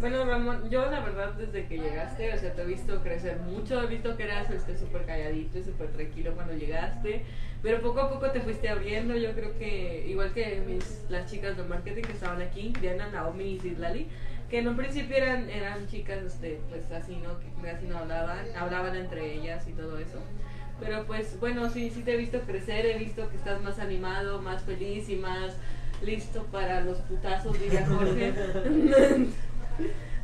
Bueno, 0.00 0.24
Ramón, 0.24 0.70
yo 0.70 0.90
la 0.90 1.00
verdad 1.00 1.32
desde 1.34 1.66
que 1.66 1.78
llegaste, 1.78 2.32
o 2.32 2.38
sea, 2.38 2.52
te 2.52 2.62
he 2.62 2.66
visto 2.66 3.02
crecer 3.02 3.38
mucho, 3.38 3.82
he 3.82 3.86
visto 3.86 4.16
que 4.16 4.24
eras 4.24 4.50
este 4.50 4.76
súper 4.76 5.04
calladito 5.04 5.58
y 5.58 5.64
súper 5.64 5.88
tranquilo 5.88 6.34
cuando 6.34 6.54
llegaste, 6.54 7.24
pero 7.62 7.80
poco 7.80 8.00
a 8.00 8.10
poco 8.10 8.30
te 8.30 8.40
fuiste 8.40 8.68
abriendo, 8.68 9.16
yo 9.16 9.32
creo 9.32 9.56
que 9.58 10.06
igual 10.08 10.32
que 10.32 10.62
mis, 10.66 11.04
las 11.08 11.30
chicas 11.30 11.56
de 11.56 11.62
marketing 11.64 12.02
que 12.02 12.12
estaban 12.12 12.42
aquí, 12.42 12.72
Diana, 12.80 13.08
Naomi 13.08 13.54
y 13.54 13.60
Citlali, 13.60 14.08
que 14.50 14.58
en 14.58 14.68
un 14.68 14.76
principio 14.76 15.16
eran, 15.16 15.48
eran 15.48 15.86
chicas, 15.88 16.22
este, 16.22 16.60
pues 16.68 16.90
así, 16.92 17.16
¿no? 17.16 17.38
Que 17.40 17.46
casi 17.62 17.86
no 17.86 17.98
hablaban, 17.98 18.44
hablaban 18.56 18.94
entre 18.94 19.34
ellas 19.34 19.66
y 19.68 19.72
todo 19.72 19.98
eso. 19.98 20.18
Pero 20.80 21.04
pues 21.06 21.38
bueno, 21.40 21.70
sí, 21.70 21.90
sí 21.90 22.02
te 22.02 22.14
he 22.14 22.16
visto 22.16 22.40
crecer, 22.40 22.84
he 22.84 22.98
visto 22.98 23.28
que 23.30 23.36
estás 23.36 23.62
más 23.62 23.78
animado, 23.78 24.42
más 24.42 24.62
feliz 24.62 25.08
y 25.08 25.16
más 25.16 25.56
listo 26.02 26.42
para 26.44 26.80
los 26.80 26.98
putazos, 26.98 27.58
diría 27.58 27.86
Jorge. 27.88 28.32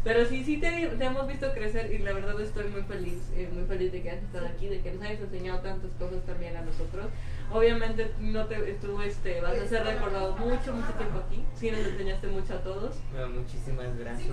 Pero 0.03 0.25
sí, 0.25 0.43
sí 0.45 0.57
te, 0.57 0.87
te 0.87 1.05
hemos 1.05 1.27
visto 1.29 1.53
crecer 1.53 1.93
y 1.93 1.99
la 1.99 2.15
verdad 2.15 2.41
estoy 2.41 2.69
muy 2.69 2.81
feliz, 2.83 3.19
eh, 3.37 3.51
muy 3.53 3.65
feliz 3.65 3.93
de 3.93 4.01
que 4.01 4.11
hayas 4.11 4.25
estado 4.25 4.47
aquí, 4.47 4.69
de 4.69 4.81
que 4.81 4.93
nos 4.93 5.03
hayas 5.03 5.21
enseñado 5.21 5.61
tantas 5.61 5.91
cosas 5.99 6.25
también 6.25 6.57
a 6.57 6.63
nosotros. 6.63 7.07
Obviamente 7.53 8.11
no 8.19 8.47
te, 8.47 8.57
tú 8.81 9.03
este, 9.03 9.43
vas 9.43 9.59
a 9.59 9.67
ser 9.67 9.85
recordado 9.85 10.35
mucho, 10.39 10.73
mucho 10.73 10.93
tiempo 10.95 11.21
aquí, 11.27 11.45
sí 11.55 11.71
nos 11.71 11.81
enseñaste 11.81 12.29
mucho 12.29 12.55
a 12.55 12.63
todos. 12.63 12.97
Bueno, 13.13 13.29
muchísimas 13.29 13.95
gracias. 13.99 14.29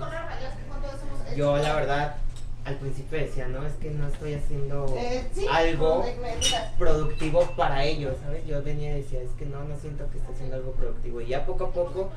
Yo 1.36 1.58
la 1.58 1.74
verdad 1.74 2.16
al 2.68 2.74
principio 2.76 3.18
decía, 3.18 3.48
no, 3.48 3.66
es 3.66 3.72
que 3.74 3.90
no 3.90 4.06
estoy 4.08 4.34
haciendo 4.34 4.94
Eh, 4.98 5.24
sí, 5.34 5.46
algo 5.50 6.04
productivo 6.78 7.40
para 7.56 7.84
ellos, 7.84 8.14
¿sabes? 8.22 8.46
Yo 8.46 8.62
venía 8.62 8.92
y 8.96 9.02
decía, 9.02 9.20
es 9.22 9.30
que 9.38 9.46
no, 9.46 9.64
no 9.64 9.76
siento 9.78 10.04
que 10.10 10.18
esté 10.18 10.32
haciendo 10.32 10.56
algo 10.56 10.72
productivo. 10.72 11.20
Y 11.20 11.26
ya 11.28 11.46
poco 11.46 11.64
a 11.66 11.70
poco 11.72 12.10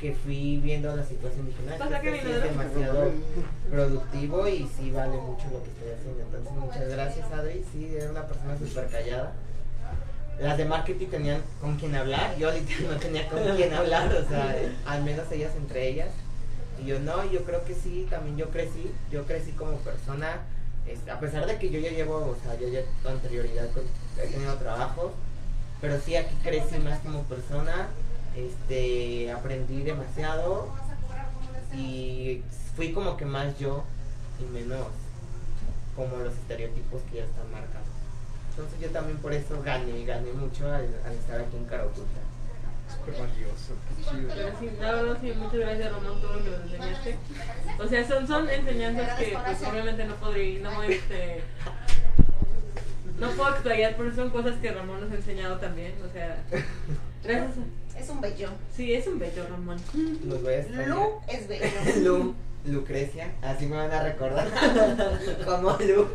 que 0.00 0.14
fui 0.14 0.58
viendo 0.58 0.94
la 0.94 1.04
situación 1.04 1.46
dije, 1.46 1.58
no, 1.66 1.72
es 1.74 1.78
que 2.00 2.08
esto 2.16 2.28
sí 2.28 2.32
es 2.32 2.42
de- 2.42 2.48
demasiado 2.48 3.10
productivo 3.70 4.48
y 4.48 4.68
sí 4.78 4.90
vale 4.90 5.16
mucho 5.16 5.44
lo 5.52 5.62
que 5.62 5.70
estoy 5.70 5.90
haciendo. 5.98 6.22
Entonces, 6.22 6.52
muchas 6.52 6.88
gracias, 6.88 7.32
Adri. 7.32 7.64
Sí, 7.72 7.94
era 7.96 8.10
una 8.10 8.26
persona 8.26 8.56
súper 8.58 8.86
callada. 8.88 9.32
Las 10.40 10.56
de 10.56 10.64
marketing 10.66 11.06
tenían 11.08 11.42
con 11.60 11.76
quien 11.76 11.96
hablar, 11.96 12.36
yo 12.38 12.50
literal 12.52 12.86
no 12.94 12.96
tenía 13.00 13.28
con 13.28 13.40
quién 13.56 13.74
hablar, 13.74 14.06
o 14.14 14.28
sea, 14.28 14.56
al 14.86 15.02
menos 15.02 15.30
ellas 15.32 15.52
entre 15.56 15.88
ellas. 15.88 16.08
Y 16.80 16.86
yo 16.86 17.00
no, 17.00 17.24
yo 17.30 17.44
creo 17.44 17.64
que 17.64 17.74
sí, 17.74 18.06
también 18.08 18.36
yo 18.36 18.50
crecí, 18.50 18.92
yo 19.10 19.26
crecí 19.26 19.52
como 19.52 19.76
persona, 19.78 20.40
este, 20.86 21.10
a 21.10 21.18
pesar 21.18 21.46
de 21.46 21.58
que 21.58 21.70
yo 21.70 21.80
ya 21.80 21.90
llevo, 21.90 22.16
o 22.16 22.36
sea, 22.42 22.58
yo 22.58 22.68
ya 22.68 22.80
con 23.02 23.12
anterioridad 23.12 23.68
he 24.22 24.26
tenido 24.28 24.54
trabajo, 24.54 25.12
pero 25.80 26.00
sí 26.00 26.16
aquí 26.16 26.34
crecí 26.42 26.78
más 26.78 27.00
como 27.00 27.22
persona, 27.24 27.88
este, 28.36 29.32
aprendí 29.32 29.82
demasiado 29.82 30.68
y 31.74 32.42
fui 32.76 32.92
como 32.92 33.16
que 33.16 33.24
más 33.24 33.58
yo 33.58 33.84
y 34.40 34.44
menos 34.44 34.86
como 35.96 36.16
los 36.16 36.32
estereotipos 36.32 37.02
que 37.10 37.18
ya 37.18 37.24
están 37.24 37.50
marcados. 37.50 37.88
Entonces 38.50 38.80
yo 38.80 38.90
también 38.90 39.18
por 39.18 39.32
eso 39.32 39.60
gané, 39.62 40.04
gané 40.04 40.32
mucho 40.32 40.66
al, 40.66 40.88
al 41.04 41.12
estar 41.12 41.40
aquí 41.40 41.56
en 41.56 41.64
Caraculta. 41.64 42.20
Súper 43.04 43.20
valioso, 43.20 43.74
qué 43.88 44.04
chido. 44.04 44.28
Pero 44.34 44.58
sí, 44.58 44.70
la 44.80 44.92
verdad 44.92 45.18
sí, 45.20 45.32
muchas 45.36 45.60
gracias 45.60 45.92
Ramón, 45.92 46.20
todo 46.20 46.32
lo 46.34 46.44
que 46.44 46.50
nos 46.50 46.60
enseñaste. 46.60 47.16
O 47.78 47.86
sea, 47.88 48.08
son, 48.08 48.26
son 48.26 48.48
enseñanzas 48.48 49.18
que 49.18 49.38
pues 49.44 49.62
obviamente 49.62 50.04
no 50.04 50.14
podría, 50.16 50.60
no 50.60 50.74
voy, 50.74 50.92
este, 50.92 51.42
no 53.18 53.30
puedo 53.30 53.50
explayar, 53.50 53.94
pero 53.96 54.14
son 54.14 54.30
cosas 54.30 54.56
que 54.56 54.72
Ramón 54.72 55.00
nos 55.00 55.12
ha 55.12 55.16
enseñado 55.16 55.58
también, 55.58 55.94
o 56.08 56.12
sea, 56.12 56.42
gracias. 57.22 57.56
Es 57.98 58.08
un 58.10 58.20
bello. 58.20 58.50
Sí, 58.76 58.94
es 58.94 59.06
un 59.08 59.18
bello 59.18 59.44
Ramón. 59.48 59.76
Los 60.24 60.42
voy 60.42 60.54
a 60.54 60.58
extrañar. 60.60 60.88
Lu 60.88 61.20
es 61.26 61.48
bello. 61.48 61.66
Lu, 62.02 62.34
Lucrecia, 62.64 63.32
así 63.42 63.66
me 63.66 63.76
van 63.76 63.90
a 63.90 64.02
recordar. 64.04 64.48
Como 65.44 65.70
Lu. 65.78 66.08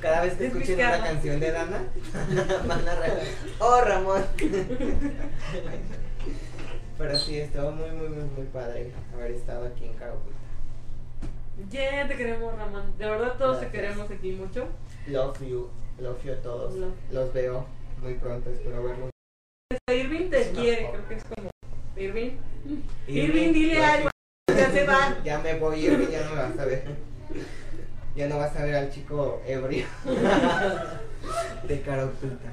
Cada 0.00 0.22
vez 0.22 0.34
que 0.34 0.46
Es 0.46 0.52
escuchen 0.52 0.74
una 0.76 1.00
canción 1.00 1.40
de 1.40 1.50
Dana, 1.52 1.82
van 2.66 2.88
a 2.88 2.94
recordar. 2.94 3.26
Oh, 3.58 3.80
Ramón. 3.80 4.24
Pero 6.98 7.18
sí, 7.18 7.38
estuvo 7.38 7.70
muy, 7.72 7.90
muy, 7.90 8.08
muy, 8.08 8.24
muy 8.24 8.46
padre 8.46 8.92
haber 9.12 9.32
estado 9.32 9.66
aquí 9.66 9.86
en 9.86 9.94
Caraculta. 9.94 10.38
Yeah, 11.70 12.08
te 12.08 12.16
queremos 12.16 12.56
Ramón. 12.56 12.96
De 12.98 13.06
verdad 13.06 13.36
todos 13.38 13.60
te 13.60 13.68
queremos 13.68 14.10
aquí 14.10 14.32
mucho. 14.32 14.68
Love 15.06 15.40
you, 15.40 15.70
love 15.98 16.22
you 16.24 16.32
a 16.32 16.36
todos. 16.36 16.74
Love. 16.74 16.94
Los 17.10 17.32
veo 17.32 17.66
muy 18.00 18.14
pronto, 18.14 18.50
espero 18.50 18.82
verlos. 18.82 19.10
Irving 19.90 20.30
te 20.30 20.50
quiere, 20.50 20.90
creo 20.90 21.08
que 21.08 21.14
es 21.14 21.24
como 21.24 21.50
Irving. 21.96 22.38
Irving, 23.06 23.28
Irving, 23.28 23.52
dile 23.52 23.84
algo. 23.84 24.10
Ya 24.48 24.70
se 24.70 24.86
va. 24.86 25.16
Ya 25.24 25.38
me 25.38 25.54
voy, 25.54 25.86
Irving, 25.86 26.08
ya 26.08 26.24
no 26.24 26.30
me 26.30 26.42
vas 26.42 26.58
a 26.58 26.64
ver. 26.64 26.84
Ya 28.14 28.28
no 28.28 28.36
vas 28.38 28.54
a 28.56 28.64
ver 28.64 28.74
al 28.74 28.90
chico 28.90 29.42
ebrio. 29.46 29.86
De 31.68 31.80
cara 31.82 32.04
oculta. 32.04 32.48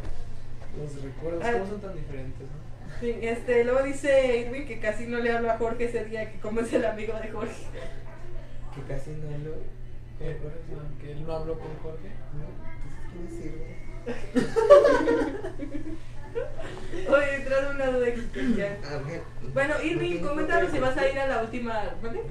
Los 0.77 1.01
recuerdos, 1.03 1.43
Ah. 1.43 1.51
¿cómo 1.53 1.65
son 1.67 1.81
tan 1.81 1.95
diferentes? 1.95 2.47
no? 2.47 2.69
Este, 3.01 3.63
luego 3.63 3.83
dice 3.83 4.37
Irving 4.39 4.65
que 4.65 4.79
casi 4.79 5.05
no 5.07 5.19
le 5.19 5.31
habla 5.31 5.53
a 5.53 5.57
Jorge 5.57 5.85
ese 5.85 6.05
día, 6.05 6.31
que 6.31 6.39
como 6.39 6.61
es 6.61 6.71
el 6.73 6.85
amigo 6.85 7.13
de 7.19 7.29
Jorge. 7.29 7.63
Que 8.75 8.81
casi 8.93 9.11
no 9.11 9.29
lo. 9.37 9.55
Eh, 10.21 10.37
eso, 10.37 10.51
que 10.99 11.11
él 11.13 11.25
no 11.25 11.33
habló 11.33 11.57
con 11.57 11.73
Jorge. 11.81 12.09
Entonces, 12.33 12.55
¿qué 13.11 13.19
me 13.19 13.29
sirve? 13.41 13.79
Oye, 17.09 17.35
entrando 17.35 17.71
una 17.71 17.85
duda 17.87 18.07
existencial. 18.07 18.77
A 18.83 18.97
ver. 19.07 19.21
Bueno, 19.53 19.75
¿no 19.77 19.83
Irving, 19.83 20.19
coméntanos 20.21 20.71
si 20.71 20.79
vas 20.79 20.97
a 20.97 21.07
ir 21.09 21.19
a 21.19 21.27
la 21.27 21.41
última. 21.41 21.83
¿No 22.01 22.09
perfil? 22.09 22.21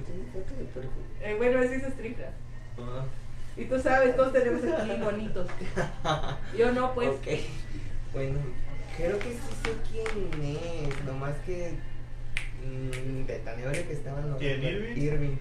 Eh, 1.22 1.34
bueno, 1.36 1.62
ese 1.62 1.76
es 1.76 1.82
estricta. 1.84 2.30
Y 3.56 3.64
tú 3.64 3.80
sabes, 3.80 4.14
todos 4.16 4.32
tenemos 4.32 4.62
aquí 4.62 5.00
bonitos. 5.02 5.48
Yo 6.56 6.72
no, 6.72 6.94
pues. 6.94 7.08
Ok. 7.08 7.26
Bueno, 8.12 8.38
creo 8.96 9.18
que 9.18 9.32
sí 9.32 9.38
sé 9.64 9.72
quién 9.90 10.56
es. 10.56 11.04
Nomás 11.04 11.34
que. 11.44 11.74
Mmm, 12.64 13.26
de 13.26 13.38
tan 13.40 13.56
que 13.56 13.92
estaba 13.92 14.20
no 14.20 14.36
¿Quién. 14.38 14.62
Irving? 14.62 14.96
Irving. 14.96 15.36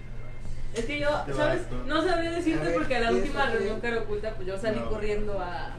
Es 0.74 0.84
que 0.84 1.00
yo, 1.00 1.08
¿sabes? 1.34 1.62
¿no? 1.86 2.06
Sabría 2.06 2.30
decirte 2.30 2.60
A 2.60 2.64
ver, 2.64 2.74
porque 2.74 2.96
a 2.96 3.00
la 3.00 3.12
¿y 3.12 3.14
última 3.16 3.46
reunión 3.46 3.80
cara 3.80 4.00
oculta, 4.00 4.34
pues 4.34 4.46
yo 4.46 4.58
salí 4.58 4.80
No. 4.80 4.88
corriendo 4.90 5.40
a. 5.40 5.74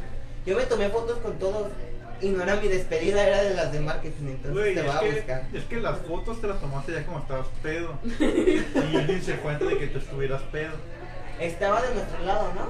Yo 0.45 0.57
me 0.57 0.64
tomé 0.64 0.89
fotos 0.89 1.20
con 1.20 1.38
todos. 1.39 1.72
Y 2.22 2.30
no 2.30 2.43
era 2.43 2.57
mi 2.57 2.68
despedida, 2.68 3.26
era 3.26 3.43
de 3.43 3.53
las 3.53 3.72
de 3.72 3.80
marketing. 3.80 4.28
Entonces 4.28 4.76
te 4.76 4.82
va 4.82 4.97
a 4.97 4.99
que, 4.99 5.12
buscar. 5.12 5.47
es 5.53 5.64
que 5.66 5.76
las 5.78 5.99
fotos 5.99 6.41
te 6.41 6.47
las 6.47 6.60
tomaste 6.60 6.91
ya 6.91 7.05
como 7.05 7.20
estabas 7.20 7.47
pedo. 7.64 7.97
y 8.20 8.97
Irving 8.97 9.22
se 9.22 9.36
cuenta 9.38 9.66
de 9.66 9.78
que 9.78 9.88
tú 9.88 9.99
estuvieras 9.99 10.41
pedo. 10.51 10.74
Estaba 11.40 11.82
de 11.82 11.94
nuestro 11.96 12.20
lado, 12.26 12.52
¿no? 12.54 12.70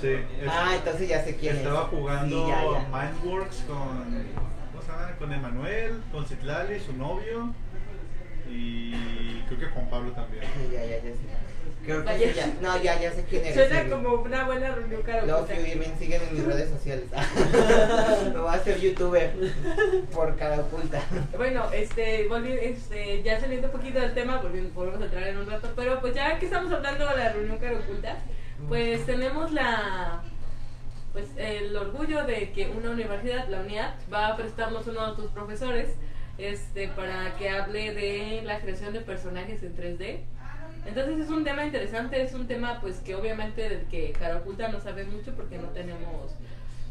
Sí. 0.00 0.08
es- 0.08 0.48
Ah, 0.48 0.72
entonces 0.76 1.08
ya 1.08 1.22
sé 1.24 1.36
quién 1.36 1.56
estaba 1.56 1.82
es. 1.82 1.88
jugando 1.88 2.44
Sí, 2.46 2.50
ya, 2.50 2.62
ya. 2.62 2.88
Mindworks 3.12 3.56
con. 3.66 3.78
¿Cómo 4.72 4.82
se 4.82 4.88
llama? 4.92 5.16
Con 5.18 5.32
Emanuel, 5.32 6.02
con 6.12 6.26
Citlali, 6.26 6.80
su 6.80 6.92
novio. 6.94 7.52
Y 8.50 9.42
creo 9.48 9.58
que 9.58 9.66
Juan 9.66 9.88
Pablo 9.88 10.12
también. 10.12 10.44
Sí, 10.44 10.70
ya, 10.72 10.84
ya, 10.84 10.96
ya 10.96 11.02
sé. 11.02 11.54
Creo 11.84 12.04
que 12.04 12.18
sí, 12.18 12.32
ya. 12.34 12.46
No, 12.62 12.82
ya, 12.82 13.00
ya 13.00 13.12
sé 13.12 13.24
quién 13.28 13.44
eres. 13.44 13.54
Suena 13.54 13.90
como 13.90 14.14
una 14.22 14.44
buena 14.44 14.74
reunión 14.74 15.02
cara 15.02 15.26
Los 15.26 15.46
que 15.46 15.70
Irving 15.70 15.94
siguen 15.98 16.22
en 16.22 16.34
mis 16.34 16.44
redes 16.44 16.70
sociales. 16.70 17.04
Me 18.32 18.40
voy 18.40 18.48
a 18.48 18.52
hacer 18.52 18.80
youtuber 18.80 19.32
por 20.12 20.36
cara 20.36 20.60
oculta. 20.60 21.02
Bueno, 21.36 21.70
este, 21.72 22.26
este, 22.70 23.22
ya 23.22 23.38
saliendo 23.38 23.68
un 23.68 23.72
poquito 23.72 24.00
del 24.00 24.14
tema, 24.14 24.40
volvemos 24.74 25.00
a 25.00 25.04
entrar 25.04 25.28
en 25.28 25.38
un 25.38 25.46
rato, 25.46 25.70
pero 25.76 26.00
pues 26.00 26.14
ya 26.14 26.38
que 26.38 26.46
estamos 26.46 26.72
hablando 26.72 27.06
de 27.06 27.16
la 27.16 27.32
reunión 27.32 27.58
cara 27.58 27.78
oculta, 27.78 28.16
pues 28.68 29.04
tenemos 29.04 29.52
la, 29.52 30.22
pues 31.12 31.26
el 31.36 31.76
orgullo 31.76 32.24
de 32.24 32.50
que 32.50 32.66
una 32.68 32.90
universidad, 32.90 33.46
la 33.48 33.60
UNIAD, 33.60 33.94
va 34.12 34.28
a 34.28 34.36
prestarnos 34.36 34.86
uno 34.86 35.10
de 35.10 35.22
tus 35.22 35.30
profesores, 35.30 35.90
este, 36.38 36.88
para 36.88 37.36
que 37.36 37.48
hable 37.48 37.94
de 37.94 38.42
la 38.44 38.60
creación 38.60 38.92
de 38.92 39.00
personajes 39.00 39.62
en 39.62 39.76
3D. 39.76 40.20
Entonces 40.86 41.18
es 41.18 41.30
un 41.30 41.44
tema 41.44 41.64
interesante, 41.64 42.22
es 42.22 42.34
un 42.34 42.46
tema 42.46 42.80
pues 42.80 42.98
que 42.98 43.14
obviamente 43.14 43.68
del 43.68 43.86
que 43.86 44.12
Cara 44.12 44.38
Oculta 44.38 44.68
no 44.68 44.80
sabe 44.80 45.04
mucho 45.04 45.34
porque 45.34 45.56
no 45.56 45.68
tenemos 45.68 46.34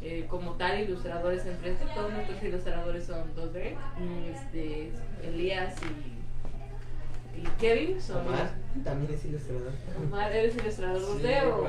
eh, 0.01 0.25
como 0.27 0.53
tal 0.53 0.79
ilustradores 0.79 1.45
en 1.45 1.53
3D, 1.61 1.93
todos 1.93 2.11
nuestros 2.11 2.41
ilustradores 2.43 3.05
son 3.05 3.35
2D, 3.35 3.75
y, 4.01 4.29
este, 4.31 4.91
Elías 5.23 5.75
y, 5.83 7.41
y 7.41 7.43
Kevin 7.59 8.01
son 8.01 8.27
Omar 8.27 8.63
también 8.83 9.13
es 9.13 9.23
ilustrador. 9.25 9.71
Omar, 10.03 10.31
¿eres 10.31 10.55
ilustrador 10.55 11.01
2D 11.01 11.21
Sí, 11.21 11.45
o...? 11.45 11.67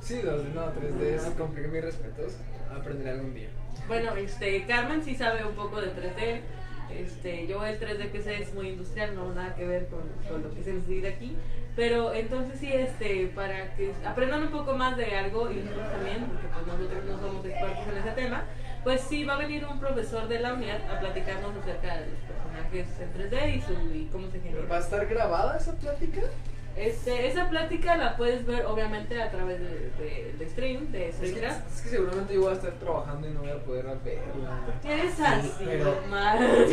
Sí, 0.00 0.22
los 0.22 0.44
de 0.44 0.50
no, 0.50 0.66
3D 0.72 1.02
es 1.02 1.22
complicado, 1.36 1.74
mis 1.74 1.82
respetos. 1.82 2.36
Aprenderé 2.70 3.10
algún 3.10 3.34
día. 3.34 3.48
Bueno, 3.88 4.14
este, 4.14 4.64
Carmen 4.66 5.02
sí 5.02 5.14
sabe 5.14 5.44
un 5.44 5.54
poco 5.54 5.80
de 5.80 5.88
3D. 5.88 6.40
Este, 6.90 7.46
yo 7.46 7.64
el 7.64 7.78
3D 7.80 8.10
que 8.10 8.22
sé 8.22 8.42
es 8.42 8.54
muy 8.54 8.68
industrial, 8.68 9.14
no 9.14 9.32
nada 9.34 9.54
que 9.54 9.66
ver 9.66 9.88
con, 9.88 10.02
con 10.28 10.42
lo 10.42 10.54
que 10.54 10.62
se 10.62 10.72
necesita 10.74 11.08
aquí. 11.08 11.36
Pero 11.76 12.14
entonces 12.14 12.60
sí, 12.60 12.72
este, 12.72 13.26
para 13.34 13.74
que 13.74 13.92
aprendan 14.06 14.42
un 14.44 14.50
poco 14.50 14.74
más 14.74 14.96
de 14.96 15.16
algo 15.16 15.50
y 15.50 15.56
nosotros 15.56 15.90
también, 15.90 16.24
porque 16.26 16.46
pues 16.46 16.66
nosotros 16.66 17.04
no 17.04 17.20
somos 17.20 17.44
expertos 17.46 17.88
en 17.90 17.98
ese 17.98 18.10
tema, 18.12 18.44
pues 18.84 19.00
sí 19.00 19.24
va 19.24 19.34
a 19.34 19.38
venir 19.38 19.64
un 19.64 19.80
profesor 19.80 20.28
de 20.28 20.38
la 20.38 20.54
unidad 20.54 20.80
a 20.88 21.00
platicarnos 21.00 21.56
acerca 21.56 21.96
de 21.96 22.06
los 22.06 22.20
personajes 22.20 22.86
en 23.00 23.30
3D 23.30 23.56
y, 23.56 23.60
su, 23.62 23.72
y 23.94 24.04
cómo 24.12 24.30
se 24.30 24.38
¿Va 24.38 24.44
a 24.44 24.46
genera. 24.52 24.78
estar 24.78 25.06
grabada 25.06 25.56
esa 25.56 25.72
plática? 25.74 26.20
Este, 26.76 27.28
esa 27.28 27.48
plática 27.48 27.96
la 27.96 28.16
puedes 28.16 28.44
ver 28.46 28.66
obviamente 28.66 29.22
a 29.22 29.30
través 29.30 29.60
de, 29.60 29.90
de, 29.98 30.34
de 30.38 30.50
stream, 30.50 30.90
de 30.90 31.08
Es 31.10 31.16
que, 31.16 31.46
es 31.46 31.80
que 31.82 31.88
seguramente 31.88 32.34
yo 32.34 32.42
voy 32.42 32.50
a 32.50 32.54
estar 32.54 32.72
trabajando 32.72 33.28
y 33.28 33.30
no 33.30 33.40
voy 33.40 33.50
a 33.50 33.58
poder 33.62 33.84
verla. 34.04 34.60
¿Qué 34.82 35.06
es 35.06 35.20
así, 35.20 35.52
pero-? 35.64 35.94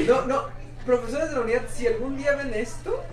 No, 0.08 0.26
no, 0.26 0.44
profesores 0.86 1.30
de 1.30 1.36
la 1.36 1.42
unidad, 1.42 1.62
si 1.70 1.86
algún 1.88 2.18
día 2.18 2.36
ven 2.36 2.52
esto, 2.54 3.04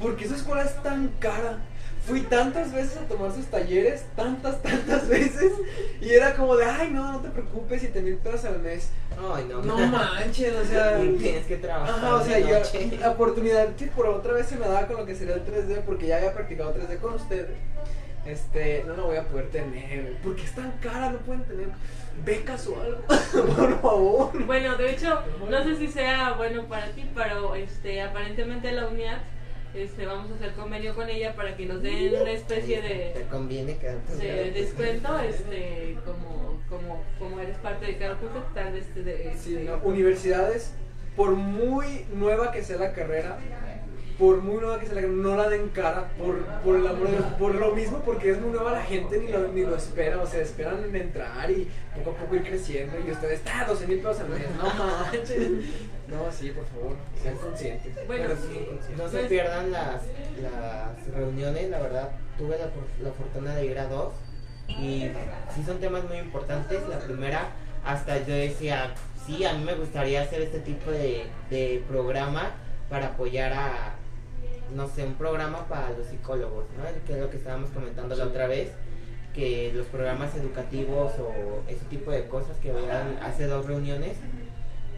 porque 0.00 0.26
esa 0.26 0.36
escuela 0.36 0.62
es 0.62 0.80
tan 0.82 1.08
cara. 1.18 1.58
Fui 2.06 2.20
tantas 2.22 2.72
veces 2.72 2.96
a 2.98 3.08
tomar 3.08 3.32
sus 3.32 3.46
talleres, 3.46 4.04
tantas, 4.14 4.62
tantas 4.62 5.08
veces, 5.08 5.52
y 6.00 6.10
era 6.10 6.34
como 6.34 6.56
de, 6.56 6.64
ay, 6.64 6.90
no, 6.92 7.12
no 7.12 7.20
te 7.20 7.30
preocupes, 7.30 7.80
7 7.80 8.00
mil 8.00 8.16
pesos 8.16 8.44
al 8.44 8.60
mes. 8.60 8.90
Ay, 9.34 9.46
no. 9.48 9.62
No 9.62 9.76
manches, 9.86 10.54
o 10.54 10.64
sea. 10.64 11.02
Y 11.02 11.12
tienes 11.18 11.46
que 11.46 11.56
trabajar. 11.56 11.96
Ajá, 11.96 12.14
o 12.16 12.24
sea, 12.24 12.38
yo, 12.38 12.60
la 13.00 13.10
oportunidad 13.10 13.74
que 13.74 13.86
por 13.86 14.06
otra 14.06 14.34
vez 14.34 14.46
se 14.46 14.56
me 14.56 14.66
daba 14.66 14.86
con 14.86 14.98
lo 14.98 15.06
que 15.06 15.14
sería 15.16 15.34
el 15.34 15.44
3D, 15.44 15.82
porque 15.82 16.06
ya 16.06 16.18
había 16.18 16.32
practicado 16.32 16.74
3D 16.74 16.98
con 17.00 17.14
ustedes, 17.14 17.56
este, 18.24 18.84
no 18.86 18.94
lo 18.94 19.06
voy 19.06 19.16
a 19.16 19.24
poder 19.24 19.48
tener, 19.50 20.16
porque 20.22 20.42
es 20.42 20.54
tan 20.54 20.72
cara, 20.80 21.10
no 21.10 21.18
pueden 21.18 21.44
tener 21.44 21.68
becas 22.24 22.66
o 22.66 22.80
algo, 22.80 23.02
por 23.56 23.80
favor. 23.80 24.46
Bueno, 24.46 24.76
de 24.76 24.90
hecho, 24.90 25.22
no 25.48 25.64
sé 25.64 25.76
si 25.76 25.88
sea 25.88 26.32
bueno 26.32 26.64
para 26.64 26.90
ti, 26.90 27.08
pero 27.14 27.54
este, 27.54 28.02
aparentemente 28.02 28.72
la 28.72 28.86
unidad, 28.86 29.22
este, 29.76 30.06
vamos 30.06 30.30
a 30.30 30.34
hacer 30.34 30.52
convenio 30.54 30.94
con 30.94 31.08
ella 31.08 31.34
para 31.34 31.56
que 31.56 31.66
nos 31.66 31.82
den 31.82 32.14
una 32.20 32.30
especie 32.30 32.80
Te 32.80 33.18
de, 33.18 33.26
conviene 33.30 33.76
quedarte. 33.76 34.14
de 34.16 34.50
descuento, 34.52 35.18
este, 35.20 35.96
como, 36.04 36.60
como, 36.68 37.02
como 37.18 37.40
eres 37.40 37.56
parte 37.58 37.86
de 37.86 37.96
cada 37.98 38.16
curso, 38.16 38.44
tal 38.54 38.72
vez 38.72 38.86
te 38.94 39.02
de, 39.02 39.34
Sí, 39.38 39.56
este, 39.56 39.64
no, 39.64 39.76
universidades, 39.84 40.72
por 41.16 41.32
muy 41.32 42.06
nueva 42.14 42.52
que 42.52 42.62
sea 42.62 42.78
la 42.78 42.92
carrera, 42.92 43.38
por 44.18 44.38
muy 44.38 44.56
nueva 44.56 44.80
que 44.80 44.86
sea 44.86 44.94
la 44.94 45.00
carrera, 45.02 45.20
no 45.20 45.36
la 45.36 45.48
den 45.48 45.68
cara, 45.68 46.08
por, 46.18 46.42
por 46.64 46.76
el 46.76 46.86
amor 46.86 47.08
de 47.08 47.16
Dios, 47.18 47.26
por 47.38 47.54
lo 47.54 47.74
mismo, 47.74 48.00
porque 48.04 48.30
es 48.30 48.40
muy 48.40 48.50
nueva 48.50 48.72
la 48.72 48.82
gente, 48.82 49.18
ni 49.18 49.28
lo, 49.28 49.48
ni 49.48 49.62
lo 49.62 49.76
espera, 49.76 50.20
o 50.20 50.26
sea, 50.26 50.40
esperan 50.40 50.84
en 50.84 50.96
entrar 50.96 51.50
y 51.50 51.68
poco 51.94 52.10
a 52.10 52.14
poco 52.14 52.36
ir 52.36 52.42
creciendo, 52.42 52.96
y 53.06 53.10
ustedes, 53.10 53.40
está, 53.40 53.64
12 53.66 53.86
mil 53.86 53.98
pesos 53.98 54.20
al 54.20 54.28
mes, 54.30 54.46
no 54.56 54.64
manches. 54.84 55.50
No, 56.08 56.30
sí, 56.30 56.50
por 56.50 56.64
favor, 56.66 56.96
sean 57.20 57.36
conscientes. 57.36 58.06
Bueno, 58.06 58.28
sí. 58.30 58.64
conscientes. 58.64 58.96
No 58.96 59.08
se 59.08 59.16
Pues- 59.18 59.28
pierdan 59.28 59.72
las, 59.72 60.02
las 60.40 61.14
reuniones, 61.14 61.68
la 61.70 61.80
verdad, 61.80 62.10
tuve 62.38 62.56
la, 62.58 62.66
la 63.02 63.12
fortuna 63.12 63.54
de 63.54 63.66
ir 63.66 63.78
a 63.78 63.86
dos 63.86 64.12
y 64.68 65.10
sí 65.54 65.62
son 65.64 65.78
temas 65.80 66.04
muy 66.04 66.18
importantes. 66.18 66.80
La 66.88 66.98
primera, 67.00 67.48
hasta 67.84 68.18
yo 68.24 68.34
decía, 68.34 68.94
sí, 69.26 69.44
a 69.44 69.52
mí 69.54 69.64
me 69.64 69.74
gustaría 69.74 70.22
hacer 70.22 70.42
este 70.42 70.60
tipo 70.60 70.90
de, 70.90 71.24
de 71.50 71.82
programa 71.88 72.50
para 72.88 73.08
apoyar 73.08 73.52
a, 73.52 73.94
no 74.74 74.88
sé, 74.88 75.04
un 75.04 75.14
programa 75.14 75.66
para 75.66 75.90
los 75.90 76.06
psicólogos, 76.06 76.66
¿no? 76.78 76.84
Que 77.06 77.14
es 77.14 77.18
lo 77.18 77.30
que 77.30 77.36
estábamos 77.38 77.70
comentando 77.70 78.14
la 78.14 78.24
otra 78.26 78.46
vez, 78.46 78.70
que 79.34 79.72
los 79.74 79.86
programas 79.88 80.34
educativos 80.36 81.12
o 81.18 81.62
ese 81.68 81.84
tipo 81.86 82.10
de 82.12 82.26
cosas 82.28 82.56
que 82.58 82.72
vean 82.72 83.18
hace 83.22 83.46
dos 83.46 83.66
reuniones 83.66 84.16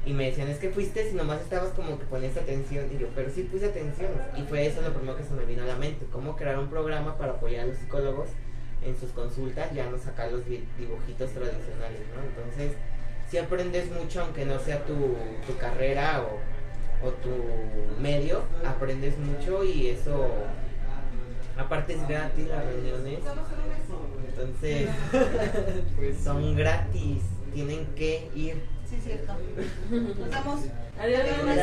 y 0.09 0.15
me 0.15 0.25
decían, 0.27 0.49
es 0.49 0.59
que 0.59 0.71
fuiste 0.71 1.09
si 1.11 1.15
nomás 1.17 1.41
estabas 1.43 1.71
como 1.73 1.99
que 1.99 2.05
ponías 2.07 2.37
atención. 2.37 2.87
Y 2.95 2.99
yo, 2.99 3.09
pero 3.15 3.31
sí 3.31 3.43
puse 3.43 3.67
atención. 3.67 4.11
Y 4.37 4.43
fue 4.43 4.67
eso 4.67 4.81
lo 4.81 4.93
primero 4.95 5.17
que 5.17 5.25
se 5.25 5.35
me 5.35 5.45
vino 5.45 5.63
a 5.65 5.67
la 5.67 5.77
mente. 5.77 6.07
Cómo 6.11 6.35
crear 6.37 6.59
un 6.59 6.69
programa 6.69 7.17
para 7.19 7.33
apoyar 7.33 7.65
a 7.65 7.67
los 7.67 7.77
psicólogos 7.79 8.29
en 8.85 8.99
sus 8.99 9.11
consultas, 9.11 9.73
ya 9.75 9.91
no 9.91 9.99
sacar 9.99 10.33
los 10.33 10.47
di- 10.47 10.65
dibujitos 10.79 11.31
tradicionales, 11.33 12.01
¿no? 12.15 12.23
Entonces, 12.23 12.73
si 13.31 13.37
aprendes 13.37 13.91
mucho, 13.91 14.23
aunque 14.23 14.47
no 14.47 14.59
sea 14.61 14.85
tu, 14.87 14.95
tu 15.47 15.59
carrera 15.59 16.23
o, 16.23 17.07
o 17.07 17.11
tu 17.11 18.01
medio, 18.01 18.43
aprendes 18.65 19.19
mucho 19.19 19.63
y 19.65 19.89
eso, 19.89 20.29
aparte 21.59 21.95
es 21.95 22.09
gratis 22.09 22.47
las 22.49 22.65
reuniones. 22.65 23.19
Entonces, 24.29 24.89
Pues, 25.97 26.17
son 26.23 26.57
gratis, 26.57 27.23
tienen 27.53 27.85
que 27.97 28.31
ir. 28.35 28.63
Sí, 28.89 28.99
cierto. 29.03 29.33
Nos 29.91 30.31
damos. 30.31 30.61
Adiós, 31.01 31.21
más. 31.45 31.57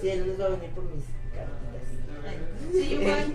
Sí, 0.00 0.08
él 0.10 0.26
nos 0.28 0.40
va 0.40 0.44
a 0.46 0.48
venir 0.50 0.70
por 0.70 0.84
mis 0.84 1.04
cartitas. 1.34 2.72
Sí, 2.72 2.92
igual. 2.94 3.34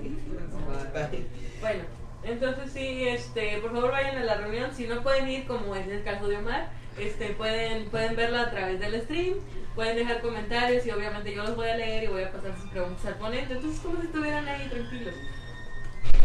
Bueno, 1.61 1.83
entonces 2.23 2.71
sí, 2.73 3.07
este, 3.07 3.57
por 3.59 3.71
favor 3.71 3.91
vayan 3.91 4.17
a 4.17 4.23
la 4.25 4.35
reunión. 4.35 4.71
Si 4.75 4.87
no 4.87 5.01
pueden 5.01 5.27
ir, 5.29 5.45
como 5.47 5.75
es 5.75 5.87
el 5.87 6.03
caso 6.03 6.27
de 6.27 6.37
Omar, 6.37 6.67
este, 6.97 7.29
pueden, 7.29 7.85
pueden 7.89 8.15
verla 8.15 8.43
a 8.43 8.51
través 8.51 8.79
del 8.79 9.01
stream, 9.03 9.35
pueden 9.75 9.95
dejar 9.95 10.21
comentarios 10.21 10.85
y 10.85 10.91
obviamente 10.91 11.33
yo 11.33 11.43
los 11.43 11.55
voy 11.55 11.69
a 11.69 11.77
leer 11.77 12.03
y 12.03 12.07
voy 12.07 12.23
a 12.23 12.31
pasar 12.31 12.55
sus 12.59 12.69
preguntas 12.69 13.05
al 13.05 13.15
ponente. 13.15 13.53
Entonces, 13.53 13.79
como 13.81 13.99
si 14.01 14.07
estuvieran 14.07 14.47
ahí 14.47 14.67
tranquilos. 14.67 15.15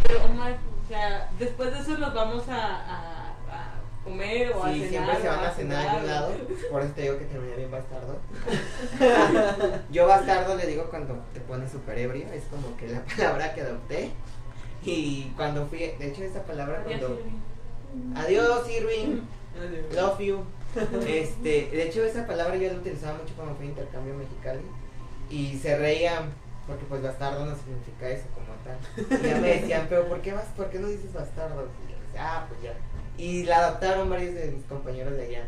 Pero 0.07 0.25
Omar, 0.25 0.57
o 0.85 0.89
sea, 0.89 1.31
después 1.39 1.73
de 1.73 1.79
eso 1.81 1.97
nos 1.99 2.13
vamos 2.13 2.49
a, 2.49 2.55
a- 2.67 3.29
a 3.51 3.75
comer 4.05 4.53
o 4.55 4.63
a 4.65 4.73
Sí, 4.73 4.79
cenar. 4.81 4.91
siempre 4.91 5.21
se 5.23 5.29
van 5.29 5.45
a 5.45 5.51
cenar 5.53 5.87
a 5.87 5.91
algún 5.93 6.07
lado. 6.07 6.33
Por 6.71 6.83
eso 6.83 6.93
te 6.95 7.03
digo 7.03 7.19
que 7.19 7.25
terminé 7.25 7.57
bien 7.57 7.71
bastardo. 7.71 8.19
Yo 9.91 10.07
bastardo 10.07 10.57
le 10.57 10.67
digo 10.67 10.85
cuando 10.91 11.15
te 11.33 11.41
pones 11.41 11.71
súper 11.73 11.99
ebrio. 11.99 12.27
Es 12.33 12.45
como 12.45 12.77
que 12.77 12.89
la 12.89 13.03
palabra 13.17 13.55
que 13.55 13.61
adopté. 13.63 14.11
Y 14.85 15.33
cuando 15.37 15.67
fui, 15.67 15.79
de 15.79 16.09
hecho 16.09 16.23
esa 16.23 16.43
palabra 16.43 16.83
Adiós, 16.85 17.01
cuando... 17.01 17.21
Irving. 17.21 18.17
Adiós, 18.17 18.71
Irving. 18.71 19.21
Love 19.95 20.21
you. 20.21 20.45
Este, 21.07 21.69
de 21.71 21.83
hecho 21.85 22.03
esa 22.05 22.27
palabra 22.27 22.57
yo 22.57 22.69
la 22.73 22.79
utilizaba 22.79 23.17
mucho 23.19 23.33
cuando 23.37 23.55
fui 23.55 23.67
a 23.67 23.69
intercambio 23.69 24.13
mexicali 24.17 24.61
y 25.31 25.57
se 25.57 25.79
reían 25.79 26.33
porque 26.67 26.85
pues 26.87 27.01
bastardo 27.01 27.47
no 27.47 27.55
significa 27.55 28.09
eso 28.09 28.25
como 28.35 28.47
tal. 28.65 29.21
Y 29.21 29.29
ya 29.29 29.37
me 29.39 29.49
decían, 29.61 29.87
pero 29.89 30.09
¿por 30.09 30.21
qué 30.21 30.33
vas, 30.33 30.47
por 30.57 30.71
qué 30.71 30.81
no 30.81 30.89
dices 30.89 31.13
bastardo? 31.13 31.69
Y 31.87 31.93
yo 31.93 31.99
decía, 32.07 32.21
ah, 32.23 32.47
pues 32.49 32.61
ya. 32.63 32.73
Y 33.19 33.45
la 33.45 33.59
adoptaron 33.67 34.11
varios 34.11 34.35
de 34.35 34.47
mis 34.53 34.65
compañeros 34.65 35.17
de 35.17 35.25
allá. 35.27 35.45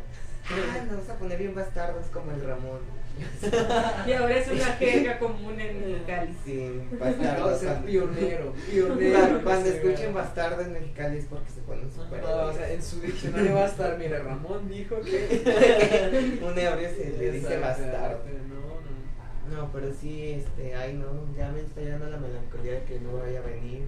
Ah, 0.49 0.79
nos 0.83 0.91
vamos 0.97 1.09
a 1.11 1.15
poner 1.19 1.39
bien 1.39 1.55
bastardos 1.55 2.07
como 2.13 2.31
el 2.33 2.41
Ramón. 2.45 2.79
Y 4.07 4.13
ahora 4.13 4.37
es 4.37 4.47
una 4.49 4.65
jerga 4.75 5.19
común 5.19 5.59
en 5.59 5.81
Mexicali. 5.81 6.37
Sí, 6.45 6.83
Acabo 6.97 7.05
bastardo. 7.17 7.51
de 7.51 7.59
ser 7.59 7.69
Cuando, 7.69 7.87
pionero, 7.87 8.53
pionero. 8.71 9.19
cuando- 9.19 9.43
cuando 9.43 9.69
escuchen 9.71 10.15
bastardo 10.15 10.63
en 10.63 10.73
Mexicali 10.75 11.19
es 11.19 11.25
porque 11.25 11.51
se 11.51 11.61
ponen 11.63 11.91
súper 11.91 12.23
No, 12.23 12.29
o 12.43 12.53
sea, 12.53 12.71
en 12.71 12.83
su 12.83 13.01
diccionario 13.01 13.55
va 13.55 13.63
a 13.65 13.67
estar, 13.69 13.99
mira, 13.99 14.19
Ramón 14.21 14.69
dijo 14.69 15.01
que... 15.01 16.39
Un 16.43 16.59
ebrio 16.59 16.89
se 16.91 17.15
le 17.19 17.31
dice 17.33 17.59
bastardo. 17.59 18.21
No, 18.49 19.57
no. 19.57 19.57
No, 19.63 19.73
pero 19.73 19.89
sí, 19.99 20.33
este, 20.33 20.75
ay 20.75 20.93
no, 20.95 21.07
ya 21.37 21.51
me 21.53 21.61
está 21.61 21.81
llegando 21.81 22.07
la 22.11 22.19
melancolía 22.19 22.73
de 22.73 22.83
que 22.85 23.01
no 23.01 23.17
vaya 23.17 23.39
a 23.39 23.43
venir. 23.43 23.85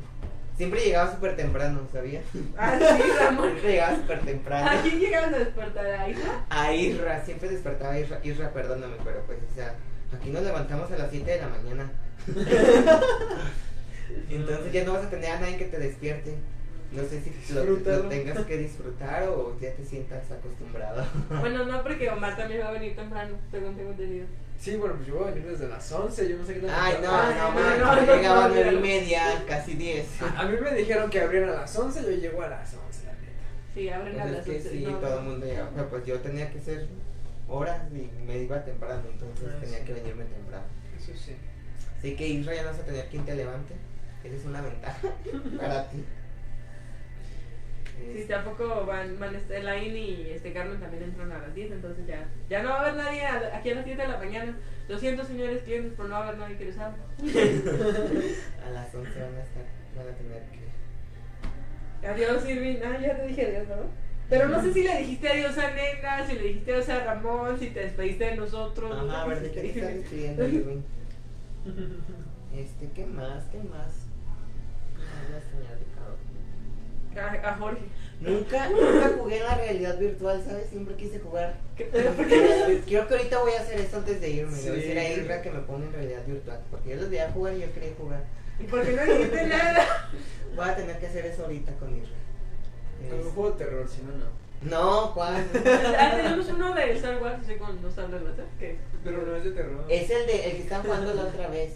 Siempre 0.59 0.81
llegaba 0.85 1.13
súper 1.13 1.37
temprano, 1.37 1.81
¿sabía? 1.93 2.21
Ah, 2.59 2.77
sí, 2.79 3.03
Ramón. 3.19 3.45
Siempre 3.45 3.71
llegaba 3.71 3.97
súper 3.97 4.21
temprano. 4.21 4.71
¿A 4.71 4.83
quién 4.83 4.99
llegaban 4.99 5.35
a 5.35 5.39
despertar? 5.39 5.87
¿A 5.87 6.09
Isla? 6.09 6.45
A 6.51 6.75
Isra, 6.75 7.25
siempre 7.25 7.49
despertaba 7.49 7.93
a 7.93 8.01
Isra, 8.01 8.21
Isra, 8.25 8.53
perdóname, 8.53 8.97
pero 9.05 9.23
pues, 9.25 9.39
o 9.51 9.55
sea, 9.55 9.77
aquí 10.13 10.31
nos 10.31 10.43
levantamos 10.43 10.91
a 10.91 10.99
las 10.99 11.11
7 11.13 11.31
de 11.31 11.41
la 11.41 11.49
mañana. 11.49 11.91
Entonces 14.31 14.73
ya 14.73 14.85
no 14.85 14.95
vas 14.95 15.05
a 15.05 15.11
tener 15.11 15.31
a 15.31 15.41
nadie 15.41 15.59
que 15.59 15.67
te 15.67 15.79
despierte. 15.79 16.35
No 16.91 17.03
sé 17.03 17.21
si 17.21 17.53
lo, 17.53 17.65
lo 17.65 18.09
tengas 18.09 18.45
que 18.47 18.57
disfrutar 18.57 19.29
o 19.29 19.57
ya 19.61 19.73
te 19.75 19.85
sientas 19.85 20.29
acostumbrado. 20.31 21.05
Bueno, 21.41 21.67
no, 21.67 21.83
porque 21.83 22.11
Omar 22.11 22.37
también 22.37 22.63
va 22.63 22.69
a 22.71 22.73
venir 22.73 22.97
temprano, 22.97 23.37
según 23.53 23.77
tengo 23.77 23.91
entendido. 23.91 24.27
Sí, 24.59 24.77
bueno, 24.77 24.97
pues 24.97 25.07
yo 25.09 25.15
voy 25.15 25.29
a 25.29 25.31
venir 25.31 25.49
desde 25.51 25.69
las 25.69 25.91
11, 25.93 26.29
yo 26.29 26.37
no 26.37 26.45
sé 26.45 26.55
qué 26.55 26.61
tal. 26.61 26.71
Ay, 26.75 26.95
no, 27.01 27.13
no, 27.13 27.53
no, 27.79 27.95
no, 27.95 28.01
no, 28.07 28.17
llegaba 28.17 28.45
a 28.47 28.49
9 28.49 28.73
y 28.73 28.77
media, 28.81 29.45
casi 29.47 29.75
10. 29.75 30.23
A, 30.23 30.41
a 30.41 30.47
mí 30.47 30.57
me 30.61 30.75
dijeron 30.75 31.09
que 31.11 31.21
abrían 31.21 31.49
a 31.51 31.53
las 31.53 31.77
11, 31.79 32.03
yo 32.03 32.11
llego 32.11 32.43
a 32.43 32.49
las 32.49 32.75
11, 32.75 33.05
la 33.07 33.13
neta. 33.13 33.23
Sí, 33.75 33.89
abren 33.89 34.19
a 34.21 34.23
Pues 34.25 34.27
es 34.33 34.37
las 34.37 34.45
que 34.47 34.57
11. 34.57 34.71
sí, 34.71 34.85
no, 34.85 34.99
todo 34.99 35.19
el 35.21 35.25
mundo 35.25 35.47
llegaba, 35.47 35.71
pero 35.75 35.89
pues 35.89 36.05
yo 36.07 36.19
tenía 36.21 36.51
que 36.51 36.61
ser 36.61 36.87
horas 37.49 37.81
y 37.93 38.11
me 38.27 38.39
iba 38.39 38.65
temprano, 38.65 39.03
entonces 39.13 39.49
Ah, 39.57 39.61
tenía 39.61 39.79
sí. 39.79 39.85
que 39.85 39.93
venirme 39.95 40.25
temprano. 40.25 40.65
Eso 40.99 41.13
sí. 41.15 41.37
Así 41.97 42.17
que 42.17 42.29
Isra 42.29 42.55
ya 42.55 42.63
no 42.65 42.71
vas 42.71 42.79
a 42.81 42.83
tener 42.85 43.07
quien 43.09 43.25
te 43.25 43.35
levante, 43.37 43.75
esa 44.25 44.35
es 44.37 44.45
una 44.45 44.61
ventaja 44.61 45.09
para 45.59 45.89
ti. 45.89 46.05
Sí, 47.99 48.21
Este, 48.21 48.33
tampoco 48.35 48.87
van, 48.87 49.19
van 49.19 49.35
este, 49.35 49.59
Elaine 49.59 49.99
y 49.99 50.31
este 50.31 50.53
Carmen 50.53 50.81
también 50.81 51.03
entran 51.05 51.31
a 51.33 51.39
las 51.39 51.55
10, 51.55 51.73
entonces 51.73 52.07
ya, 52.07 52.27
ya 52.49 52.63
no 52.63 52.71
va 52.71 52.77
a 52.77 52.81
haber 52.83 52.95
nadie 52.95 53.23
a- 53.27 53.57
aquí 53.57 53.71
a 53.71 53.75
las 53.75 53.85
10 53.85 53.99
de 53.99 54.09
la 54.09 54.17
mañana. 54.19 54.57
Lo 54.89 54.99
siento, 54.99 55.25
señores 55.25 55.63
clientes, 55.63 55.93
pero 55.97 56.09
no 56.09 56.15
va 56.15 56.25
a 56.25 56.29
haber 56.29 56.39
nadie 56.41 56.57
que 56.57 56.65
les 56.67 56.79
hable. 56.79 56.99
a 58.67 58.71
las 58.71 58.95
11 58.95 59.21
van 59.21 59.35
a 59.35 59.43
estar, 59.43 59.65
van 59.97 60.09
a 60.09 60.17
tener 60.17 60.43
que... 60.53 62.07
Adiós, 62.07 62.49
Irving. 62.49 62.77
Ah, 62.85 62.99
ya 63.01 63.17
te 63.17 63.27
dije 63.27 63.47
adiós, 63.47 63.69
¿no? 63.69 64.09
Pero 64.31 64.49
no 64.49 64.63
sé 64.63 64.73
si 64.73 64.83
le 64.85 64.99
dijiste 64.99 65.29
adiós 65.29 65.57
a 65.59 65.71
Nena, 65.73 66.27
si 66.27 66.35
le 66.35 66.43
dijiste 66.45 66.73
adiós 66.75 66.89
a 66.91 67.05
Ramón, 67.05 67.59
si 67.59 67.71
te 67.71 67.81
despediste 67.81 68.25
de 68.27 68.37
nosotros. 68.37 68.91
no 68.91 69.11
Ajá, 69.11 69.23
a 69.23 69.27
ver, 69.27 69.41
¿de 69.41 69.51
qué 69.51 69.63
despidiendo, 69.63 70.47
Irving? 70.49 70.81
Este, 72.55 72.91
¿qué 72.93 73.05
más? 73.07 73.45
¿Qué 73.53 73.59
más? 73.59 74.07
Ay, 74.97 75.33
la 75.33 75.41
señal 75.41 75.79
de. 75.79 75.88
A, 77.21 77.51
a 77.51 77.57
Jorge. 77.57 77.83
Nunca, 78.21 78.69
nunca 78.69 79.13
jugué 79.17 79.37
en 79.39 79.45
la 79.45 79.55
realidad 79.55 79.99
virtual, 79.99 80.43
¿sabes? 80.45 80.69
Siempre 80.71 80.95
quise 80.97 81.21
jugar. 81.21 81.55
¿Qué 81.77 81.85
pedo? 81.85 82.13
¿Por 82.13 82.27
qué? 82.27 82.83
Creo 82.87 83.07
que 83.07 83.15
ahorita 83.15 83.39
voy 83.41 83.53
a 83.53 83.61
hacer 83.61 83.81
esto 83.81 83.97
antes 83.99 84.21
de 84.21 84.29
irme. 84.31 84.57
Le 84.57 84.71
voy 84.71 84.71
a 84.71 84.83
decir 84.83 84.99
a 84.99 85.03
Sí. 85.05 85.21
Isra 85.21 85.43
que 85.43 85.51
me 85.53 85.61
ponga 85.61 85.87
en 85.87 85.93
realidad 85.93 86.27
virtual. 86.27 86.61
Porque 86.71 86.91
yo 86.91 86.97
los 86.97 87.11
veía 87.11 87.31
jugar 87.31 87.55
y 87.55 87.61
yo 87.61 87.73
quería 87.73 87.91
jugar. 87.97 88.25
¿Y 88.59 88.65
por 88.65 88.83
qué 88.83 88.93
no 88.93 89.05
dijiste 89.05 89.47
nada? 89.47 90.11
Voy 90.57 90.69
a 90.69 90.75
tener 90.77 90.99
que 90.99 91.07
hacer 91.07 91.27
eso 91.27 91.45
ahorita 91.45 91.73
con 91.75 91.97
Isra. 91.97 92.17
Con 93.09 93.21
un 93.21 93.31
juego 93.31 93.51
de 93.53 93.65
terror, 93.65 93.89
si 93.89 94.03
no, 94.03 94.11
no. 94.13 94.49
No, 94.61 95.15
¿cuál? 95.15 95.45
Ah, 95.97 96.13
tenemos 96.17 96.49
uno 96.49 96.75
de 96.75 96.93
Star 96.95 97.23
Wars, 97.23 97.37
así 97.45 97.55
con 97.55 97.81
dos 97.81 97.97
hablas, 97.97 98.21
¿no? 98.23 98.31
¿Qué? 98.59 98.77
Pero 99.05 99.23
no 99.25 99.37
es 99.37 99.45
de 99.45 99.51
terror. 99.53 99.85
Es 99.89 100.11
el 100.11 100.27
de 100.27 100.45
el 100.51 100.57
que 100.57 100.63
están 100.63 100.83
jugando 100.83 101.15
la 101.15 101.23
otra 101.23 101.47
vez. 101.47 101.75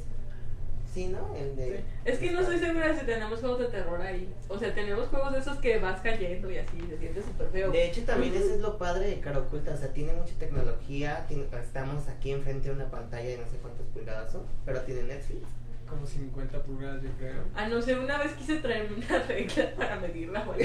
Sí, 0.93 1.07
¿no? 1.07 1.34
El 1.34 1.57
de. 1.57 1.78
Sí. 1.78 1.84
Es 2.05 2.18
que 2.18 2.30
no 2.32 2.40
estoy 2.40 2.59
segura 2.59 2.95
si 2.99 3.07
tenemos 3.07 3.40
juegos 3.40 3.61
de 3.61 3.66
terror 3.66 4.01
ahí. 4.03 4.28
O 4.49 4.59
sea, 4.59 4.74
tenemos 4.74 5.09
juegos 5.09 5.32
de 5.32 5.38
esos 5.38 5.57
que 5.59 5.78
vas 5.78 6.01
cayendo 6.03 6.51
y 6.51 6.59
así, 6.59 6.78
se 6.88 6.99
siente 6.99 7.22
súper 7.22 7.49
feo. 7.49 7.70
De 7.70 7.86
hecho, 7.86 8.03
también 8.03 8.34
eso 8.34 8.53
es 8.55 8.61
lo 8.61 8.76
padre 8.76 9.07
de 9.09 9.20
Cara 9.20 9.38
Oculta. 9.38 9.72
O 9.72 9.76
sea, 9.76 9.88
tiene 9.88 10.12
mucha 10.12 10.34
tecnología. 10.38 11.24
tiene- 11.28 11.47
estamos 11.62 12.09
aquí 12.09 12.32
enfrente 12.32 12.68
de 12.68 12.74
una 12.74 12.90
pantalla 12.90 13.26
de 13.28 13.38
no 13.38 13.47
sé 13.47 13.57
cuántas 13.62 13.86
pulgadas 13.86 14.32
son. 14.32 14.43
Pero 14.66 14.80
tiene 14.82 15.05
Netflix. 15.05 15.47
Como 15.88 16.07
50 16.07 16.59
pulgadas, 16.62 17.03
yo 17.03 17.11
creo. 17.18 17.43
Ah, 17.55 17.68
no 17.68 17.80
sé, 17.82 17.99
una 17.99 18.16
vez 18.18 18.32
quise 18.32 18.57
traerme 18.57 18.97
una 18.97 19.18
regla 19.24 19.70
para 19.76 19.97
medirla, 20.01 20.45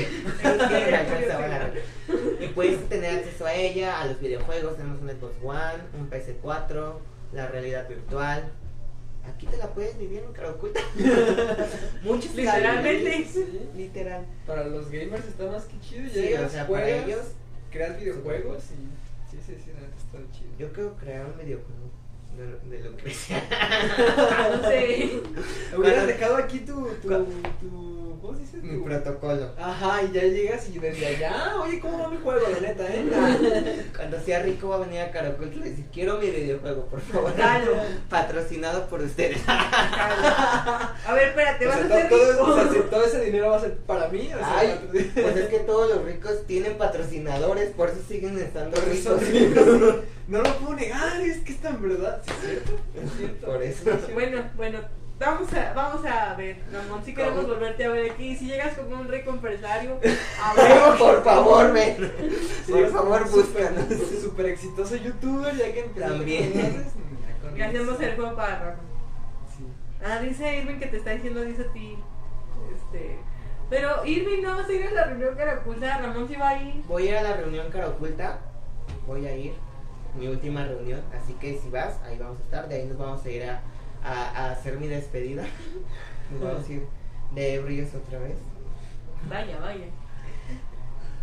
regla. 0.43 1.71
Y 2.39 2.47
puedes 2.47 2.87
tener 2.89 3.19
acceso 3.19 3.45
a 3.45 3.53
ella, 3.53 4.01
a 4.01 4.05
los 4.07 4.19
videojuegos. 4.19 4.77
Tenemos 4.77 5.01
un 5.01 5.09
Xbox 5.09 5.33
One, 5.43 5.83
un 5.99 6.09
PS4, 6.09 6.93
la 7.33 7.47
realidad 7.47 7.87
virtual. 7.87 8.51
Aquí 9.27 9.45
te 9.45 9.57
la 9.57 9.67
puedes 9.73 9.97
vivir 9.97 10.23
en 10.23 10.33
cara 10.33 10.51
oculta. 10.51 10.79
Muchos 12.03 12.33
Literalmente. 12.35 13.25
Sí. 13.25 13.45
Literal. 13.75 14.25
Para 14.45 14.65
los 14.65 14.89
gamers 14.89 15.25
está 15.25 15.51
más 15.51 15.65
que 15.65 15.79
chido. 15.81 16.09
Sí, 16.09 16.21
llegas, 16.21 16.45
o 16.45 16.49
sea, 16.49 16.67
para 16.67 16.83
juegas, 16.83 17.05
ellos. 17.05 17.25
creas 17.71 17.99
videojuegos 17.99 18.63
y. 18.71 19.31
Sí, 19.31 19.37
sí, 19.45 19.55
sí, 19.63 19.71
está 19.71 20.31
chido. 20.31 20.51
Yo 20.57 20.71
creo 20.71 20.95
crear 20.95 21.25
un 21.25 21.37
videojuego 21.37 21.89
de, 22.37 22.77
de 22.77 22.83
Lucrecia. 22.89 23.43
No 24.61 24.69
sé. 24.69 25.21
Hubieras 25.77 26.07
dejado 26.07 26.37
aquí 26.37 26.59
tu. 26.59 26.87
tu, 27.01 27.09
tu 27.59 27.97
¿Cómo 28.21 28.33
se 28.35 28.41
dice? 28.41 28.57
Mi 28.57 28.77
Tu- 28.77 28.83
protocolo. 28.83 29.51
Ajá, 29.57 30.01
y 30.03 30.11
ya 30.11 30.23
llegas 30.23 30.67
y 30.69 30.79
desde 30.79 31.05
allá, 31.05 31.55
oye, 31.63 31.79
¿cómo 31.79 31.99
va 31.99 32.09
mi 32.09 32.17
juego? 32.17 32.41
La 32.49 32.59
neta, 32.59 32.83
¿eh? 32.89 33.85
Cuando 33.95 34.19
sea 34.19 34.41
rico 34.41 34.67
va 34.69 34.75
a 34.77 34.79
venir 34.79 34.99
a 35.01 35.11
Cara 35.11 35.29
Oculta 35.29 35.55
y 35.65 35.69
decir, 35.69 35.85
quiero 35.93 36.17
mi 36.17 36.29
videojuego, 36.29 36.87
por 36.87 36.99
favor. 36.99 37.31
Claro. 37.35 37.73
Patrocinado 38.09 38.87
por 38.87 39.01
ustedes. 39.01 39.39
A 39.47 41.13
ver, 41.13 41.29
espérate, 41.29 41.67
O 41.67 41.69
vas 41.69 41.77
sea, 41.77 41.85
a 41.85 41.89
todo, 41.89 41.99
ser 41.99 42.09
todo- 42.09 42.31
rico. 42.33 42.43
o 42.43 42.55
sea, 42.55 42.73
si 42.73 42.89
todo 42.89 43.05
ese 43.05 43.21
dinero 43.25 43.49
va 43.51 43.57
a 43.57 43.61
ser 43.61 43.77
para 43.77 44.07
mí. 44.09 44.29
O 44.33 44.37
sea, 44.37 44.57
Ay, 44.59 44.67
para- 44.69 45.23
pues 45.23 45.35
es 45.37 45.49
que 45.49 45.59
todos 45.59 45.95
los 45.95 46.03
ricos 46.05 46.45
tienen 46.47 46.77
patrocinadores, 46.77 47.69
por 47.69 47.89
eso 47.89 47.99
siguen 48.09 48.37
estando 48.39 48.81
ricos. 48.81 49.21
no 50.27 50.41
lo 50.41 50.57
puedo 50.57 50.75
negar, 50.75 51.21
es 51.21 51.37
que 51.39 51.53
está 51.53 51.69
en 51.69 51.81
verdad. 51.81 52.21
Por 53.45 53.63
eso. 53.63 53.97
Bueno, 54.13 54.41
bueno, 54.55 54.79
vamos 55.19 55.53
a, 55.53 55.73
vamos 55.73 56.05
a 56.05 56.33
ver, 56.35 56.57
Ramón, 56.71 57.03
si 57.03 57.13
queremos 57.13 57.41
¿Cómo? 57.41 57.53
volverte 57.53 57.85
a 57.85 57.89
ver 57.89 58.11
aquí, 58.11 58.35
si 58.35 58.47
llegas 58.47 58.77
como 58.77 58.99
un 59.01 59.07
rico 59.07 59.31
empresario, 59.31 59.99
a 60.43 60.53
Pero, 60.55 60.89
ver, 60.89 60.97
por 60.99 61.23
favor, 61.23 61.71
ven. 61.73 62.11
Sí, 62.65 62.71
Por 62.71 62.91
favor, 62.91 63.29
búscanos. 63.29 63.85
Súper 64.21 64.45
exitoso 64.47 64.95
youtuber, 64.95 65.55
ya 65.55 65.73
que 65.73 65.83
También. 65.99 66.85
y 67.55 67.61
hacemos 67.61 67.99
el 68.01 68.15
juego 68.15 68.35
para 68.35 68.59
Ramón. 68.59 68.85
Sí. 69.57 69.65
Ah, 70.05 70.19
dice 70.19 70.57
Irving 70.57 70.79
que 70.79 70.87
te 70.87 70.97
está 70.97 71.11
diciendo, 71.11 71.41
dice 71.41 71.63
a 71.63 71.73
ti, 71.73 71.97
este... 72.75 73.17
Pero 73.69 74.05
Irving 74.05 74.41
no 74.43 74.55
vas 74.55 74.69
a 74.69 74.71
ir 74.73 74.87
a 74.87 74.91
la 74.91 75.03
reunión 75.07 75.35
que 75.35 75.45
la 75.45 75.53
oculta, 75.55 75.97
Ramón 75.97 76.27
sí 76.29 76.35
va 76.35 76.49
a 76.49 76.61
ir. 76.61 76.81
Voy 76.87 77.07
a 77.07 77.11
ir 77.11 77.17
a 77.17 77.23
la 77.23 77.33
reunión 77.35 77.69
Cara 77.69 77.89
Oculta. 77.89 78.39
Voy 79.05 79.27
a 79.27 79.35
ir. 79.35 79.53
Mi 80.15 80.27
última 80.27 80.65
reunión. 80.65 81.01
Así 81.13 81.33
que 81.33 81.59
si 81.59 81.69
vas, 81.69 82.01
ahí 82.03 82.17
vamos 82.17 82.39
a 82.39 82.43
estar. 82.43 82.67
De 82.67 82.75
ahí 82.75 82.85
nos 82.85 82.97
vamos 82.97 83.25
a 83.25 83.29
ir 83.29 83.43
a, 83.43 83.61
a, 84.03 84.29
a 84.29 84.51
hacer 84.51 84.77
mi 84.79 84.87
despedida. 84.87 85.43
Nos 86.31 86.41
vamos 86.41 86.67
a 86.67 86.73
ir 86.73 86.85
de 87.33 87.53
ebrios 87.53 87.89
otra 87.95 88.19
vez. 88.19 88.35
Vaya, 89.29 89.59
vaya. 89.59 89.85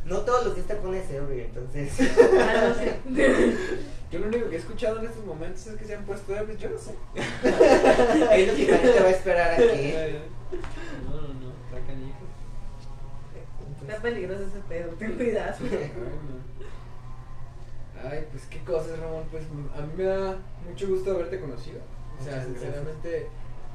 No 0.05 0.19
todos 0.21 0.47
los 0.47 0.55
días 0.55 0.67
te 0.67 0.75
pones 0.77 1.11
ebrio, 1.11 1.45
entonces. 1.45 1.93
Ah, 2.41 2.69
no 2.69 2.75
sé. 2.75 2.99
Yo 4.11 4.21
lo 4.21 4.29
único 4.29 4.49
que 4.49 4.57
he 4.57 4.59
escuchado 4.59 5.01
en 5.01 5.07
estos 5.07 5.25
momentos 5.25 5.67
es 5.67 5.77
que 5.77 5.85
se 5.85 5.97
han 5.97 6.05
puesto 6.05 6.37
ebrios, 6.37 6.61
yo 6.61 6.71
no 6.71 6.79
sé. 6.79 6.95
es 7.15 8.49
lo 8.49 8.55
que 8.55 8.67
gente 8.67 9.01
va 9.01 9.07
a 9.07 9.11
esperar 9.11 9.51
aquí. 9.55 9.95
No, 11.05 11.21
no, 11.21 11.35
no, 11.35 11.53
está 11.67 11.85
canijo. 11.85 12.25
Está 13.81 14.01
peligroso 14.03 14.45
ese 14.45 14.61
pedo, 14.69 14.93
ten 14.93 15.17
cuidado. 15.17 15.57
Ay, 18.11 18.27
pues 18.31 18.45
qué 18.47 18.59
cosas, 18.61 18.99
Ramón. 18.99 19.25
Pues 19.31 19.45
a 19.77 19.81
mí 19.83 19.93
me 19.97 20.05
da 20.05 20.37
mucho 20.69 20.89
gusto 20.89 21.13
haberte 21.13 21.41
conocido. 21.41 21.79
O 22.21 22.25
sea, 22.25 22.37
Muchas 22.37 22.49
gracias. 22.51 22.63
sinceramente, 22.63 23.27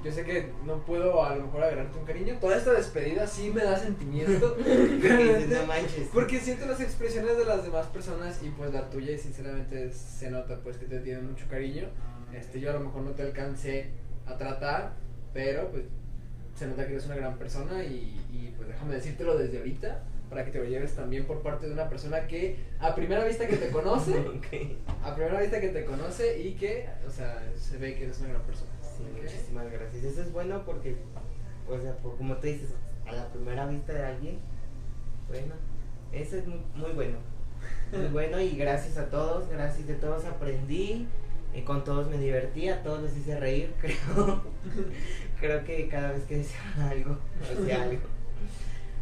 Yo 0.04 0.12
sé 0.14 0.24
que 0.24 0.50
no 0.66 0.86
puedo 0.86 1.24
a 1.24 1.36
lo 1.36 1.46
mejor 1.46 1.64
agarrarte 1.64 2.00
un 2.00 2.06
cariño. 2.06 2.38
Toda 2.40 2.56
esta 2.56 2.72
despedida 2.72 3.28
sí 3.28 3.52
me 3.54 3.64
da 3.64 3.78
sentimiento. 3.78 4.56
No 5.50 5.66
manches. 5.66 6.08
Porque 6.14 6.40
siento 6.40 6.66
las 6.68 6.80
expresiones 6.80 7.38
de 7.38 7.44
las 7.46 7.64
demás 7.64 7.88
personas 7.88 8.42
y 8.44 8.50
pues 8.50 8.72
la 8.74 8.90
tuya 8.90 9.12
y 9.12 9.18
sinceramente 9.18 9.92
se 9.92 10.30
nota 10.32 10.58
pues 10.64 10.78
que 10.78 10.86
te 10.86 11.00
tienen 11.00 11.30
mucho 11.30 11.46
cariño. 11.50 11.88
Este, 12.34 12.60
yo 12.62 12.70
a 12.70 12.74
lo 12.74 12.82
mejor 12.82 13.02
no 13.02 13.12
te 13.12 13.24
alcancé 13.24 13.90
a 14.26 14.38
tratar, 14.38 14.94
pero 15.34 15.70
pues 15.72 15.84
se 16.56 16.68
nota 16.68 16.86
que 16.86 16.94
eres 16.94 17.06
una 17.08 17.16
gran 17.16 17.38
persona 17.38 17.84
y, 17.84 18.22
y, 18.32 18.54
pues 18.56 18.68
déjame 18.70 18.96
decírtelo 18.96 19.38
desde 19.38 19.58
ahorita 19.58 20.04
para 20.30 20.46
que 20.46 20.52
te 20.52 20.60
lo 20.60 20.66
lleves 20.66 20.96
también 20.96 21.26
por 21.26 21.42
parte 21.42 21.68
de 21.68 21.74
una 21.74 21.90
persona 21.90 22.28
que 22.28 22.58
a 22.80 22.94
primera 22.96 23.24
vista 23.26 23.48
que 23.48 23.58
te 23.58 23.70
conoce, 23.72 24.24
a 25.04 25.16
primera 25.16 25.42
vista 25.42 25.60
que 25.60 25.70
te 25.70 25.86
conoce 25.86 26.40
y 26.40 26.54
que, 26.54 26.88
o 27.08 27.12
sea, 27.12 27.42
se 27.56 27.78
ve 27.78 27.96
que 27.96 28.04
eres 28.04 28.20
una 28.20 28.30
gran 28.30 28.42
persona. 28.44 28.72
Sí, 28.82 29.04
muchísimas 29.22 29.72
gracias. 29.72 30.04
Eso 30.04 30.22
es 30.22 30.32
bueno 30.32 30.64
porque, 30.66 30.98
o 31.68 31.80
sea, 31.80 31.96
por, 31.98 32.18
como 32.18 32.38
tú 32.38 32.48
dices, 32.48 32.70
a 33.08 33.14
la 33.14 33.28
primera 33.28 33.66
vista 33.66 33.94
de 33.94 34.06
alguien, 34.06 34.40
bueno, 35.28 35.56
eso 36.12 36.38
es 36.38 36.48
muy, 36.48 36.62
muy 36.76 36.92
bueno. 36.92 37.18
Muy 37.92 38.08
bueno 38.12 38.40
y 38.40 38.56
gracias 38.56 38.98
a 38.98 39.10
todos, 39.10 39.50
gracias 39.50 39.88
de 39.88 39.96
todos 39.96 40.26
aprendí, 40.26 41.08
y 41.54 41.62
con 41.62 41.84
todos 41.84 42.10
me 42.10 42.18
divertí, 42.18 42.70
a 42.70 42.84
todos 42.84 43.04
les 43.04 43.18
hice 43.18 43.40
reír, 43.40 43.74
creo. 43.82 44.44
creo 45.40 45.64
que 45.64 45.88
cada 45.88 46.12
vez 46.12 46.24
que 46.24 46.38
decía 46.38 46.60
algo, 46.90 47.18
hacía 47.42 47.84
algo. 47.84 48.02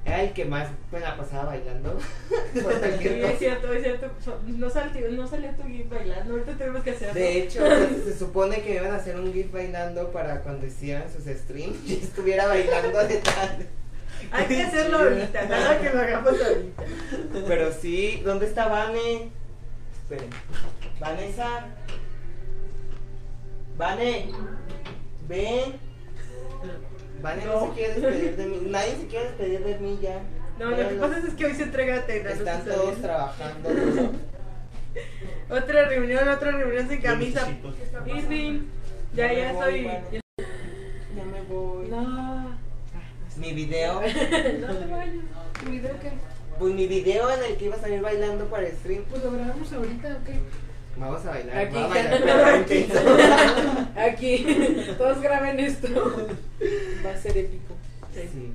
Era 0.07 0.23
el 0.23 0.31
que 0.31 0.45
más 0.45 0.69
me 0.91 1.01
la 1.01 1.17
pasaba 1.17 1.45
bailando. 1.47 1.93
por 2.63 2.73
Sí, 2.73 2.79
cualquier 2.79 3.11
es 3.17 3.25
cosa. 3.25 3.37
cierto, 3.39 3.73
es 3.73 3.83
cierto. 3.83 4.09
So- 4.23 4.39
No, 4.47 4.69
salió, 4.69 5.11
no 5.11 5.27
salió 5.27 5.49
tu 5.51 5.63
gif 5.67 5.89
bailando. 5.89 6.31
Ahorita 6.33 6.53
tenemos 6.53 6.81
que 6.83 6.91
hacerlo. 6.91 7.13
De 7.13 7.37
hecho, 7.43 7.59
se, 7.67 8.03
se 8.13 8.17
supone 8.17 8.61
que 8.61 8.75
iban 8.75 8.91
a 8.93 8.95
hacer 8.95 9.17
un 9.19 9.33
GIF 9.33 9.51
bailando 9.51 10.11
para 10.13 10.41
cuando 10.43 10.65
hicieran 10.65 11.03
sus 11.11 11.25
streams 11.25 11.77
y 11.85 11.93
estuviera 12.03 12.47
bailando 12.47 13.05
detrás. 13.05 13.51
Hay 14.31 14.45
que 14.45 14.63
hacerlo 14.63 14.97
ahorita, 14.99 15.45
nada 15.45 15.79
que 15.79 15.89
lo 15.89 15.99
hagamos 16.01 16.33
ahorita. 16.41 16.83
Pero 17.47 17.71
sí, 17.73 18.21
¿dónde 18.25 18.45
está 18.47 18.67
Vane? 18.67 19.29
Esperen. 20.03 20.29
Vanessa. 20.99 21.65
Vane. 23.77 24.29
Ven. 25.27 25.86
Vane 27.21 27.45
no. 27.45 27.53
No. 27.53 27.67
se 27.67 27.73
quiere 27.73 27.93
despedir 27.93 28.35
de 28.35 28.45
mí. 28.45 28.61
Nadie 28.69 28.95
se 28.97 29.07
quiere 29.07 29.25
despedir 29.25 29.63
de 29.63 29.79
mí 29.79 29.99
ya. 30.01 30.21
No, 30.59 30.71
lo 30.71 30.89
que 30.89 30.95
pasa 30.95 31.19
es 31.19 31.33
que 31.33 31.45
hoy 31.45 31.53
se 31.53 31.63
entrega 31.63 32.05
Tena. 32.05 32.29
Están 32.31 32.65
no 32.67 32.73
todos 32.73 33.01
trabajando. 33.01 33.69
Otra 35.49 35.87
reunión, 35.87 36.27
otra 36.27 36.51
reunión 36.51 36.89
sin 36.89 36.99
camisa. 36.99 37.47
Irving, 38.05 38.63
ya, 39.13 39.31
Ya. 39.31 39.53
Vane. 39.53 40.01
Ya 41.15 41.23
me 41.23 41.41
voy. 41.43 41.87
No, 41.87 42.57
Mi 43.37 43.53
video. 43.53 44.01
no 44.01 44.75
te 44.75 44.85
vayas. 44.87 45.23
¿Tu 45.63 45.69
video 45.69 45.99
qué? 46.01 46.11
Pues 46.59 46.73
mi 46.73 46.87
video 46.87 47.29
en 47.31 47.43
el 47.43 47.57
que 47.57 47.65
iba 47.65 47.75
a 47.75 47.79
salir 47.79 48.01
bailando 48.01 48.45
para 48.45 48.67
stream. 48.67 49.03
Pues 49.09 49.23
lo 49.23 49.31
grabamos 49.31 49.71
ahorita, 49.71 50.17
¿o 50.19 50.25
qué? 50.25 50.39
Vamos 50.99 51.25
a 51.25 51.29
bailar. 51.29 51.57
Aquí. 51.57 51.73
Vamos 51.75 51.97
a 51.97 52.01
bailar. 52.39 53.87
Aquí, 53.97 54.45
todos 54.97 55.21
graben 55.21 55.59
esto. 55.59 55.87
Va 57.05 57.11
a 57.11 57.17
ser 57.17 57.37
épico. 57.37 57.73
Sí. 58.13 58.53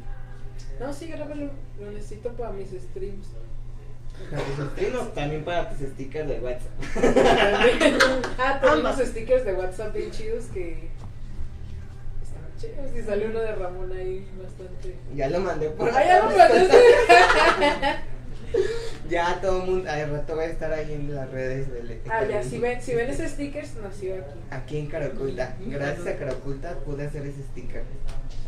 No, 0.80 0.92
sí, 0.92 1.06
grábalo. 1.06 1.50
Lo 1.80 1.90
necesito 1.92 2.30
para 2.32 2.50
mis 2.50 2.68
streams. 2.68 3.28
Para 4.30 4.42
tus 4.42 4.66
streams, 4.72 5.14
también 5.14 5.44
para 5.44 5.70
tus 5.70 5.78
stickers 5.88 6.28
de 6.28 6.40
WhatsApp. 6.40 6.70
ah, 8.38 8.58
tenemos 8.60 8.96
stickers 8.98 9.44
de 9.44 9.54
WhatsApp 9.54 9.94
bien 9.94 10.10
chidos 10.10 10.44
que 10.46 10.90
están 12.22 12.44
chidos. 12.58 12.96
Y 12.96 13.02
sale 13.02 13.26
uno 13.26 13.40
de 13.40 13.54
Ramón 13.54 13.92
ahí 13.92 14.28
bastante. 14.42 14.96
Ya 15.14 15.28
lo 15.28 15.40
mandé 15.40 15.70
por 15.70 15.88
Ah, 15.90 16.04
ya 16.04 16.18
lo 16.20 16.28
acá. 16.30 18.02
Ya 19.10 19.40
todo 19.42 19.62
el 19.62 19.70
mundo, 19.70 19.90
al 19.90 20.10
rato 20.10 20.36
va 20.36 20.42
a 20.42 20.46
estar 20.46 20.72
ahí 20.72 20.92
en 20.92 21.14
las 21.14 21.30
redes 21.30 21.70
del 21.72 22.00
Ah, 22.10 22.24
ya, 22.24 22.42
si 22.42 22.58
ven, 22.58 22.80
si 22.80 22.94
ven 22.94 23.10
ese 23.10 23.28
stickers, 23.28 23.74
nació 23.82 24.14
aquí. 24.14 24.38
Aquí 24.50 24.78
en 24.78 24.86
Caraculta. 24.86 25.54
Gracias 25.60 26.06
a 26.06 26.16
Caraculta 26.16 26.74
pude 26.84 27.06
hacer 27.06 27.26
ese 27.26 27.42
sticker. 27.42 27.82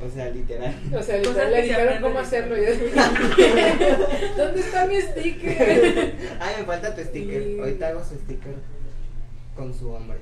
O 0.04 0.10
sea, 0.10 0.30
literal. 0.30 0.74
O 0.96 1.02
sea, 1.02 1.18
literal, 1.18 1.52
le 1.52 1.62
dijeron 1.62 2.02
cómo 2.02 2.18
hacerlo. 2.18 2.56
yo- 2.56 2.64
¿Dónde 4.36 4.60
está 4.60 4.86
mi 4.86 5.00
sticker? 5.00 6.14
Ay, 6.40 6.54
me 6.60 6.64
falta 6.64 6.94
tu 6.94 7.02
sticker. 7.02 7.42
Y- 7.42 7.58
Ahorita 7.58 7.88
hago 7.88 8.02
su 8.04 8.14
sticker 8.16 8.54
con 9.56 9.74
su 9.74 9.90
hombre. 9.92 10.18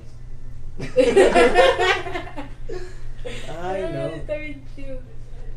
Ay, 3.61 3.89
no. 3.93 4.02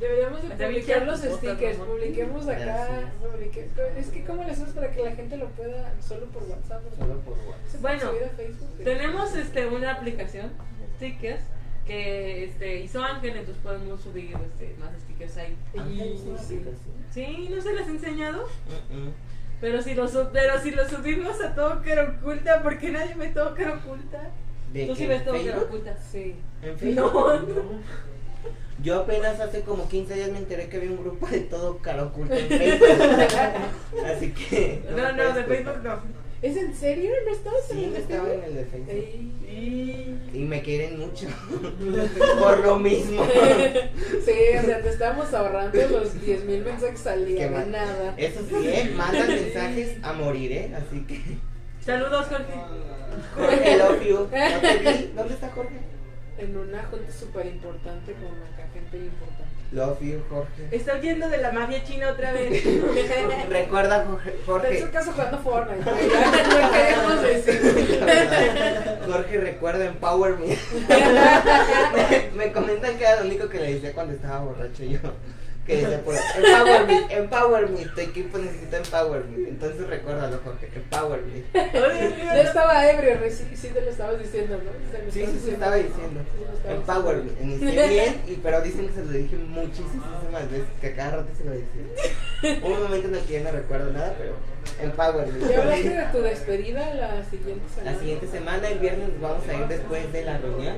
Deberíamos 0.00 0.42
de 0.42 0.66
publicar 0.66 1.06
los 1.06 1.20
stickers. 1.20 1.78
Publiquemos 1.78 2.48
acá. 2.48 3.12
Publique- 3.22 3.68
Es 3.96 4.08
que, 4.08 4.24
¿cómo 4.24 4.44
le 4.44 4.50
hacemos 4.50 4.72
para 4.74 4.90
que 4.92 5.02
la 5.02 5.12
gente 5.12 5.36
lo 5.38 5.48
pueda 5.50 5.94
solo 6.06 6.26
por 6.26 6.42
WhatsApp? 6.44 6.82
¿no? 6.84 6.96
Solo 7.06 7.20
por 7.20 7.32
WhatsApp. 7.38 7.80
Bueno, 7.80 8.00
subir 8.10 8.24
a 8.24 8.28
Facebook. 8.30 8.68
Tenemos 8.84 9.34
este, 9.36 9.66
una 9.66 9.92
aplicación, 9.92 10.52
stickers, 10.96 11.40
que 11.86 12.44
este, 12.44 12.80
hizo 12.80 13.02
Ángel, 13.02 13.36
entonces 13.36 13.62
podemos 13.62 14.00
subir 14.02 14.36
este, 14.52 14.74
más 14.78 14.90
stickers 15.02 15.36
ahí. 15.38 15.56
Y- 15.74 16.18
Sí, 16.46 16.60
Sí, 17.12 17.48
no 17.54 17.62
se 17.62 17.72
las 17.72 17.86
he 17.88 17.90
enseñado, 17.92 18.46
pero 19.60 19.80
si 19.80 19.94
lo, 19.94 20.06
su- 20.08 20.28
pero 20.32 20.60
si 20.60 20.72
lo 20.72 20.86
subimos 20.86 21.40
a 21.40 21.54
todo 21.54 21.80
cara 21.82 22.16
oculta, 22.20 22.62
porque 22.62 22.90
nadie 22.90 23.14
me 23.14 23.28
todo 23.28 23.54
cara 23.54 23.74
oculta. 23.82 24.30
¿De 24.72 24.84
Tú 24.86 24.92
qué? 24.92 24.98
sí 24.98 25.06
ves 25.06 25.24
todo 25.24 25.34
cara 25.34 25.44
¿Facebook? 25.44 25.64
oculta. 25.68 25.96
Sí. 25.96 26.34
¿En 26.62 26.78
Facebook? 26.78 27.12
No, 27.14 27.40
no. 27.40 27.80
Yo 28.82 29.00
apenas 29.00 29.40
hace 29.40 29.62
como 29.62 29.88
15 29.88 30.14
días 30.14 30.30
me 30.30 30.38
enteré 30.38 30.68
que 30.68 30.76
había 30.76 30.90
un 30.90 30.98
grupo 30.98 31.26
de 31.26 31.40
todo 31.40 31.78
cara 31.78 32.04
oculto 32.04 32.34
en 32.34 32.48
Facebook. 32.48 32.88
Así 34.06 34.32
que. 34.32 34.82
No, 34.90 35.12
no, 35.12 35.16
puedes 35.16 35.34
de. 35.34 35.44
Facebook 35.44 35.82
no. 35.82 36.26
¿Es 36.42 36.56
en 36.56 36.74
serio? 36.74 37.10
¿No 37.24 37.32
estabas 37.32 37.70
en 37.70 37.76
Sí, 37.76 37.84
el 37.84 37.92
de 37.92 37.98
estaba 37.98 38.32
en 38.32 38.44
el 38.44 38.54
de 38.54 38.64
Facebook. 38.66 39.46
Ey. 39.48 40.30
Y 40.34 40.38
me 40.40 40.60
quieren 40.60 40.98
mucho. 40.98 41.26
Por 42.38 42.58
lo 42.58 42.78
mismo. 42.78 43.26
Sí, 44.24 44.58
o 44.58 44.62
sea, 44.62 44.82
te 44.82 44.88
estábamos 44.90 45.32
ahorrando 45.32 45.78
los 45.88 46.20
10 46.20 46.44
mil 46.44 46.62
mensajes 46.62 47.06
al 47.06 47.26
día, 47.26 47.48
de 47.48 47.66
nada. 47.66 48.14
Eso 48.18 48.40
sí, 48.48 48.68
¿eh? 48.68 48.92
Mandan 48.94 49.28
mensajes 49.28 49.96
a 50.02 50.12
morir, 50.12 50.52
¿eh? 50.52 50.72
Así 50.76 51.00
que. 51.06 51.22
Saludos, 51.80 52.26
Jorge. 52.26 52.52
Jorge, 53.34 53.76
love 53.78 54.06
you. 54.06 54.28
No. 55.16 55.22
¿Dónde 55.22 55.34
está 55.34 55.50
Jorge? 55.50 55.95
En 56.38 56.56
una 56.56 56.84
junta 56.84 57.10
súper 57.10 57.46
importante 57.46 58.12
con 58.12 58.26
acá 58.42 58.68
gente 58.74 58.98
importante. 58.98 59.56
Love 59.72 60.00
you, 60.00 60.22
Jorge. 60.28 60.68
Está 60.70 60.96
huyendo 60.96 61.28
de 61.28 61.38
la 61.38 61.50
mafia 61.50 61.82
china 61.82 62.10
otra 62.10 62.32
vez. 62.32 62.62
Recuerda, 63.48 64.04
Jorge. 64.04 64.30
En 64.30 64.46
Jorge. 64.46 64.80
su 64.80 64.90
caso 64.90 65.12
jugando 65.12 65.38
Fortnite, 65.38 65.90
no 65.90 66.72
queríamos 66.72 67.22
decir. 67.22 68.00
Jorge, 69.06 69.38
recuerda, 69.38 69.84
empower 69.86 70.36
me. 70.38 70.46
me. 72.36 72.44
me 72.44 72.52
comentan 72.52 72.96
que 72.96 73.04
era 73.04 73.20
lo 73.20 73.26
único 73.26 73.48
que 73.48 73.58
le 73.58 73.74
decía 73.74 73.92
cuando 73.92 74.12
estaba 74.14 74.40
borracho 74.40 74.84
yo. 74.84 74.98
Que 75.66 75.76
decía 75.78 76.00
por 76.02 76.14
empower 76.14 76.86
me, 76.86 77.14
empower 77.16 77.70
me, 77.70 77.84
tu 77.86 78.00
equipo 78.00 78.38
necesita 78.38 78.76
empower 78.76 79.24
me. 79.24 79.48
Entonces 79.48 79.86
recuérdalo, 79.86 80.40
Jorge, 80.44 80.70
empower 80.74 81.22
me. 81.22 81.42
Yo 82.36 82.42
estaba 82.42 82.88
ebrio, 82.88 83.18
sí, 83.30 83.44
sí 83.56 83.68
te 83.68 83.80
lo 83.80 83.90
estabas 83.90 84.18
diciendo, 84.22 84.58
¿no? 84.58 85.10
Sí, 85.12 85.26
sí, 85.26 85.40
sí, 85.44 85.50
estaba 85.50 85.74
diciendo. 85.74 86.20
Empower 86.68 87.22
me. 87.24 87.32
Inicié 87.42 87.88
bien, 87.88 88.22
y, 88.28 88.34
pero 88.34 88.60
dicen 88.60 88.86
que 88.86 88.94
se 88.94 89.04
lo 89.04 89.10
dije 89.10 89.36
muchísimas 89.36 90.50
veces, 90.50 90.66
que 90.80 90.86
a 90.86 90.94
cada 90.94 91.10
rato 91.16 91.28
se 91.36 91.44
lo 91.44 91.50
decía. 91.50 92.60
Hubo 92.62 92.74
un 92.74 92.82
momento 92.84 93.08
en 93.08 93.14
el 93.16 93.22
que 93.22 93.32
ya 93.32 93.40
no 93.42 93.50
recuerdo 93.50 93.92
nada, 93.92 94.14
pero 94.18 94.34
empower. 94.80 95.26
¿Ya 95.48 95.62
hablaste 95.62 95.90
de 95.90 96.04
tu 96.12 96.22
despedida 96.22 96.94
la 96.94 97.24
siguiente 97.24 97.68
semana? 97.74 97.92
La 97.92 97.98
siguiente 97.98 98.26
semana, 98.26 98.68
el 98.68 98.78
viernes, 98.78 99.08
vamos 99.20 99.48
a 99.48 99.54
ir 99.54 99.66
después 99.68 100.12
de 100.12 100.24
la 100.24 100.38
reunión. 100.38 100.76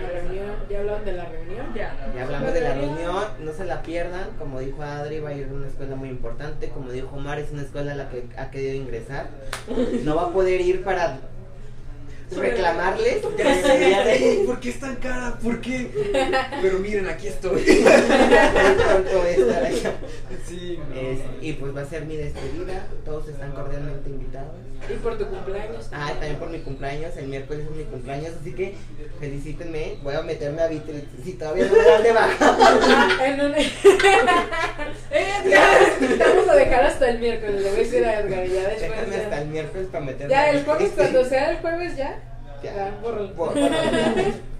La 0.00 0.08
reunión, 0.08 0.46
¿ya 0.70 0.78
hablaron 0.80 1.04
de 1.04 1.12
la 1.12 1.24
reunión? 1.26 1.74
Ya. 1.74 2.12
Ya 2.16 2.22
hablamos 2.24 2.54
de 2.54 2.60
la 2.62 2.74
reunión, 2.74 3.24
no 3.40 3.52
se 3.52 3.64
la 3.64 3.82
pierdan. 3.82 4.30
Como 4.38 4.60
dijo 4.60 4.82
Adri, 4.82 5.20
va 5.20 5.30
a 5.30 5.34
ir 5.34 5.48
a 5.50 5.54
una 5.54 5.68
escuela 5.68 5.96
muy 5.96 6.08
importante. 6.08 6.68
Como 6.70 6.90
dijo 6.90 7.16
Omar, 7.16 7.38
es 7.38 7.50
una 7.52 7.62
escuela 7.62 7.92
a 7.92 7.96
la 7.96 8.08
que 8.08 8.24
ha 8.36 8.50
querido 8.50 8.74
ingresar. 8.74 9.26
No 10.02 10.16
va 10.16 10.22
a 10.28 10.32
poder 10.32 10.60
ir 10.60 10.82
para 10.82 11.18
reclamarles. 12.36 13.16
¿por 14.46 14.60
qué 14.60 14.68
es 14.70 14.80
tan 14.80 14.96
cara? 14.96 15.38
¿Por 15.42 15.60
qué? 15.60 15.90
Pero 16.62 16.78
miren, 16.78 17.08
aquí 17.08 17.28
estoy. 17.28 17.62
Pronto 17.62 19.26
estar 19.26 19.64
allá. 19.64 19.92
Sí, 20.46 20.78
no. 20.88 21.00
Es- 21.00 21.18
y 21.40 21.52
pues 21.54 21.76
va 21.76 21.82
a 21.82 21.86
ser 21.86 22.04
mi 22.06 22.16
despedida. 22.16 22.86
Todos 23.04 23.28
están 23.28 23.52
cordialmente 23.52 24.08
invitados. 24.10 24.52
Y 24.90 24.94
por 24.94 25.16
tu 25.16 25.26
cumpleaños. 25.26 25.88
Ah, 25.92 26.10
también 26.10 26.36
por 26.36 26.50
mi 26.50 26.58
cumpleaños. 26.58 27.16
El 27.16 27.28
miércoles 27.28 27.66
es 27.70 27.76
mi 27.76 27.84
cumpleaños. 27.84 28.32
Así 28.40 28.52
que 28.52 28.74
felicítenme. 29.20 29.98
Voy 30.02 30.14
a 30.14 30.22
meterme 30.22 30.60
a 30.62 30.66
Beatles. 30.66 31.04
Si 31.24 31.34
todavía 31.34 31.66
no 31.66 31.76
me 31.76 31.84
dan 31.84 32.02
de 32.02 32.12
baja. 32.12 32.56
Vamos 36.18 36.48
a 36.48 36.54
dejar 36.54 36.84
hasta 36.84 37.08
el 37.10 37.18
miércoles, 37.18 37.62
le 37.62 37.70
voy 37.70 37.80
a 37.80 37.82
decir 37.82 38.04
a 38.04 38.20
Edgar, 38.20 38.46
ya 38.46 38.68
después. 38.68 38.80
Déjame 38.90 39.16
hasta 39.16 39.30
Ya, 39.30 39.42
el 39.42 39.48
miércoles 39.48 39.88
para 39.90 40.04
meterme. 40.04 40.30
ya 40.30 40.50
el 40.50 40.64
jueves, 40.64 40.90
cuando 40.96 41.24
sea 41.24 41.50
el 41.50 41.56
jueves, 41.58 41.96
ya. 41.96 42.18
Ya. 42.62 42.72
Ya, 42.74 42.92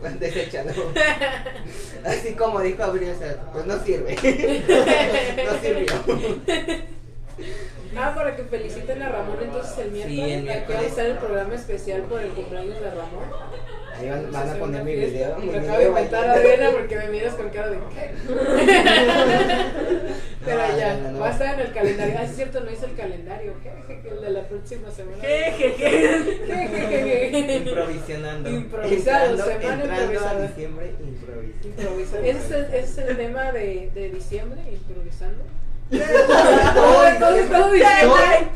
Deséchalo. 0.18 0.72
Así 2.04 2.34
como 2.34 2.60
dijo 2.60 2.82
Abril, 2.82 3.10
o 3.14 3.18
sea, 3.18 3.36
pues 3.52 3.64
no 3.66 3.78
sirve. 3.84 4.16
no 5.46 5.60
sirvió. 5.60 5.94
Ah, 7.96 8.12
para 8.14 8.34
que 8.36 8.42
feliciten 8.44 9.02
a 9.02 9.08
Ramón 9.10 9.36
entonces 9.42 9.78
el 9.78 9.90
miércoles. 9.92 10.24
el 10.24 10.32
Aquí 10.34 10.42
miércoles. 10.42 10.78
va 10.80 10.82
a 10.82 10.86
estar 10.86 11.06
el 11.06 11.16
programa 11.18 11.54
especial 11.54 12.02
por 12.02 12.20
el 12.20 12.28
cumpleaños 12.30 12.80
de 12.80 12.90
Ramón. 12.90 13.24
Ahí 13.94 14.08
van, 14.08 14.32
van 14.32 14.48
a 14.50 14.54
poner 14.54 14.84
mi 14.84 14.94
video. 14.94 15.36
mi 15.38 15.46
Me 15.46 15.58
acabo 15.58 15.78
de 15.78 15.84
inventar. 15.88 16.28
Adriana 16.30 16.70
porque 16.72 16.96
me 16.96 17.08
miras 17.08 17.34
con 17.34 17.48
cara 17.50 17.70
de 17.70 17.78
¿qué? 17.94 18.10
Pero 20.44 20.58
No, 20.58 20.76
ya, 20.78 20.94
no, 20.96 21.02
no, 21.02 21.10
no. 21.12 21.20
va 21.20 21.28
a 21.28 21.32
estar 21.32 21.54
en 21.54 21.60
el 21.66 21.72
calendario. 21.72 22.14
Ah, 22.18 22.24
sí 22.24 22.30
es 22.30 22.36
cierto, 22.36 22.60
no 22.60 22.70
hice 22.70 22.86
el 22.86 22.94
calendario. 22.96 23.52
¿Qué? 23.62 23.72
El 24.08 24.20
de 24.22 24.30
la 24.30 24.42
próxima 24.48 24.90
semana. 24.90 25.18
¿Qué, 25.20 25.54
qué, 25.58 25.74
qué? 25.74 25.90
¿Qué, 26.46 26.70
qué, 26.70 26.88
qué, 26.88 27.30
qué? 27.46 27.56
Improvisionando. 27.68 28.50
Improvisado, 28.50 29.30
Entrando, 29.30 29.44
semana 29.44 29.82
entrando 29.82 30.02
improvisada. 30.04 30.44
a 30.44 30.46
diciembre, 30.48 30.94
improvisando. 31.64 32.26
Ese 32.26 32.38
es 32.38 32.50
el, 32.50 32.64
ese 32.74 33.02
es 33.02 33.08
el 33.08 33.16
tema 33.16 33.52
de, 33.52 33.90
de 33.94 34.10
diciembre, 34.10 34.60
improvisando. 34.72 35.44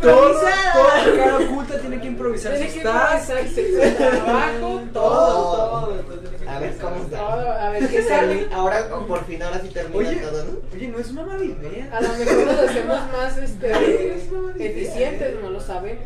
Todo, 0.01 0.37
todo 0.73 1.17
cara 1.17 1.37
oculta 1.39 1.79
tiene 1.81 2.01
que 2.01 2.07
improvisar 2.07 2.55
Tiene 2.55 2.69
que 2.73 2.79
improvisar 2.79 3.97
trabajo, 3.97 4.83
todo. 4.93 5.11
Todo, 5.11 5.87
todo. 5.87 6.17
A 6.49 6.59
ver 6.61 6.77
cómo 6.81 6.97
Todo, 6.97 7.11
sale. 7.11 7.49
a 7.61 7.71
ver 7.71 7.89
qué 7.89 8.03
sale. 8.03 8.47
Ahora, 8.53 8.89
por 9.07 9.25
fin, 9.25 9.43
ahora 9.43 9.61
sí 9.61 9.69
termina 9.69 9.97
Oye, 10.09 10.17
todo, 10.21 10.45
¿no? 10.45 10.51
oye, 10.75 10.89
no 10.89 10.99
es 10.99 11.11
una 11.11 11.23
mala 11.27 11.45
idea. 11.45 11.89
A 11.93 12.01
lo 12.01 12.09
mejor 12.15 12.47
nos 12.47 12.59
hacemos 12.59 12.99
más 13.13 13.37
este, 13.39 14.15
eficientes, 14.59 15.35
no 15.43 15.51
lo 15.51 15.61
sabemos, 15.61 16.05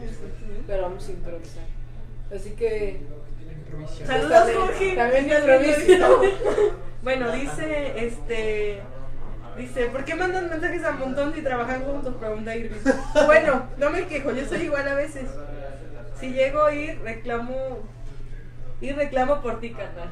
pero 0.67 0.83
vamos 0.83 1.07
a 1.09 1.11
improvisar. 1.11 1.65
Así 2.35 2.51
que 2.51 3.01
Improvisión. 3.67 4.07
Saludos, 4.09 4.31
También- 4.33 4.59
Jorge. 4.59 4.97
también 4.97 5.31
improviso. 5.31 6.23
Bueno, 7.03 7.33
dice, 7.33 7.95
este... 7.97 8.83
Dice, 9.61 9.87
¿por 9.87 10.07
qué 10.07 10.15
mandan 10.15 10.49
mensajes 10.49 10.83
a 10.85 10.93
montón 10.93 11.35
si 11.35 11.43
trabajan 11.43 11.83
juntos? 11.83 12.15
Pregunta 12.19 12.57
Irving. 12.57 12.79
Bueno, 13.27 13.67
no 13.77 13.91
me 13.91 14.07
quejo, 14.07 14.33
yo 14.33 14.47
soy 14.47 14.63
igual 14.63 14.89
a 14.89 14.95
veces. 14.95 15.29
Si 16.19 16.33
llego 16.33 16.65
a 16.65 16.75
ir, 16.75 16.99
reclamo... 17.03 17.81
Y 18.81 18.93
reclamo 18.93 19.43
por 19.43 19.61
ti, 19.61 19.73
carnal. 19.73 20.09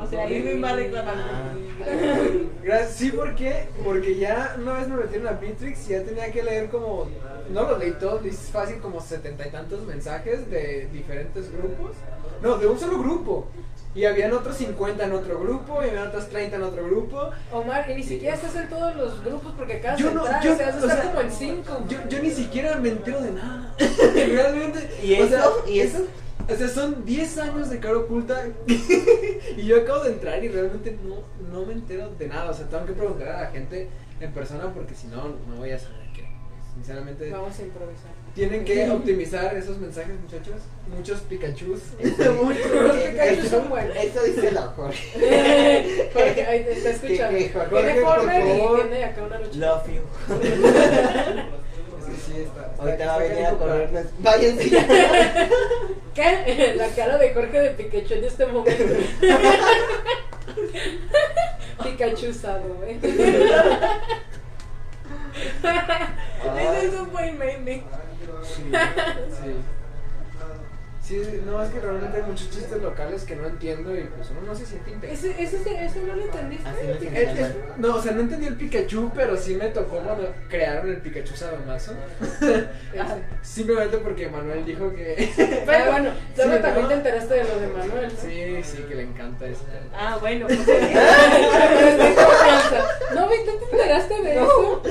O 0.00 0.06
sea, 0.06 0.30
Irving 0.30 0.64
va 0.64 0.70
a 0.70 0.76
reclamar 0.76 1.14
por 1.14 1.58
ti. 1.58 2.48
Gracias. 2.62 2.94
Sí, 2.94 3.10
¿por 3.10 3.34
qué? 3.34 3.68
Porque 3.84 4.16
ya 4.16 4.56
una 4.58 4.78
vez 4.78 4.88
me 4.88 4.96
metieron 4.96 5.28
a 5.28 5.32
Bitrix 5.32 5.90
y 5.90 5.92
ya 5.92 6.02
tenía 6.02 6.32
que 6.32 6.42
leer 6.42 6.70
como, 6.70 7.06
no 7.50 7.62
los 7.64 7.78
leí 7.78 7.92
todos, 7.92 8.24
es 8.24 8.50
fácil 8.50 8.78
como 8.78 9.02
setenta 9.02 9.46
y 9.46 9.50
tantos 9.50 9.84
mensajes 9.84 10.50
de 10.50 10.88
diferentes 10.90 11.52
grupos. 11.52 11.96
No, 12.40 12.56
de 12.56 12.66
un 12.66 12.78
solo 12.78 12.98
grupo. 12.98 13.48
Y 13.96 14.04
habían 14.04 14.32
otros 14.34 14.56
50 14.56 15.04
en 15.04 15.12
otro 15.12 15.40
grupo, 15.40 15.82
y 15.82 15.88
habían 15.88 16.08
otros 16.08 16.28
30 16.28 16.56
en 16.56 16.62
otro 16.62 16.84
grupo. 16.84 17.30
Omar, 17.50 17.90
y 17.90 17.94
ni 17.94 18.02
siquiera 18.02 18.34
estás 18.34 18.54
en 18.54 18.68
todos 18.68 18.94
los 18.94 19.24
grupos 19.24 19.54
porque 19.56 19.74
acabas 19.74 19.98
Yo 19.98 20.08
de 20.08 20.14
no, 20.14 20.20
entrar, 20.26 20.44
yo, 20.44 20.52
o 20.52 20.56
sea, 20.56 20.68
has 20.68 20.80
de 20.80 20.86
o 20.86 20.90
sea, 20.90 21.02
como 21.02 21.20
en 21.22 21.32
cinco. 21.32 21.84
Yo, 21.88 21.98
yo 22.06 22.22
ni 22.22 22.30
siquiera 22.30 22.76
me 22.76 22.90
entero 22.90 23.22
de 23.22 23.32
nada. 23.32 23.74
Realmente. 24.14 24.90
¿Y 25.02 25.14
o 25.14 25.28
sea, 25.28 25.40
eso? 25.40 25.64
¿Y 25.66 25.80
eso? 25.80 26.06
O 26.48 26.54
sea, 26.54 26.68
son 26.68 27.04
10 27.04 27.38
años 27.38 27.70
de 27.70 27.80
cara 27.80 27.96
oculta 27.96 28.46
y 29.56 29.64
yo 29.64 29.80
acabo 29.80 30.04
de 30.04 30.12
entrar 30.12 30.44
y 30.44 30.48
realmente 30.48 30.96
no, 31.02 31.16
no 31.50 31.66
me 31.66 31.72
entero 31.72 32.10
de 32.10 32.28
nada. 32.28 32.50
O 32.50 32.54
sea, 32.54 32.66
tengo 32.68 32.84
que 32.84 32.92
preguntar 32.92 33.28
a 33.28 33.42
la 33.42 33.46
gente 33.48 33.88
en 34.20 34.32
persona 34.32 34.72
porque 34.72 34.94
si 34.94 35.06
no, 35.08 35.28
no 35.48 35.56
voy 35.56 35.70
a 35.70 35.78
saber 35.78 36.06
qué. 36.14 36.28
Sinceramente, 36.74 37.30
Vamos 37.30 37.58
a 37.58 37.62
improvisar. 37.62 38.25
Tienen 38.36 38.64
que 38.64 38.88
optimizar 38.90 39.56
esos 39.56 39.78
mensajes, 39.78 40.14
muchachos. 40.20 40.54
Muchos 40.94 41.20
Pikachus. 41.22 41.80
Muchos, 41.98 42.70
los 42.70 42.96
eh, 42.96 43.08
Pikachu 43.10 43.40
eso- 43.40 43.48
son 43.48 43.68
buenos. 43.70 43.96
Eso 43.96 44.22
dice 44.22 44.52
la 44.52 44.62
Jorge. 44.62 46.10
Jorge, 46.14 46.46
ahí 46.46 46.62
te 46.64 46.72
está 46.74 46.90
escuchando. 46.90 47.36
Que 47.38 47.48
Jorge, 47.50 48.42
Tiene 48.76 49.04
acá 49.04 49.22
una 49.24 49.38
lucha. 49.40 49.58
Love 49.58 49.86
you. 49.88 50.02
Que 52.06 52.12
sí, 52.12 52.40
está. 52.40 52.66
está- 52.66 52.82
Ahorita 52.82 53.06
va 53.06 53.14
a 53.14 53.18
venir 53.18 53.46
a 53.46 53.50
corrernos. 53.52 54.04
Váyanse 54.20 54.70
ya. 54.70 54.86
¿Qué? 56.14 56.74
La 56.76 56.86
cara 56.90 57.18
de 57.18 57.34
Jorge 57.34 57.60
de 57.60 57.70
Pikachu 57.70 58.14
en 58.14 58.24
este 58.24 58.46
momento. 58.46 58.94
Pikachu 61.82 62.28
usado, 62.28 62.62
güey. 62.78 62.98
Ese 66.58 66.86
es 66.86 66.94
un 66.94 67.10
buen 67.10 67.38
meme. 67.38 67.82
Sí, 68.42 68.62
sí. 69.30 69.75
Sí, 71.06 71.22
no, 71.46 71.62
es 71.62 71.70
que 71.70 71.78
realmente 71.78 72.16
hay 72.16 72.22
muchos 72.24 72.50
chistes 72.50 72.82
locales 72.82 73.22
que 73.22 73.36
no 73.36 73.46
entiendo 73.46 73.96
y 73.96 74.02
pues 74.16 74.28
uno 74.30 74.40
no 74.40 74.54
se 74.56 74.66
siente 74.66 74.90
integrado. 74.90 75.14
¿Ese, 75.14 75.40
ese, 75.40 75.84
ese 75.84 76.00
no 76.00 76.16
lo 76.16 76.22
entendiste? 76.24 76.68
Así 76.68 77.54
no 77.78 77.94
o 77.94 78.02
sea, 78.02 78.10
no 78.12 78.22
entendí 78.22 78.46
el 78.48 78.56
Pikachu, 78.56 79.12
pero 79.14 79.36
sí 79.36 79.54
me 79.54 79.68
tocó 79.68 79.98
cuando 79.98 80.34
crearon 80.48 80.88
el 80.88 80.96
Pikachu 80.96 81.36
Sadomaso. 81.36 81.92
Simplemente 83.42 83.98
porque 83.98 84.28
Manuel 84.28 84.64
dijo 84.64 84.92
que. 84.92 85.30
Pero 85.66 85.92
bueno, 85.92 86.10
luego 86.36 86.56
Sí, 86.56 86.62
también 86.62 86.82
¿no? 86.82 86.88
te 86.88 86.94
enteraste 86.94 87.34
de 87.34 87.44
lo 87.44 87.60
de 87.60 87.66
Manuel. 87.68 88.12
¿no? 88.12 88.20
Sí, 88.20 88.62
sí, 88.64 88.82
que 88.88 88.94
le 88.96 89.02
encanta 89.04 89.46
eso. 89.46 89.64
Ah, 89.94 90.18
bueno, 90.20 90.46
pues. 90.46 90.58
No, 93.14 93.28
¿tú 93.28 93.66
te 93.70 93.76
enteraste 93.76 94.22
de 94.22 94.34
eso? 94.34 94.82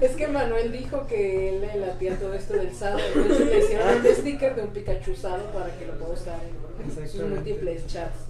Es 0.00 0.10
que 0.12 0.28
Manuel 0.28 0.70
dijo 0.72 1.06
que 1.06 1.48
él 1.48 1.60
le 1.62 1.80
latía 1.86 2.16
todo 2.16 2.34
esto 2.34 2.54
del 2.54 2.74
sado. 2.74 2.98
Entonces 2.98 3.46
le 3.46 3.58
hicieron 3.58 3.88
un 3.96 4.14
sticker 4.14 4.54
de 4.54 4.62
un 4.62 4.68
Pikachu 4.68 5.12
usado 5.12 5.42
para 5.56 5.74
que 5.76 5.86
lo 5.86 5.94
pueda 5.94 6.12
usar 6.12 6.38
en 6.84 7.08
sus 7.08 7.22
múltiples 7.22 7.86
chats. 7.86 8.26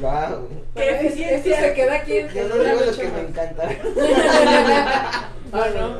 Wow. 0.00 0.48
¡Qué 0.74 0.88
es- 0.88 1.04
eficiencia! 1.04 1.54
Esto 1.54 1.66
se 1.66 1.74
queda 1.74 1.94
aquí 1.96 2.16
en 2.18 2.28
Yo 2.28 2.48
no 2.48 2.54
digo 2.62 2.80
lo 2.86 2.96
que 2.96 3.08
me 3.08 3.20
encanta. 3.20 3.68
Ah, 5.54 5.66
no. 5.74 5.98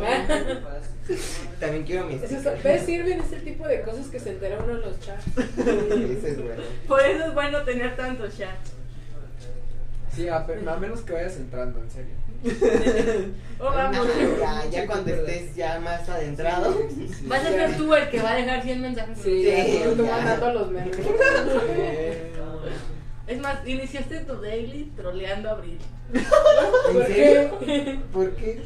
También 1.60 1.84
quiero 1.84 2.06
mi 2.06 2.14
Eso 2.14 2.50
¿Ves, 2.64 2.88
Irving? 2.88 3.18
Es 3.18 3.32
el 3.32 3.44
tipo 3.44 3.68
de 3.68 3.82
cosas 3.82 4.06
que 4.06 4.18
se 4.18 4.30
entera 4.30 4.56
uno 4.64 4.72
en 4.76 4.80
los 4.80 4.98
chats. 4.98 5.26
Ese 5.36 6.30
es 6.30 6.42
bueno. 6.42 6.62
por 6.88 7.00
eso 7.02 7.26
es 7.26 7.34
bueno 7.34 7.62
tener 7.62 7.94
tantos 7.94 8.38
chats. 8.38 8.72
Sí, 10.14 10.28
a, 10.28 10.40
menos 10.80 11.00
que 11.00 11.12
vayas 11.12 11.36
entrando, 11.36 11.80
en 11.80 11.90
serio. 11.90 12.14
Oh, 13.58 13.66
vamos. 13.66 14.08
Ya, 14.40 14.64
ya 14.68 14.86
cuando 14.86 15.14
estés 15.14 15.54
ya 15.54 15.78
más 15.78 16.08
adentrado. 16.08 16.72
Sí, 16.72 16.94
sí, 17.06 17.14
sí. 17.14 17.26
Vas 17.28 17.44
a 17.44 17.50
ser 17.50 17.76
tú 17.76 17.94
el 17.94 18.10
que 18.10 18.20
va 18.20 18.32
a 18.32 18.34
dejar 18.34 18.60
100 18.60 18.80
mensajes. 18.82 19.18
Sí, 19.18 19.44
Sí, 19.44 19.78
ya, 19.84 19.94
tú 19.94 20.04
ya. 20.04 20.10
mandando 20.10 20.46
a 20.46 20.52
los 20.52 20.70
memes. 20.72 20.96
Es 23.28 23.38
más, 23.40 23.66
iniciaste 23.66 24.20
tu 24.20 24.40
daily 24.40 24.92
troleando 24.96 25.48
a 25.48 25.52
Abril. 25.52 25.78
¿En 26.12 26.92
¿Por 26.92 27.06
serio? 27.06 27.58
qué? 27.60 27.98
¿Por 28.12 28.30
qué? 28.32 28.60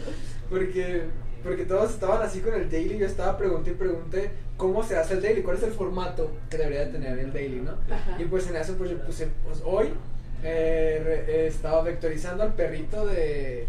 Porque, 0.48 1.02
porque 1.44 1.64
todos 1.66 1.90
estaban 1.90 2.22
así 2.22 2.40
con 2.40 2.54
el 2.54 2.70
daily. 2.70 2.96
Yo 2.98 3.06
estaba 3.06 3.36
pregunté 3.36 3.72
y 3.72 3.74
pregunté 3.74 4.30
cómo 4.56 4.82
se 4.82 4.96
hace 4.96 5.14
el 5.14 5.22
daily, 5.22 5.42
cuál 5.42 5.58
es 5.58 5.62
el 5.62 5.72
formato 5.72 6.30
que 6.48 6.56
debería 6.56 6.86
de 6.86 6.92
tener 6.92 7.18
el 7.18 7.32
daily, 7.32 7.60
¿no? 7.60 7.72
Ajá. 7.94 8.16
Y 8.18 8.24
pues 8.24 8.48
en 8.48 8.56
eso 8.56 8.74
pues 8.78 8.90
yo 8.90 8.98
puse, 9.04 9.28
pues 9.44 9.60
hoy 9.64 9.90
eh, 10.42 11.00
re- 11.04 11.24
eh, 11.28 11.46
estaba 11.48 11.82
vectorizando 11.82 12.42
al 12.42 12.54
perrito 12.54 13.06
de, 13.06 13.66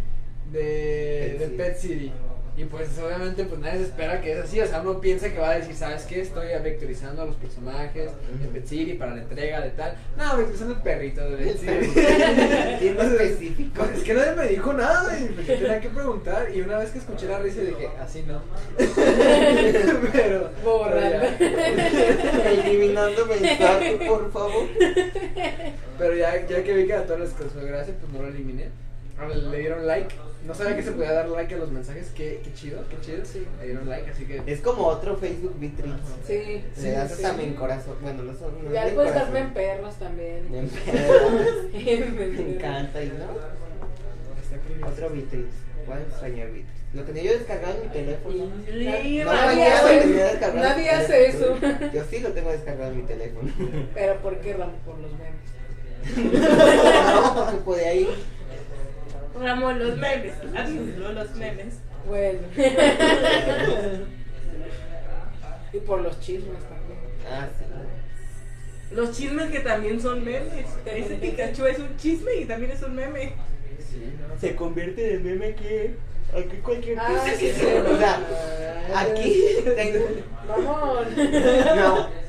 de, 0.51 0.59
Pet 0.59 1.39
de 1.39 1.45
City. 1.45 1.57
Pet 1.57 1.77
City. 1.77 2.11
Y 2.57 2.65
pues 2.65 2.89
obviamente 2.97 3.43
pues 3.43 3.61
nadie 3.61 3.77
se 3.77 3.83
espera 3.83 4.19
que 4.19 4.31
es 4.31 4.39
así, 4.39 4.59
o 4.59 4.65
sea, 4.65 4.81
uno 4.81 4.99
piensa 4.99 5.31
que 5.31 5.37
va 5.37 5.51
a 5.51 5.59
decir, 5.59 5.75
¿sabes 5.75 6.05
qué? 6.05 6.21
Estoy 6.21 6.47
vectorizando 6.63 7.21
a 7.21 7.25
los 7.25 7.35
personajes 7.35 8.09
de 8.41 8.47
Pet 8.47 8.65
City 8.65 8.93
para 8.93 9.13
la 9.13 9.21
entrega 9.21 9.61
de 9.61 9.69
tal. 9.69 9.95
No, 10.17 10.37
vectorizando 10.37 10.73
al 10.73 10.81
perrito 10.81 11.29
de 11.29 11.37
Pet 11.37 11.57
City. 11.59 11.99
Específico. 12.87 13.83
Pues 13.83 13.97
es 13.99 14.03
que 14.03 14.13
nadie 14.15 14.31
me 14.31 14.47
dijo 14.47 14.73
nada 14.73 15.19
y 15.19 15.35
yo 15.45 15.53
tenía 15.53 15.79
que 15.79 15.89
preguntar 15.89 16.47
y 16.51 16.61
una 16.61 16.79
vez 16.79 16.89
que 16.89 16.97
escuché 16.97 17.27
la 17.27 17.37
risa 17.37 17.61
dije, 17.61 17.89
así 18.01 18.23
no. 18.23 18.41
pero... 20.11 20.49
Borrando. 20.63 21.27
Eliminando 22.49 23.25
mensaje, 23.27 23.99
por 24.07 24.31
favor. 24.31 24.67
pero 25.99 26.15
ya, 26.15 26.47
ya 26.47 26.63
que 26.63 26.73
vi 26.73 26.87
que 26.87 26.93
a 26.93 27.05
todos 27.05 27.19
les 27.19 27.29
causó 27.33 27.63
gracia, 27.63 27.93
pues 27.99 28.11
no 28.11 28.23
lo 28.23 28.29
eliminé. 28.29 28.86
Le 29.51 29.57
dieron 29.59 29.87
like. 29.87 30.13
No 30.45 30.53
sabía 30.53 30.75
que 30.77 30.83
se 30.83 30.91
podía 30.91 31.11
dar 31.11 31.27
like 31.29 31.53
a 31.53 31.57
los 31.57 31.71
mensajes. 31.71 32.09
Qué, 32.15 32.39
qué 32.43 32.53
chido, 32.53 32.83
qué 32.89 32.97
chido. 33.01 33.25
Sí. 33.25 33.45
Le 33.59 33.65
dieron 33.65 33.89
like, 33.89 34.09
así 34.11 34.25
que... 34.25 34.41
Es 34.45 34.61
como 34.61 34.85
otro 34.85 35.17
Facebook 35.17 35.55
Bitrix. 35.59 35.95
Sí, 36.25 36.63
Le 36.81 36.91
das 36.91 37.11
sí. 37.15 37.21
también 37.23 37.55
corazón. 37.55 37.95
Bueno, 38.01 38.23
no 38.23 38.33
son. 38.37 38.63
No 38.63 38.71
Ya 38.71 38.83
es 38.85 38.89
de 38.91 38.95
puedes 38.95 39.13
darme 39.13 39.39
en 39.39 39.53
perros 39.53 39.95
también. 39.95 40.47
En 40.53 40.69
perros. 40.85 41.31
Me 41.73 42.27
Me 42.29 42.55
encanta. 42.55 43.03
Y 43.03 43.07
no. 43.09 44.87
Otro 44.87 45.09
Bitrix. 45.09 45.47
Voy 45.87 45.97
a 45.97 46.01
extrañar 46.01 46.47
Bitrix. 46.51 46.77
Lo 46.93 47.03
tenía 47.03 47.23
yo 47.23 47.31
descargado 47.33 47.75
en 47.75 47.81
mi 47.81 47.87
teléfono. 47.93 48.45
Sí, 48.65 49.21
No, 49.25 49.33
Nadie 49.33 49.67
hace- 49.67 49.95
lo 49.95 50.01
tenía 50.01 50.25
descargado 50.25 50.57
en 50.57 50.63
mi 50.77 50.85
nadie 50.85 50.89
hace 50.91 51.27
eso. 51.27 51.57
Yo 51.93 52.03
sí 52.09 52.19
lo 52.19 52.29
tengo 52.29 52.51
descargado 52.51 52.91
en 52.91 52.97
mi 52.97 53.03
teléfono. 53.03 53.51
Pero 53.93 54.15
¿por 54.21 54.37
qué, 54.39 54.53
Ram? 54.53 54.71
Por 54.85 54.97
los 54.99 55.11
memes. 55.13 55.47
No, 56.15 57.35
porque 57.35 57.57
podía 57.65 57.93
ir. 57.93 58.07
Ramón, 59.41 59.79
los 59.79 59.97
memes. 59.97 60.33
Hazlo, 60.55 61.11
los 61.13 61.35
memes. 61.35 61.75
Bueno. 62.07 62.39
y 65.73 65.77
por 65.79 66.01
los 66.01 66.19
chismes 66.19 66.59
también. 66.63 66.99
Ah, 67.29 67.47
sí. 67.57 67.65
los 68.95 69.11
chismes 69.11 69.51
que 69.51 69.59
también 69.59 69.99
son 70.01 70.23
memes. 70.23 70.65
Ese 70.85 71.15
Pikachu 71.15 71.65
es 71.65 71.79
un 71.79 71.97
chisme 71.97 72.35
y 72.35 72.45
también 72.45 72.71
es 72.71 72.81
un 72.83 72.95
meme. 72.95 73.33
Sí, 73.79 74.13
¿no? 74.19 74.39
Se 74.39 74.55
convierte 74.55 75.15
en 75.15 75.23
meme 75.25 75.47
aquí. 75.47 75.95
Aquí 76.33 76.57
cualquier 76.61 76.99
Ah, 76.99 77.07
cosa 77.07 77.25
sí, 77.35 77.39
que 77.47 77.53
sí. 77.53 77.59
se. 77.61 77.81
O 77.81 77.97
sea, 77.97 78.19
aquí 78.95 79.43
tengo. 79.75 80.05
Vamos. 80.47 81.07
No. 81.75 82.26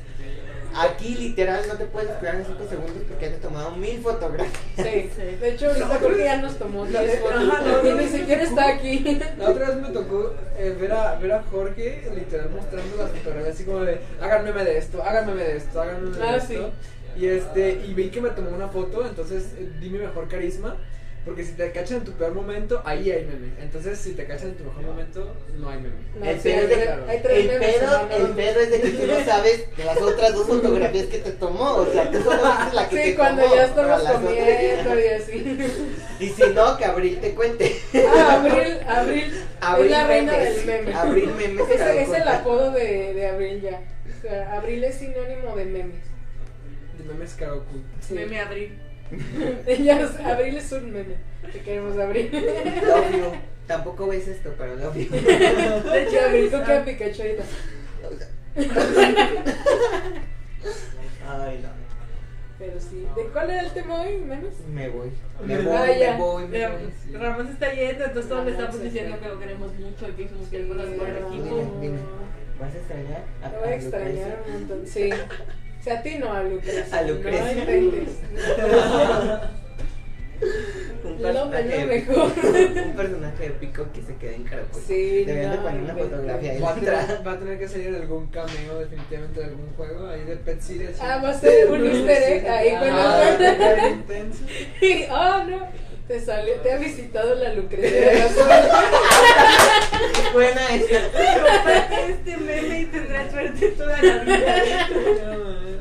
Aquí 0.79 1.15
literal 1.15 1.61
no 1.67 1.75
te 1.75 1.85
puedes 1.85 2.09
esperar 2.09 2.35
en 2.35 2.45
5 2.45 2.59
segundos 2.69 3.03
porque 3.07 3.25
ya 3.25 3.31
te 3.31 3.37
he 3.37 3.39
tomado 3.39 3.71
mil 3.75 3.99
fotografías. 4.01 4.53
Sí, 4.77 5.09
de 5.41 5.49
hecho 5.49 5.67
ahorita 5.67 5.97
creo 5.99 6.15
que 6.17 6.23
ya 6.23 6.37
nos 6.37 6.57
tomó 6.57 6.85
10 6.85 7.19
Ajá, 7.25 7.61
fotos 7.61 7.85
y 7.85 7.91
ni 7.93 8.07
siquiera 8.07 8.43
está 8.43 8.67
aquí. 8.69 9.19
La 9.37 9.49
otra 9.49 9.67
vez 9.69 9.77
me 9.77 9.89
tocó 9.89 10.33
eh, 10.57 10.75
ver, 10.79 10.91
a, 10.93 11.15
ver 11.15 11.31
a 11.33 11.43
Jorge 11.43 12.09
literal 12.15 12.49
mostrando 12.51 12.95
las 12.97 13.11
fotografías 13.11 13.55
así 13.55 13.63
como 13.65 13.81
de 13.81 13.99
háganme 14.21 14.51
de 14.63 14.77
esto, 14.77 15.03
háganme 15.03 15.35
de 15.35 15.57
esto, 15.57 15.81
háganme 15.81 16.15
de 16.17 16.23
Ah, 16.23 16.35
esto. 16.37 16.47
sí. 16.47 17.19
Y 17.21 17.25
este, 17.27 17.81
y 17.85 17.93
vi 17.93 18.09
que 18.09 18.21
me 18.21 18.29
tomó 18.29 18.51
una 18.51 18.69
foto, 18.69 19.05
entonces 19.05 19.47
eh, 19.57 19.69
di 19.81 19.89
mi 19.89 19.97
mejor 19.99 20.27
carisma. 20.29 20.77
Porque 21.25 21.43
si 21.43 21.51
te 21.51 21.71
cachan 21.71 21.97
en 21.97 22.03
tu 22.05 22.13
peor 22.13 22.33
momento, 22.33 22.81
ahí 22.85 23.11
hay 23.11 23.25
meme. 23.25 23.49
Entonces, 23.61 23.99
si 23.99 24.13
te 24.13 24.25
cachan 24.25 24.49
en 24.49 24.55
tu 24.55 24.63
mejor 24.63 24.83
momento, 24.83 25.35
no 25.57 25.69
hay 25.69 25.77
meme. 25.77 25.95
No, 26.17 26.25
el, 26.25 26.37
sí, 26.39 26.49
pedo 26.49 26.61
es 26.61 26.69
de- 26.69 27.19
tres 27.21 27.37
el 27.39 27.47
memes 27.47 27.75
pedo, 27.75 28.07
el 28.09 28.27
pedo 28.29 28.59
es 28.61 28.71
de 28.71 28.81
que 28.81 28.89
tú 28.91 29.05
no 29.07 29.25
sabes 29.25 29.77
de 29.77 29.83
las 29.85 30.01
otras 30.01 30.33
dos 30.33 30.47
fotografías 30.47 31.05
que 31.07 31.17
te 31.19 31.31
tomó. 31.31 31.71
O 31.75 31.85
sea, 31.91 32.09
tú 32.09 32.21
solo 32.23 32.41
viste 32.41 32.75
la 32.75 32.89
que 32.89 32.95
te 32.95 33.03
Sí, 33.05 33.15
cuando 33.15 33.43
tomó. 33.43 33.55
ya 33.55 33.65
estamos 33.65 34.01
comiendo 34.01 34.99
y 34.99 35.07
así. 35.07 35.57
Y 36.21 36.27
si 36.29 36.43
no, 36.53 36.77
que 36.77 36.85
Abril 36.85 37.19
te 37.19 37.35
cuente. 37.35 37.75
Ah, 37.95 38.41
Abril, 38.41 38.79
Abril, 38.87 39.33
Abril 39.61 39.85
es 39.85 39.91
la 39.91 40.07
reina 40.07 40.31
memes. 40.31 40.55
del 40.55 40.65
meme. 40.65 40.93
Abril 40.95 41.31
memes. 41.37 41.69
Ese 41.69 42.01
es 42.01 42.09
el 42.13 42.27
apodo 42.27 42.71
de, 42.71 43.13
de 43.13 43.27
Abril 43.27 43.61
ya. 43.61 43.81
O 44.17 44.21
sea, 44.21 44.53
Abril 44.53 44.83
es 44.85 44.95
sinónimo 44.95 45.55
de 45.55 45.65
memes. 45.65 46.01
De 46.97 47.03
memes 47.13 47.33
oculta. 47.41 47.89
Sí. 48.07 48.13
Meme 48.15 48.39
abril. 48.39 48.79
Ella 49.67 50.01
es- 50.01 50.19
Abril 50.25 50.57
es 50.57 50.71
un 50.71 50.91
meme. 50.91 51.15
Te 51.51 51.59
queremos 51.61 51.97
Abril. 51.97 52.29
Love 52.87 53.11
you. 53.11 53.31
Tampoco 53.67 54.07
ves 54.07 54.27
esto, 54.27 54.53
pero 54.57 54.75
love 54.75 54.95
you. 54.97 55.09
De 55.09 56.03
hecho, 56.03 56.19
Abril 56.25 56.49
con 56.49 56.63
que 56.63 56.73
ah, 56.73 56.83
Pikachu. 56.85 57.21
Ay, 61.27 61.59
no. 61.63 61.69
Pero 62.57 62.79
sí. 62.79 63.07
¿De 63.15 63.23
cuál 63.31 63.49
era 63.51 63.61
el 63.61 63.71
tema 63.71 64.01
hoy? 64.01 64.17
¿Memes? 64.17 64.53
Me 64.73 64.89
voy. 64.89 65.11
Me 65.45 65.61
voy, 65.61 65.99
me 65.99 66.17
voy, 66.17 66.47
me 66.47 66.59
Ram- 66.67 66.71
voy. 67.11 67.17
Ramón 67.17 67.47
se 67.47 67.53
está 67.53 67.73
yendo, 67.73 68.03
entonces 68.05 68.29
todos 68.29 68.45
le 68.45 68.51
Ramón 68.51 68.65
estamos 68.65 68.83
diciendo 68.83 69.19
que 69.21 69.27
lo 69.29 69.39
queremos 69.39 69.73
mucho 69.75 70.09
y 70.09 70.11
que 70.11 70.21
hicimos 70.23 70.47
que 70.49 70.67
cosas 70.67 70.85
por 70.87 71.07
el 71.07 71.15
Ramón. 71.15 71.33
equipo. 71.39 71.55
Dime, 71.55 71.81
dime. 71.81 71.99
¿Vas 72.59 72.73
a 72.73 72.77
extrañar? 72.77 73.23
Te 73.49 73.57
voy 73.57 73.69
a 73.69 73.75
extrañar 73.75 74.43
un 74.47 74.53
montón. 74.53 74.87
Sí. 74.87 75.09
O 75.89 75.91
sea, 75.91 76.01
a 76.01 76.03
ti 76.03 76.15
no, 76.19 76.31
a 76.31 76.43
Lucrecia. 76.43 76.99
A 76.99 77.01
Lucrecia. 77.01 77.45
No 77.45 77.51
intentes. 77.61 78.19
Un 81.03 81.21
Lo, 81.21 81.33
lo 81.33 81.49
personaje 81.49 81.85
mejor. 81.85 82.31
Un 82.85 82.93
personaje 82.95 83.45
épico 83.47 83.85
que 83.91 84.01
se 84.03 84.15
queda 84.17 84.35
en 84.35 84.43
caracol. 84.43 84.81
Sí, 84.87 85.23
Deberían 85.25 85.51
de 85.51 85.57
no, 85.57 85.63
poner 85.63 85.81
una 85.81 85.89
inventes. 85.91 86.11
fotografía 86.11 86.51
ahí 86.51 86.59
Va 86.61 86.69
a, 86.69 86.75
detrás. 86.75 87.07
tener, 87.07 87.27
va 87.27 87.31
a 87.31 87.39
tener 87.39 87.59
que 87.59 87.67
salir 87.67 87.95
algún 87.95 88.27
cameo 88.27 88.79
definitivamente 88.79 89.39
de 89.39 89.45
algún 89.47 89.69
juego 89.75 90.07
ahí 90.09 90.23
de 90.23 90.35
Pet. 90.37 90.59
Ah, 91.01 91.19
va 91.23 91.29
a 91.29 91.33
ser 91.39 91.71
un 91.71 91.85
easter 91.87 92.23
egg 92.23 92.47
ahí 92.47 92.69
Ah, 92.69 93.35
cuando 93.37 93.65
acá 93.65 93.89
intenso. 93.89 94.43
Y, 94.81 95.05
oh 95.11 95.43
no, 95.45 95.67
te 96.07 96.19
salió, 96.21 96.53
te 96.61 96.71
ha 96.71 96.77
visitado 96.77 97.33
la 97.35 97.53
Lucrecia 97.53 98.11
de 98.11 98.19
la. 98.19 98.27
Buena 100.33 100.75
esa. 100.75 101.01
Comparte 101.11 102.11
este 102.11 102.37
meme 102.37 102.79
y 102.81 102.85
tendrás 102.85 103.31
suerte 103.31 103.67
toda 103.71 103.97
la 104.01 104.17
vida. 104.23 104.87
No, 105.27 105.43
man. 105.43 105.79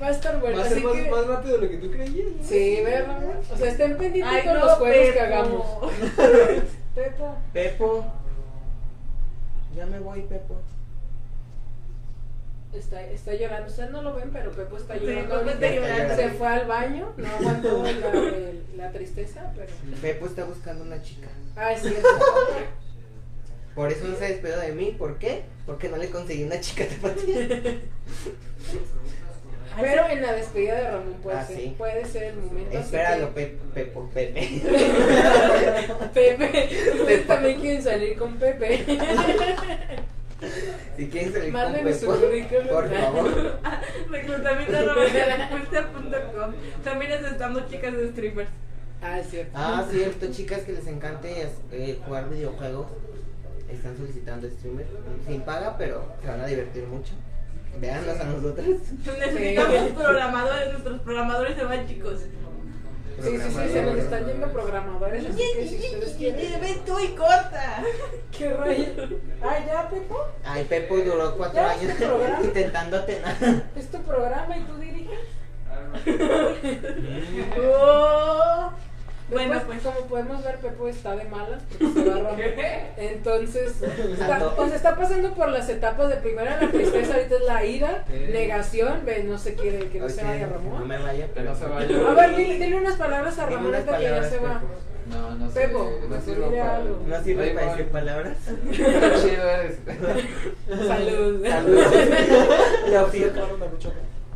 Va 0.00 0.06
a 0.06 0.10
estar 0.12 0.19
Va 0.38 0.38
a 0.38 0.38
estar 0.38 0.40
bueno, 0.40 0.58
Va 0.58 0.64
a 0.64 0.68
ser 0.68 0.82
más, 0.82 0.92
que... 0.94 1.10
más 1.10 1.26
rápido 1.26 1.56
de 1.56 1.62
lo 1.62 1.70
que 1.70 1.76
tú 1.78 1.90
creías. 1.90 2.28
¿no? 2.36 2.44
Sí, 2.44 2.80
¿verdad? 2.84 3.40
O 3.52 3.56
sea, 3.56 3.70
estén 3.70 3.96
pendientes 3.96 4.32
Ay, 4.32 4.44
con 4.44 4.54
no, 4.54 4.60
los 4.60 4.72
juegos 4.74 5.12
que 5.12 5.20
hagamos. 5.20 5.66
Pepo. 6.94 7.36
Pepo. 7.52 8.04
Ya 9.76 9.86
me 9.86 9.98
voy, 10.00 10.22
Pepo. 10.22 10.56
Está, 12.72 13.02
está 13.02 13.34
llorando, 13.34 13.68
ustedes 13.68 13.90
no 13.90 14.00
lo 14.02 14.14
ven, 14.14 14.30
pero 14.32 14.52
Pepo 14.52 14.76
está 14.76 14.96
llorando. 14.96 15.50
Está. 15.50 16.16
Se 16.16 16.30
fue 16.30 16.46
al 16.46 16.66
baño, 16.68 17.12
no 17.16 17.28
aguantó 17.28 17.82
la, 17.82 18.84
la 18.84 18.92
tristeza, 18.92 19.52
pero... 19.56 19.72
Pepo 20.00 20.26
está 20.26 20.44
buscando 20.44 20.84
una 20.84 21.02
chica. 21.02 21.28
Ah, 21.56 21.72
es 21.72 21.82
cierto. 21.82 22.08
Por 23.74 23.90
eso 23.90 24.06
no 24.06 24.16
se 24.16 24.28
despedió 24.28 24.58
de 24.58 24.72
mí. 24.72 24.94
¿Por 24.96 25.18
qué? 25.18 25.42
Porque 25.66 25.88
no 25.88 25.96
le 25.96 26.10
conseguí 26.10 26.44
una 26.44 26.60
chica 26.60 26.84
tapatía. 26.86 27.48
Pero 29.78 30.08
en 30.08 30.22
la 30.22 30.32
despedida 30.32 30.74
de 30.74 30.90
Ramón 30.90 31.14
puede 31.22 31.36
Ah, 31.38 31.44
ser, 31.46 31.56
sí. 31.56 31.74
puede 31.78 32.04
ser 32.04 32.22
el 32.24 32.36
momento. 32.36 32.78
Espéralo, 32.78 33.34
que- 33.34 33.40
Pe- 33.46 33.58
Pepo, 33.74 34.10
Pepe. 34.12 34.40
Pepe, 36.14 36.68
ustedes 37.00 37.26
también 37.26 37.60
quieren 37.60 37.82
salir 37.82 38.16
con 38.18 38.34
Pepe. 38.36 38.84
Si 40.96 41.08
quieren 41.10 41.32
salir 41.34 41.52
con 41.52 41.60
Mándenme 41.62 41.92
su 41.92 42.06
Pepo, 42.06 42.18
currículum. 42.18 42.66
por 42.68 42.90
favor. 42.94 43.60
Reclutamiento 44.10 44.76
arroba 44.78 45.06
yalacuesta.com. 45.08 46.54
También 46.82 47.12
aceptamos 47.12 47.68
chicas 47.70 47.94
de 47.94 48.10
streamers. 48.10 48.48
Ah, 49.02 49.18
es 49.18 49.28
cierto. 49.28 49.52
Ah, 49.54 49.86
cierto, 49.90 50.26
chicas 50.32 50.60
que 50.60 50.72
les 50.72 50.86
encante 50.86 51.46
eh, 51.72 51.98
jugar 52.06 52.28
videojuegos. 52.30 52.86
Están 53.70 53.96
solicitando 53.98 54.48
streamer. 54.48 54.86
Sin 55.26 55.42
paga, 55.42 55.76
pero 55.76 56.04
se 56.22 56.28
van 56.28 56.40
a 56.40 56.46
divertir 56.46 56.84
mucho. 56.86 57.12
Véanlos 57.78 58.20
a 58.20 58.24
nosotros. 58.24 58.66
Necesitamos 58.66 59.90
programadores, 59.92 60.72
nuestros 60.72 61.00
programadores 61.00 61.56
se 61.56 61.64
van 61.64 61.86
chicos. 61.86 62.20
Sí, 63.22 63.36
sí, 63.36 63.50
sí, 63.50 63.72
se 63.72 63.82
nos 63.82 63.96
están 63.98 64.26
yendo 64.26 64.50
programadores, 64.50 65.26
así 65.26 65.36
que 65.54 65.68
si 65.68 65.76
ustedes 65.76 66.14
quieren... 66.14 66.60
Ven 66.60 66.78
tú 66.86 66.98
y 66.98 67.08
corta. 67.08 67.82
¿Qué 68.36 68.50
rayo? 68.54 68.86
Ah, 69.42 69.58
ya, 69.66 69.90
Pepo, 69.90 70.26
Ay, 70.42 70.64
Pepo 70.64 70.96
duró 70.96 71.36
cuatro 71.36 71.60
Ya, 71.60 71.70
años 71.72 71.90
este 71.90 72.06
intentando 72.44 72.96
atenar. 72.96 73.36
es 73.76 73.90
tu 73.90 73.98
programa 74.02 74.56
y 74.56 74.62
tú 74.62 74.76
diriges. 74.78 75.20
Oh. 77.62 78.72
Bueno, 79.30 79.54
Después, 79.54 79.78
pues. 79.82 79.94
como 79.94 80.06
podemos 80.08 80.44
ver, 80.44 80.56
Pepo 80.58 80.88
está 80.88 81.14
de 81.16 81.24
malas 81.24 81.62
porque 81.78 81.94
se 82.02 82.08
va 82.10 82.16
a 82.16 82.18
romper. 82.30 82.56
Entonces, 82.96 83.82
está, 84.12 84.56
pues 84.56 84.72
está 84.72 84.96
pasando 84.96 85.34
por 85.34 85.48
las 85.50 85.68
etapas 85.68 86.08
de 86.08 86.16
primero 86.16 86.50
la 86.50 86.70
tristeza, 86.70 87.14
ahorita 87.14 87.34
es 87.36 87.42
la 87.46 87.64
ira, 87.64 88.04
negación, 88.08 89.00
ve, 89.04 89.22
no 89.24 89.38
se 89.38 89.54
quiere 89.54 89.88
que 89.88 90.00
no 90.00 90.08
se 90.08 90.24
vaya 90.24 90.46
No 90.48 90.54
Ramón. 90.54 90.88
me 90.88 90.98
vaya, 90.98 91.28
pero 91.34 91.50
no 91.50 91.56
se 91.56 91.66
vaya. 91.66 92.10
A 92.10 92.14
ver, 92.14 92.36
dile, 92.36 92.54
dile 92.58 92.76
unas 92.76 92.96
palabras 92.96 93.38
a 93.38 93.46
Ramón 93.46 93.74
hasta 93.74 93.96
que 93.98 94.02
ya 94.04 94.22
se 94.24 94.38
va. 94.38 94.60
Pepo. 94.60 94.74
No, 95.10 95.34
no 95.34 95.50
sé. 95.50 95.60
Pepo, 95.60 95.90
no 96.08 96.20
sirvo 96.20 96.46
dile 96.50 96.58
para- 96.60 96.76
algo. 96.76 97.02
No 97.06 97.24
sirve 97.24 97.50
para 97.50 97.70
decir 97.70 97.86
palabras. 97.88 98.36
Qué 98.70 98.76
chido 98.76 99.48
eres. 99.48 99.76
Salud. 100.86 101.44
Saludos. 101.46 101.94
Love 102.90 103.14
you. 103.14 103.30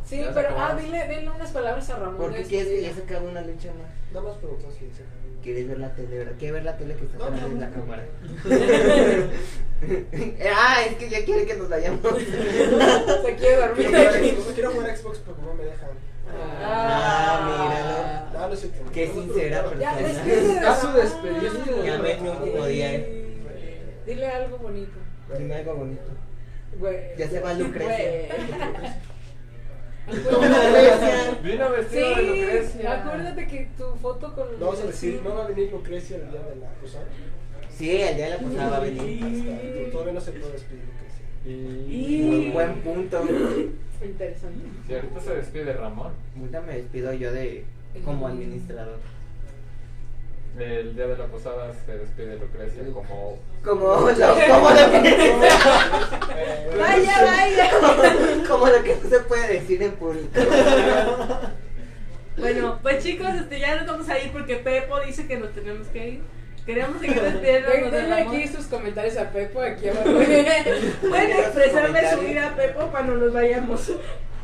Sí, 0.05 0.17
Ya 0.19 0.27
se 0.27 0.33
pero, 0.33 0.49
ah, 0.59 0.75
dile, 0.79 1.07
dile 1.07 1.29
unas 1.29 1.51
palabras 1.51 1.89
a 1.89 1.95
Ramón. 1.97 2.17
¿Por 2.17 2.31
qué 2.33 2.39
de 2.43 2.47
quieres 2.47 2.67
que 2.67 2.81
ya 2.83 2.93
se 2.93 3.01
acabe 3.03 3.27
una 3.27 3.41
lucha 3.41 3.69
más? 3.73 3.89
Nada 4.13 4.27
más 4.27 4.37
preguntas, 4.37 4.73
sí, 4.79 4.89
sí. 4.95 5.03
¿Quieres 5.41 5.67
ver 5.67 5.79
la 5.79 5.93
tele, 5.95 6.17
verdad? 6.19 6.33
¿Quieres 6.37 6.53
ver 6.53 6.63
la 6.63 6.77
tele 6.77 6.95
que 6.95 7.05
está 7.05 7.17
No, 7.17 7.23
sonando 7.25 7.47
en 7.47 7.53
no, 7.55 7.59
la 7.61 7.67
no. 7.67 7.73
cámara? 7.75 8.03
ah, 10.55 10.77
es 10.87 10.95
que 10.97 11.09
ya 11.09 11.25
quiere 11.25 11.45
que 11.45 11.55
nos 11.55 11.69
vayamos. 11.69 12.01
Se 12.01 13.35
quiere 13.35 13.55
dormir 13.57 13.87
Quiero 13.87 14.09
aquí. 14.09 14.29
jugar- 14.31 14.53
Quiero 14.55 14.71
jugar 14.71 14.97
Xbox, 14.97 15.19
pero 15.25 15.37
no 15.45 15.53
me 15.53 15.63
dejan. 15.65 15.89
Ah, 16.63 18.21
Ah, 18.37 18.47
no 18.47 18.53
es 18.53 18.59
cierto. 18.59 18.91
Qué 18.91 19.07
sincera 19.07 19.63
Ya, 19.79 19.93
persona. 19.95 20.07
despídete 20.07 20.53
de 20.53 20.59
A 20.59 20.75
su 20.75 20.91
despedida. 20.93 21.51
Ya 21.85 21.97
me 21.99 22.15
mi 22.17 22.29
último 22.29 22.65
día. 22.65 23.05
Dile 24.05 24.27
algo 24.27 24.57
bonito. 24.57 24.97
Dime 25.37 25.55
algo 25.55 25.75
bonito. 25.75 26.01
Ya 27.17 27.29
se 27.29 27.39
va 27.39 27.53
Lucrecia. 27.53 28.35
Güey. 30.07 31.51
Vino 31.51 31.69
vestido 31.71 32.09
de 32.09 32.15
Sí, 32.15 32.21
Lucrecia. 32.41 33.01
acuérdate 33.01 33.47
que 33.47 33.69
tu 33.77 33.83
foto 34.01 34.33
con 34.35 34.59
No 34.59 34.67
vas 34.67 34.79
a 34.81 34.85
decir, 34.87 35.21
no 35.23 35.35
va 35.35 35.45
a 35.45 35.47
venir 35.47 35.71
Lucrecia 35.71 36.17
el 36.17 36.29
día 36.31 36.41
de 36.41 36.55
la 36.57 36.73
cosa. 36.81 36.99
Sí, 37.75 38.01
el 38.01 38.15
día 38.15 38.25
de 38.25 38.31
la 38.31 38.37
posada 38.39 38.69
va 38.69 38.77
a 38.77 38.79
venir. 38.81 39.23
Hasta- 39.23 39.91
Todavía 39.91 40.13
no 40.13 40.21
se 40.21 40.31
puede 40.31 40.51
despedir 40.53 40.83
Lucrecia. 40.85 41.25
Muy 41.45 42.49
buen 42.51 42.73
punto. 42.81 43.23
Interesante. 44.03 44.59
Si 44.87 44.93
ahorita 44.93 45.19
se 45.21 45.35
despide 45.35 45.73
Ramón, 45.73 46.11
Ahorita 46.37 46.61
me 46.61 46.73
despido 46.77 47.13
yo 47.13 47.31
de 47.31 47.65
como 48.03 48.27
administrador. 48.27 48.99
el 50.59 50.95
día 50.95 51.07
de 51.07 51.17
la 51.17 51.25
posada 51.27 51.73
se 51.85 51.97
despide 51.97 52.37
Lucrecia 52.37 52.83
como. 52.93 53.37
Como 53.63 53.87
lo, 53.87 53.95
como 53.95 54.69
Vaya, 56.77 57.23
vaya. 57.23 57.71
como 58.47 58.67
lo 58.67 58.83
que 58.83 58.97
no 59.01 59.09
se 59.09 59.19
puede 59.21 59.59
decir 59.59 59.81
en 59.83 59.91
público. 59.93 60.29
Bueno, 62.37 62.79
pues 62.81 63.03
chicos, 63.03 63.29
este, 63.33 63.59
ya 63.59 63.75
nos 63.75 63.87
vamos 63.87 64.09
a 64.09 64.19
ir 64.19 64.31
porque 64.31 64.57
Pepo 64.57 64.99
dice 64.99 65.25
que 65.25 65.37
nos 65.37 65.53
tenemos 65.53 65.87
que 65.87 66.07
ir. 66.09 66.21
Queremos 66.65 66.99
seguir 66.99 67.21
despidiéndonos 67.21 67.91
de 67.91 67.91
Denle 67.91 68.15
Ramón. 68.15 68.35
aquí 68.35 68.47
sus 68.47 68.65
comentarios 68.65 69.17
a 69.17 69.29
Pepo, 69.29 69.61
aquí 69.61 69.87
abajo. 69.87 70.03
Pueden 71.09 71.31
expresarme 71.31 72.11
su 72.11 72.19
vida 72.21 72.47
a 72.49 72.55
Pepo 72.55 72.87
cuando 72.91 73.15
nos 73.15 73.31
vayamos. 73.33 73.91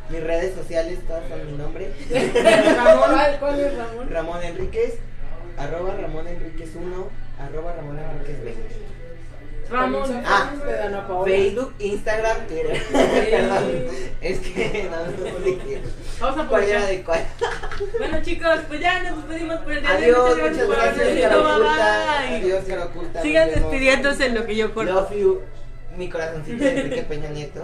Mis 0.08 0.22
redes 0.22 0.54
sociales, 0.54 1.00
todas 1.06 1.28
son 1.28 1.46
mi 1.50 1.58
nombre. 1.58 1.90
¿Cuál, 2.08 3.38
cuál 3.40 3.60
es 3.60 3.76
Ramón? 3.76 4.10
Ramón 4.10 4.42
Enríquez, 4.42 4.98
arroba 5.58 5.94
Ramón 6.00 6.28
Enríquez 6.28 6.70
1, 6.76 7.08
arroba 7.40 7.72
Ramón 7.72 7.98
Enríquez 7.98 8.44
20. 8.44 9.01
Ramón. 9.70 10.22
Ah. 10.26 10.52
Facebook, 11.24 11.74
Instagram, 11.78 12.46
Twitter. 12.46 12.82
Perdón, 12.92 13.84
es 14.20 14.38
que 14.40 14.90
no, 14.90 15.44
sé 15.44 15.58
qué. 15.58 15.80
Vamos 16.20 16.44
a 16.44 16.48
¿Cuál 16.48 16.64
era 16.64 16.86
de 16.86 17.02
cuál? 17.02 17.26
Bueno 17.98 18.22
chicos, 18.22 18.60
pues 18.68 18.80
ya 18.80 19.02
nos 19.02 19.16
despedimos 19.16 19.56
por 19.60 19.72
el 19.72 19.80
día 19.82 19.96
de 19.96 20.14
hoy. 20.14 20.32
Adiós, 20.32 20.38
Muchas 20.38 20.50
muchas 20.50 20.66
por 20.66 20.76
gracias, 20.76 21.00
habernos 21.00 21.22
cara 21.22 21.36
visto. 21.36 22.84
oculta. 22.84 23.20
Adiós. 23.20 23.22
Sigan 23.22 23.48
despidiéndose 23.50 24.26
en 24.26 24.34
lo 24.34 24.46
que 24.46 24.56
yo 24.56 24.74
corto. 24.74 24.92
Love 24.92 25.16
you, 25.16 25.40
mi 25.96 26.08
corazoncito 26.08 26.62
de 26.64 26.70
Enrique 26.80 27.02
Peña 27.02 27.28
Nieto. 27.30 27.62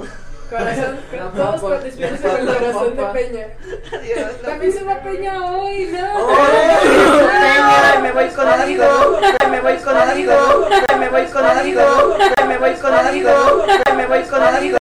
Corazón, 0.48 0.98
no, 1.12 1.28
todos 1.28 1.60
participantes 1.60 2.24
en 2.24 2.48
el 2.48 2.56
corazón 2.56 2.96
de 2.96 3.04
Peña. 3.04 3.46
Adiós, 3.92 4.42
También 4.42 4.72
se 4.72 4.82
va 4.82 5.02
Peña 5.02 5.46
hoy, 5.46 5.92
¿no? 5.92 6.26
Peña, 7.40 8.00
me 8.00 8.12
voy 8.12 8.28
con 8.28 8.48
algo, 8.48 9.20
me 9.50 9.60
voy 9.60 9.76
con 9.76 9.96
algo, 9.96 10.68
me 10.98 11.08
voy 11.08 11.24
con 11.26 11.44
algo, 11.44 12.16
me 12.48 12.58
voy 12.58 12.74
con 12.74 12.94
algo, 12.94 13.66
me 13.94 14.06
voy 14.06 14.22
con 14.22 14.42
algo. 14.42 14.76